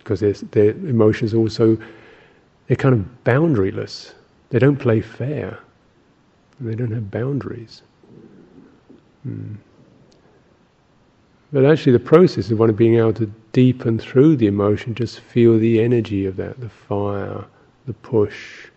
because 0.00 0.20
their 0.20 0.70
emotions 0.70 1.34
also 1.34 1.78
they're 2.70 2.76
kind 2.76 2.94
of 2.94 3.04
boundaryless. 3.24 4.14
They 4.50 4.60
don't 4.60 4.76
play 4.76 5.00
fair. 5.00 5.58
They 6.60 6.76
don't 6.76 6.92
have 6.92 7.10
boundaries. 7.10 7.82
Hmm. 9.24 9.54
But 11.52 11.64
actually, 11.64 11.94
the 11.94 11.98
process 11.98 12.48
of 12.52 12.60
one 12.60 12.70
of 12.70 12.76
being 12.76 12.94
able 12.94 13.12
to 13.14 13.26
deepen 13.50 13.98
through 13.98 14.36
the 14.36 14.46
emotion, 14.46 14.94
just 14.94 15.18
feel 15.18 15.58
the 15.58 15.80
energy 15.80 16.26
of 16.26 16.36
that, 16.36 16.60
the 16.60 16.68
fire, 16.68 17.44
the 17.86 17.92
push. 17.92 18.68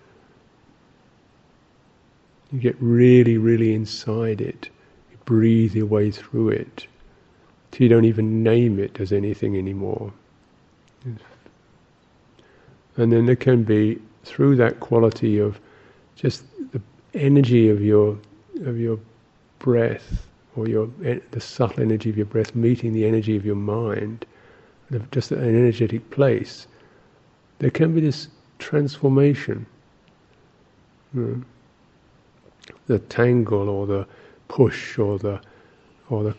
You 2.51 2.59
get 2.59 2.75
really, 2.79 3.37
really 3.37 3.75
inside 3.75 4.41
it. 4.41 4.69
You 5.11 5.17
breathe 5.25 5.75
your 5.75 5.85
way 5.85 6.09
through 6.09 6.49
it. 6.49 6.87
Till 7.69 7.83
you 7.83 7.89
don't 7.89 8.05
even 8.05 8.41
name 8.41 8.79
it 8.79 8.99
as 8.99 9.11
anything 9.11 9.55
anymore. 9.55 10.11
And 11.05 11.19
then 13.11 13.25
there 13.25 13.35
can 13.35 13.63
be, 13.63 13.99
through 14.23 14.55
that 14.57 14.79
quality 14.79 15.39
of 15.39 15.59
just 16.15 16.45
the 16.71 16.81
energy 17.13 17.69
of 17.69 17.81
your 17.81 18.17
of 18.61 18.79
your 18.79 18.99
breath, 19.59 20.27
or 20.55 20.67
your 20.67 20.87
the 21.31 21.41
subtle 21.41 21.81
energy 21.81 22.09
of 22.09 22.17
your 22.17 22.25
breath 22.25 22.55
meeting 22.55 22.93
the 22.93 23.05
energy 23.05 23.35
of 23.35 23.45
your 23.45 23.55
mind, 23.55 24.25
just 25.11 25.31
an 25.31 25.43
energetic 25.43 26.09
place, 26.11 26.67
there 27.59 27.71
can 27.71 27.93
be 27.93 28.01
this 28.01 28.27
transformation. 28.59 29.65
Hmm. 31.13 31.41
The 32.87 32.99
tangle 32.99 33.69
or 33.69 33.87
the 33.87 34.07
push 34.47 34.97
or 34.97 35.17
the 35.19 35.41
or 36.09 36.23
the 36.23 36.33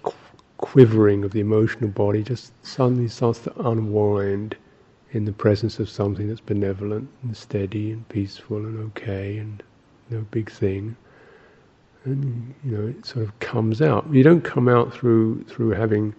quivering 0.65 1.25
of 1.25 1.33
the 1.33 1.41
emotional 1.41 1.91
body 1.91 2.23
just 2.23 2.53
suddenly 2.65 3.09
starts 3.09 3.41
to 3.41 3.69
unwind 3.69 4.57
in 5.13 5.25
the 5.25 5.33
presence 5.33 5.79
of 5.79 5.89
something 5.89 6.29
that's 6.29 6.41
benevolent 6.41 7.09
and 7.23 7.37
steady 7.37 7.93
and 7.93 8.09
peaceful 8.09 8.57
and 8.57 8.79
okay 8.79 9.37
and 9.39 9.63
no 10.11 10.21
big 10.31 10.51
thing 10.51 10.97
and 12.05 12.55
you 12.65 12.77
know 12.77 12.87
it 12.89 13.07
sort 13.07 13.25
of 13.25 13.39
comes 13.41 13.81
out. 13.81 14.07
You 14.13 14.23
don't 14.23 14.43
come 14.43 14.69
out 14.69 14.93
through 14.93 15.45
through 15.45 15.71
having 15.71 16.15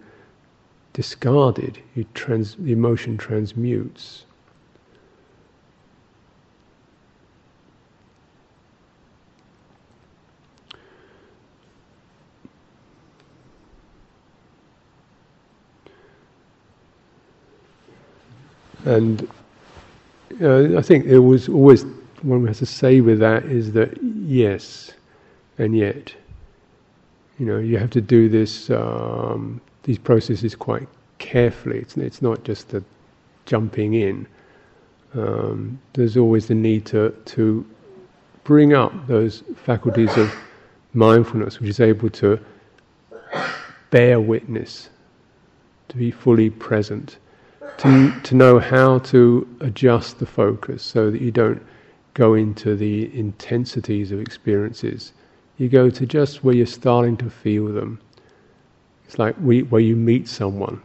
discarded. 0.92 1.78
You 1.94 2.06
trans 2.14 2.56
the 2.56 2.72
emotion 2.72 3.16
transmutes. 3.16 4.24
And 18.86 19.28
uh, 20.40 20.78
I 20.78 20.82
think 20.82 21.04
it 21.06 21.18
was 21.18 21.48
always 21.48 21.84
one 22.22 22.46
has 22.46 22.58
to 22.58 22.66
say 22.66 23.00
with 23.00 23.18
that 23.18 23.44
is 23.44 23.72
that 23.72 23.98
yes, 24.02 24.92
and 25.58 25.76
yet, 25.76 26.14
you 27.38 27.46
know, 27.46 27.58
you 27.58 27.78
have 27.78 27.90
to 27.90 28.00
do 28.00 28.28
this 28.28 28.70
um, 28.70 29.60
these 29.82 29.98
processes 29.98 30.54
quite 30.54 30.88
carefully. 31.18 31.78
It's 31.78 31.96
it's 31.96 32.22
not 32.22 32.42
just 32.44 32.70
the 32.70 32.82
jumping 33.44 33.94
in. 33.94 34.26
Um, 35.14 35.78
there's 35.92 36.16
always 36.16 36.46
the 36.46 36.54
need 36.54 36.86
to 36.86 37.10
to 37.26 37.66
bring 38.44 38.72
up 38.72 38.92
those 39.06 39.42
faculties 39.56 40.16
of 40.16 40.32
mindfulness, 40.94 41.60
which 41.60 41.70
is 41.70 41.80
able 41.80 42.10
to 42.10 42.38
bear 43.90 44.20
witness, 44.20 44.88
to 45.88 45.96
be 45.96 46.10
fully 46.10 46.50
present, 46.50 47.18
to 47.78 48.20
to 48.20 48.34
know 48.34 48.58
how 48.58 48.98
to 49.00 49.46
adjust 49.60 50.18
the 50.18 50.26
focus 50.26 50.82
so 50.82 51.10
that 51.10 51.20
you 51.20 51.30
don't 51.30 51.62
go 52.14 52.34
into 52.34 52.74
the 52.76 53.14
intensities 53.18 54.12
of 54.12 54.20
experiences 54.20 55.12
you 55.58 55.68
go 55.68 55.88
to 55.88 56.06
just 56.06 56.44
where 56.44 56.54
you're 56.54 56.66
starting 56.66 57.16
to 57.16 57.30
feel 57.30 57.66
them. 57.66 57.98
It's 59.06 59.18
like 59.18 59.34
where 59.36 59.80
you 59.80 59.96
meet 59.96 60.28
someone. 60.28 60.82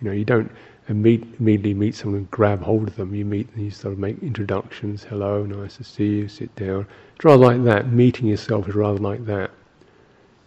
You 0.00 0.08
know, 0.08 0.14
you 0.14 0.24
don't 0.24 0.50
immediately 0.88 1.74
meet 1.74 1.94
someone 1.94 2.18
and 2.18 2.30
grab 2.30 2.62
hold 2.62 2.88
of 2.88 2.96
them. 2.96 3.14
You 3.14 3.24
meet 3.24 3.48
and 3.54 3.64
you 3.64 3.70
sort 3.70 3.92
of 3.92 3.98
make 3.98 4.22
introductions. 4.22 5.02
Hello, 5.02 5.44
nice 5.44 5.76
to 5.78 5.84
see 5.84 6.06
you. 6.06 6.28
Sit 6.28 6.54
down. 6.54 6.86
It's 7.16 7.24
rather 7.24 7.44
like 7.44 7.64
that. 7.64 7.88
Meeting 7.88 8.28
yourself 8.28 8.68
is 8.68 8.74
rather 8.74 8.98
like 8.98 9.24
that. 9.26 9.50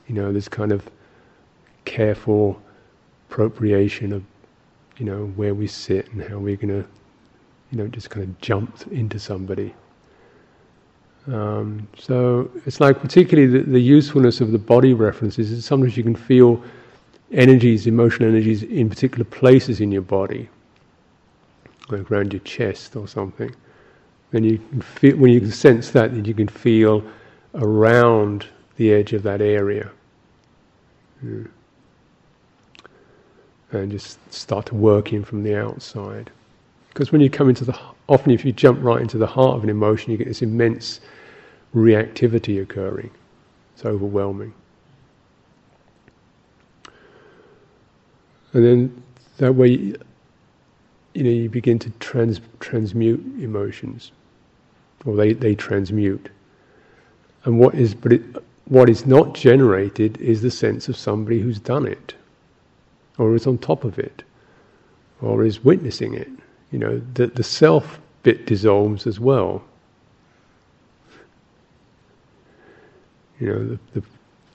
You 0.08 0.16
know, 0.16 0.32
this 0.32 0.48
kind 0.48 0.72
of 0.72 0.90
careful 1.86 2.62
appropriation 3.30 4.14
of, 4.14 4.24
you 5.02 5.08
know, 5.08 5.26
where 5.36 5.56
we 5.56 5.66
sit 5.66 6.08
and 6.12 6.22
how 6.22 6.38
we're 6.38 6.56
going 6.56 6.68
to, 6.68 6.88
you 7.72 7.78
know, 7.80 7.88
just 7.88 8.12
kind 8.12 8.24
of 8.24 8.40
jump 8.40 8.86
into 8.92 9.18
somebody. 9.18 9.74
Um, 11.26 11.88
so 11.98 12.52
it's 12.68 12.80
like 12.80 13.02
particularly 13.02 13.48
the, 13.50 13.64
the, 13.72 13.80
usefulness 13.80 14.42
of 14.42 14.52
the 14.52 14.60
body 14.60 14.94
references 14.94 15.52
is 15.52 15.66
sometimes 15.66 15.98
you 15.98 16.04
can 16.04 16.16
feel 16.16 16.64
energies, 17.32 17.88
emotional 17.88 18.30
energies 18.30 18.62
in 18.62 18.90
particular 18.90 19.24
places 19.24 19.82
in 19.82 19.92
your 19.92 20.04
body, 20.04 20.48
like 21.90 22.12
around 22.12 22.32
your 22.32 22.42
chest 22.42 22.96
or 22.96 23.08
something. 23.08 23.56
Then 24.30 24.44
you 24.44 24.60
can 24.60 24.82
feel 24.82 25.18
when 25.18 25.32
you 25.32 25.40
can 25.40 25.52
sense 25.52 25.90
that, 25.92 26.14
then 26.14 26.26
you 26.26 26.36
can 26.36 26.48
feel 26.48 27.04
around 27.56 28.46
the 28.76 28.94
edge 28.94 29.14
of 29.14 29.24
that 29.24 29.42
area. 29.42 29.90
Yeah. 31.24 31.46
And 33.72 33.92
just 33.92 34.20
start 34.34 34.66
to 34.68 34.76
work 34.76 35.14
in 35.14 35.24
from 35.24 35.44
the 35.44 35.56
outside. 35.56 36.30
Because 36.90 37.12
when 37.12 37.22
you 37.22 37.30
come 37.30 37.48
into 37.48 37.64
the, 37.64 37.80
often 38.10 38.32
if 38.32 38.44
you 38.44 38.52
jump 38.52 38.84
right 38.84 39.02
into 39.02 39.18
the 39.18 39.28
heart 39.28 39.56
of 39.56 39.64
an 39.64 39.70
emotion, 39.70 40.12
you 40.12 40.18
get 40.18 40.28
this 40.28 40.42
immense 40.42 41.00
reactivity 41.74 42.62
occurring. 42.62 43.10
It's 43.74 43.86
overwhelming. 43.86 44.54
And 48.54 48.66
then 48.66 49.04
that 49.38 49.54
way, 49.54 49.70
you 51.14 51.24
know, 51.24 51.30
you 51.30 51.50
begin 51.50 51.80
to 51.80 51.90
trans, 51.92 52.42
transmute 52.60 53.22
emotions, 53.42 54.12
or 55.06 55.16
they, 55.16 55.32
they 55.34 55.56
transmute. 55.56 56.30
And 57.46 57.58
what 57.58 57.76
is, 57.76 57.94
but 57.96 58.14
it, 58.14 58.22
what 58.66 58.90
is 58.90 59.06
not 59.06 59.34
generated 59.34 60.20
is 60.20 60.42
the 60.42 60.52
sense 60.52 60.90
of 60.90 60.98
somebody 60.98 61.40
who's 61.40 61.60
done 61.60 61.88
it, 61.88 62.14
or 63.18 63.36
is 63.36 63.48
on 63.48 63.58
top 63.58 63.84
of 63.84 64.00
it, 64.00 64.24
or 65.22 65.44
is 65.44 65.64
witnessing 65.64 66.14
it. 66.14 66.30
You 66.72 66.80
know, 66.80 67.02
the, 67.14 67.28
the 67.28 67.44
self 67.44 68.00
bit 68.24 68.46
dissolves 68.46 69.08
as 69.08 69.20
well. 69.20 69.64
You 73.40 73.48
know, 73.48 73.68
the, 73.94 74.00
the 74.00 74.06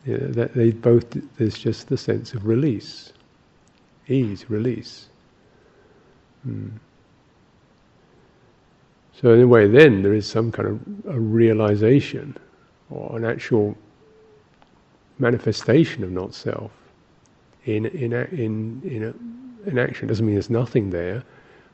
you 0.04 0.18
know, 0.18 0.28
that 0.28 0.54
they 0.54 0.70
both 0.70 1.04
there's 1.36 1.58
just 1.58 1.88
the 1.88 1.96
sense 1.96 2.32
of 2.32 2.46
release, 2.46 3.12
ease, 4.08 4.48
release. 4.48 5.08
Hmm. 6.44 6.68
So 9.20 9.32
in 9.32 9.40
a 9.40 9.46
way, 9.46 9.66
then 9.66 10.02
there 10.02 10.12
is 10.12 10.26
some 10.26 10.52
kind 10.52 10.68
of 10.68 11.14
a 11.14 11.18
realization 11.18 12.36
or 12.90 13.16
an 13.16 13.24
actual 13.24 13.76
manifestation 15.18 16.04
of 16.04 16.12
not 16.12 16.34
self 16.34 16.70
in 17.66 17.86
in 17.86 18.12
in 18.12 18.80
in, 19.66 19.78
a, 19.78 19.80
action. 19.80 20.08
Doesn't 20.08 20.24
mean 20.24 20.34
there's 20.34 20.50
nothing 20.50 20.90
there, 20.90 21.22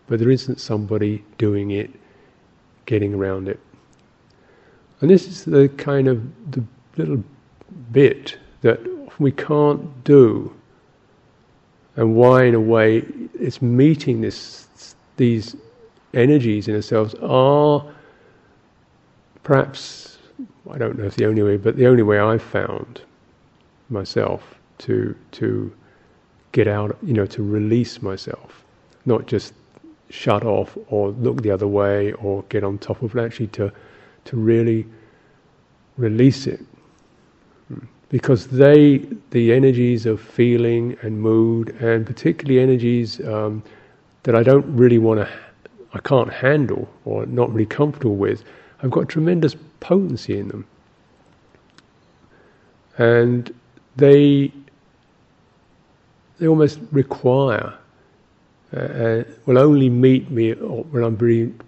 but 0.07 0.19
there 0.19 0.31
isn't 0.31 0.61
somebody 0.61 1.25
doing 1.39 1.71
it, 1.71 1.91
getting 2.87 3.15
around 3.15 3.49
it. 3.49 3.61
And 5.01 5.11
this 5.11 5.27
is 5.27 5.45
the 5.45 5.69
kind 5.77 6.09
of 6.09 6.23
the 6.53 6.65
little 6.97 7.23
bit 7.93 8.39
that 8.63 8.81
we 9.19 9.31
can't 9.31 10.05
do, 10.05 10.53
and 11.97 12.15
why, 12.15 12.45
in 12.45 12.55
a 12.55 12.61
way, 12.61 13.05
it's 13.39 13.61
meeting 13.61 14.23
this 14.23 14.95
these 15.17 15.55
energies 16.15 16.69
in 16.69 16.75
ourselves 16.75 17.15
are 17.23 17.85
perhaps 19.43 20.19
I 20.71 20.79
don't 20.79 20.99
know 20.99 21.05
if 21.05 21.17
the 21.17 21.27
only 21.27 21.43
way, 21.43 21.57
but 21.57 21.77
the 21.77 21.87
only 21.87 22.03
way 22.03 22.19
I've 22.19 22.43
found 22.43 23.03
myself 23.91 24.55
to 24.79 25.15
to 25.33 25.73
get 26.53 26.69
out, 26.69 26.97
you 27.03 27.13
know, 27.13 27.27
to 27.27 27.43
release 27.43 28.03
myself, 28.03 28.63
not 29.07 29.27
just 29.27 29.55
shut 30.11 30.45
off 30.45 30.77
or 30.89 31.11
look 31.11 31.43
the 31.43 31.51
other 31.51 31.67
way 31.67 32.13
or 32.13 32.43
get 32.51 32.63
on 32.63 32.79
top 32.79 33.03
of 33.03 33.17
it. 33.17 33.25
Actually, 33.25 33.49
to 33.49 33.73
to 34.25 34.37
really 34.37 34.87
release 35.97 36.47
it, 36.47 36.61
because 38.09 38.47
they, 38.47 38.99
the 39.31 39.53
energies 39.53 40.07
of 40.07 40.21
feeling 40.21 40.97
and 41.03 41.21
mood, 41.21 41.71
and 41.81 42.07
particularly 42.07 42.61
energies 42.61 43.21
um, 43.27 43.63
that 44.23 44.35
I 44.35 44.43
don't 44.43 44.67
really 44.77 44.99
want 44.99 45.21
to, 45.21 45.29
I 45.95 45.99
can't 46.01 46.33
handle 46.33 46.89
or 47.05 47.27
not 47.27 47.53
really 47.53 47.67
comfortable 47.67 48.17
with, 48.17 48.45
have 48.79 48.91
got 48.91 49.09
tremendous 49.09 49.57
potency 49.81 50.39
in 50.39 50.49
them, 50.49 50.67
and 52.99 53.53
they 53.97 54.53
they 56.39 56.49
almost 56.49 56.81
require 56.91 57.75
uh, 58.75 58.81
uh 58.81 59.25
will 59.47 59.59
only 59.59 59.91
meet 59.91 60.31
me 60.31 60.53
when 60.53 61.05
I'm 61.05 61.17
being 61.17 61.61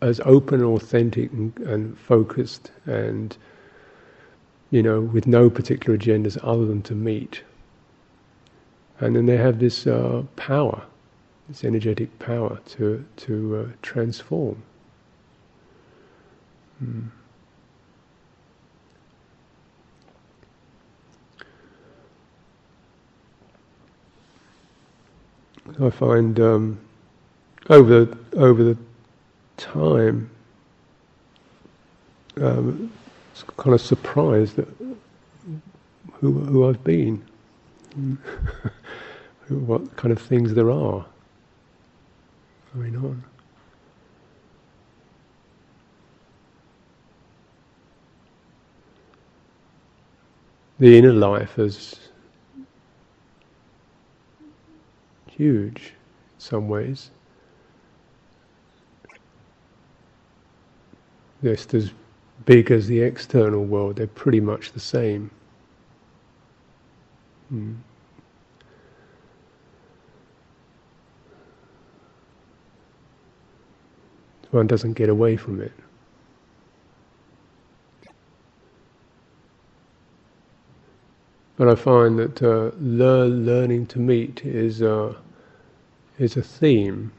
as 0.00 0.20
open, 0.24 0.62
authentic, 0.62 1.32
and, 1.32 1.56
and 1.60 1.98
focused 1.98 2.72
and 2.86 3.36
you 4.72 4.82
know, 4.82 5.02
with 5.02 5.26
no 5.26 5.50
particular 5.50 5.98
agendas 5.98 6.38
other 6.42 6.64
than 6.64 6.82
to 6.82 6.94
meet. 6.94 7.42
And 9.00 9.14
then 9.14 9.26
they 9.26 9.36
have 9.36 9.58
this 9.58 9.86
uh, 9.86 10.22
power, 10.36 10.82
this 11.48 11.62
energetic 11.62 12.18
power 12.18 12.58
to 12.70 13.04
to 13.18 13.56
uh, 13.56 13.72
transform. 13.82 14.62
Mm. 16.82 17.10
I 25.80 25.90
find 25.90 26.38
um, 26.40 26.80
over 27.70 28.04
the, 28.04 28.18
over 28.36 28.62
the 28.62 28.76
time 29.56 30.30
um, 32.40 32.92
kind 33.56 33.74
of 33.74 33.80
surprised 33.80 34.58
at 34.58 34.68
who, 36.14 36.32
who 36.32 36.68
I've 36.68 36.82
been, 36.84 37.24
what 39.48 39.96
kind 39.96 40.12
of 40.12 40.20
things 40.20 40.54
there 40.54 40.70
are 40.70 41.04
going 42.74 42.96
on. 42.96 43.22
The 50.78 50.98
inner 50.98 51.12
life 51.12 51.58
is 51.58 52.08
huge 55.36 55.94
in 56.34 56.40
some 56.40 56.68
ways. 56.68 57.10
Just 61.42 61.74
as 61.74 61.90
big 62.44 62.70
as 62.70 62.86
the 62.86 63.00
external 63.00 63.64
world, 63.64 63.96
they're 63.96 64.06
pretty 64.06 64.40
much 64.40 64.72
the 64.72 64.80
same. 64.80 65.30
Hmm. 67.48 67.74
One 74.50 74.66
doesn't 74.66 74.92
get 74.92 75.08
away 75.08 75.36
from 75.36 75.60
it. 75.62 75.72
But 81.56 81.68
I 81.68 81.74
find 81.74 82.18
that 82.18 82.42
uh, 82.42 82.70
learn, 82.80 83.44
learning 83.44 83.86
to 83.86 83.98
meet 83.98 84.44
is 84.44 84.82
uh, 84.82 85.14
is 86.18 86.36
a 86.36 86.42
theme 86.42 87.12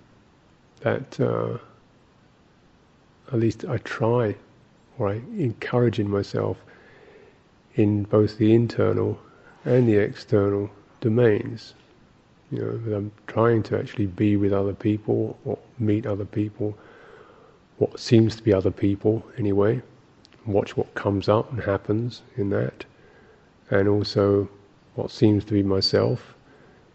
that 0.81 1.19
uh, 1.19 1.57
at 3.31 3.39
least 3.39 3.65
I 3.65 3.77
try 3.77 4.35
or 4.97 5.09
I 5.09 5.21
encourage 5.37 5.99
in 5.99 6.09
myself 6.09 6.57
in 7.75 8.03
both 8.03 8.37
the 8.37 8.53
internal 8.53 9.19
and 9.65 9.87
the 9.87 9.97
external 9.97 10.69
domains. 11.01 11.73
You 12.51 12.59
know, 12.59 12.77
that 12.77 12.95
I'm 12.95 13.11
trying 13.25 13.63
to 13.63 13.79
actually 13.79 14.05
be 14.05 14.37
with 14.37 14.53
other 14.53 14.73
people 14.73 15.39
or 15.45 15.57
meet 15.79 16.05
other 16.05 16.25
people, 16.25 16.77
what 17.77 17.99
seems 17.99 18.35
to 18.35 18.43
be 18.43 18.53
other 18.53 18.69
people 18.71 19.25
anyway, 19.37 19.81
watch 20.45 20.77
what 20.77 20.93
comes 20.93 21.27
up 21.27 21.51
and 21.51 21.61
happens 21.61 22.21
in 22.37 22.51
that, 22.51 22.85
and 23.73 23.89
also 23.89 24.47
what 24.93 25.09
seems 25.09 25.43
to 25.45 25.53
be 25.53 25.63
myself. 25.63 26.35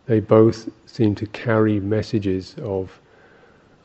They 0.07 0.21
both 0.21 0.69
seem 0.87 1.15
to 1.17 1.27
carry 1.27 1.81
messages 1.81 2.55
of 2.63 3.01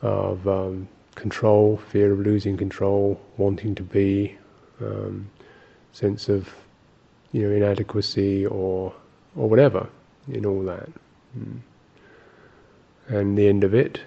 of 0.02 0.46
um, 0.46 0.88
control, 1.14 1.78
fear 1.90 2.12
of 2.12 2.20
losing 2.20 2.56
control, 2.56 3.20
wanting 3.38 3.74
to 3.74 3.82
be, 3.82 4.36
um, 4.80 5.28
sense 5.92 6.28
of 6.28 6.54
you 7.32 7.42
know 7.42 7.50
inadequacy 7.54 8.46
or 8.46 8.94
or 9.34 9.48
whatever 9.48 9.88
in 10.28 10.46
all 10.46 10.62
that. 10.62 10.88
Mm. 11.36 11.58
And 13.08 13.36
the 13.36 13.48
end 13.48 13.64
of 13.64 13.74
it, 13.74 14.00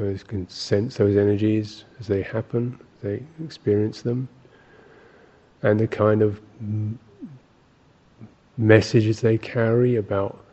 you 0.00 0.18
can 0.26 0.48
sense 0.48 0.96
those 0.96 1.16
energies 1.16 1.84
as 2.00 2.08
they 2.08 2.22
happen, 2.22 2.78
they 3.02 3.22
experience 3.44 4.02
them, 4.02 4.28
and 5.62 5.78
the 5.78 5.86
kind 5.86 6.20
of 6.20 6.40
messages 8.58 9.20
they 9.20 9.38
carry 9.38 9.96
about 9.96 10.44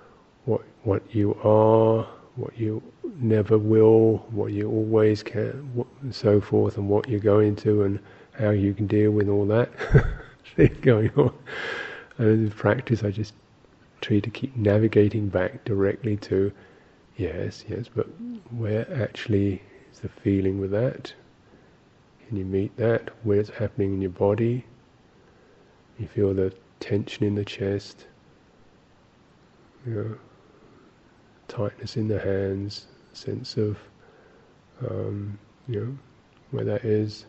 what 0.45 0.61
what 0.83 1.03
you 1.13 1.33
are, 1.43 2.07
what 2.35 2.57
you 2.57 2.81
never 3.19 3.57
will, 3.57 4.17
what 4.29 4.53
you 4.53 4.69
always 4.69 5.23
can, 5.23 5.85
and 6.01 6.13
so 6.13 6.39
forth, 6.39 6.77
and 6.77 6.87
what 6.87 7.09
you're 7.09 7.19
going 7.19 7.55
to, 7.55 7.83
and 7.83 7.99
how 8.33 8.51
you 8.51 8.73
can 8.73 8.87
deal 8.87 9.11
with 9.11 9.27
all 9.27 9.45
that 9.47 9.69
thing 10.55 10.77
going 10.81 11.11
on. 11.17 11.33
And 12.17 12.27
in 12.27 12.51
practice, 12.51 13.03
I 13.03 13.11
just 13.11 13.33
try 14.01 14.19
to 14.19 14.29
keep 14.29 14.55
navigating 14.55 15.27
back 15.27 15.65
directly 15.65 16.17
to, 16.17 16.51
yes, 17.17 17.65
yes, 17.67 17.87
but 17.93 18.07
where 18.51 18.85
actually 19.01 19.61
is 19.91 19.99
the 19.99 20.09
feeling 20.09 20.59
with 20.59 20.71
that? 20.71 21.13
Can 22.27 22.37
you 22.37 22.45
meet 22.45 22.75
that? 22.77 23.09
Where's 23.23 23.49
happening 23.49 23.93
in 23.93 24.01
your 24.01 24.11
body? 24.11 24.65
You 25.97 26.07
feel 26.07 26.33
the 26.33 26.53
tension 26.85 27.25
in 27.25 27.33
the 27.33 27.43
chest. 27.43 28.05
You 29.87 29.93
know, 29.93 30.15
tightness 31.47 31.97
in 31.97 32.07
the 32.07 32.19
hands, 32.19 32.85
sense 33.13 33.57
of, 33.57 33.79
um, 34.87 35.39
you 35.67 35.79
know, 35.79 35.97
where 36.51 36.63
that 36.63 36.85
is. 36.85 37.25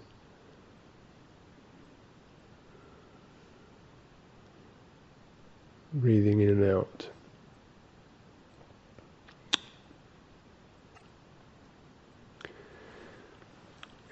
Breathing 5.94 6.40
in 6.42 6.50
and 6.50 6.70
out. 6.70 7.08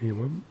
Anyone? 0.00 0.42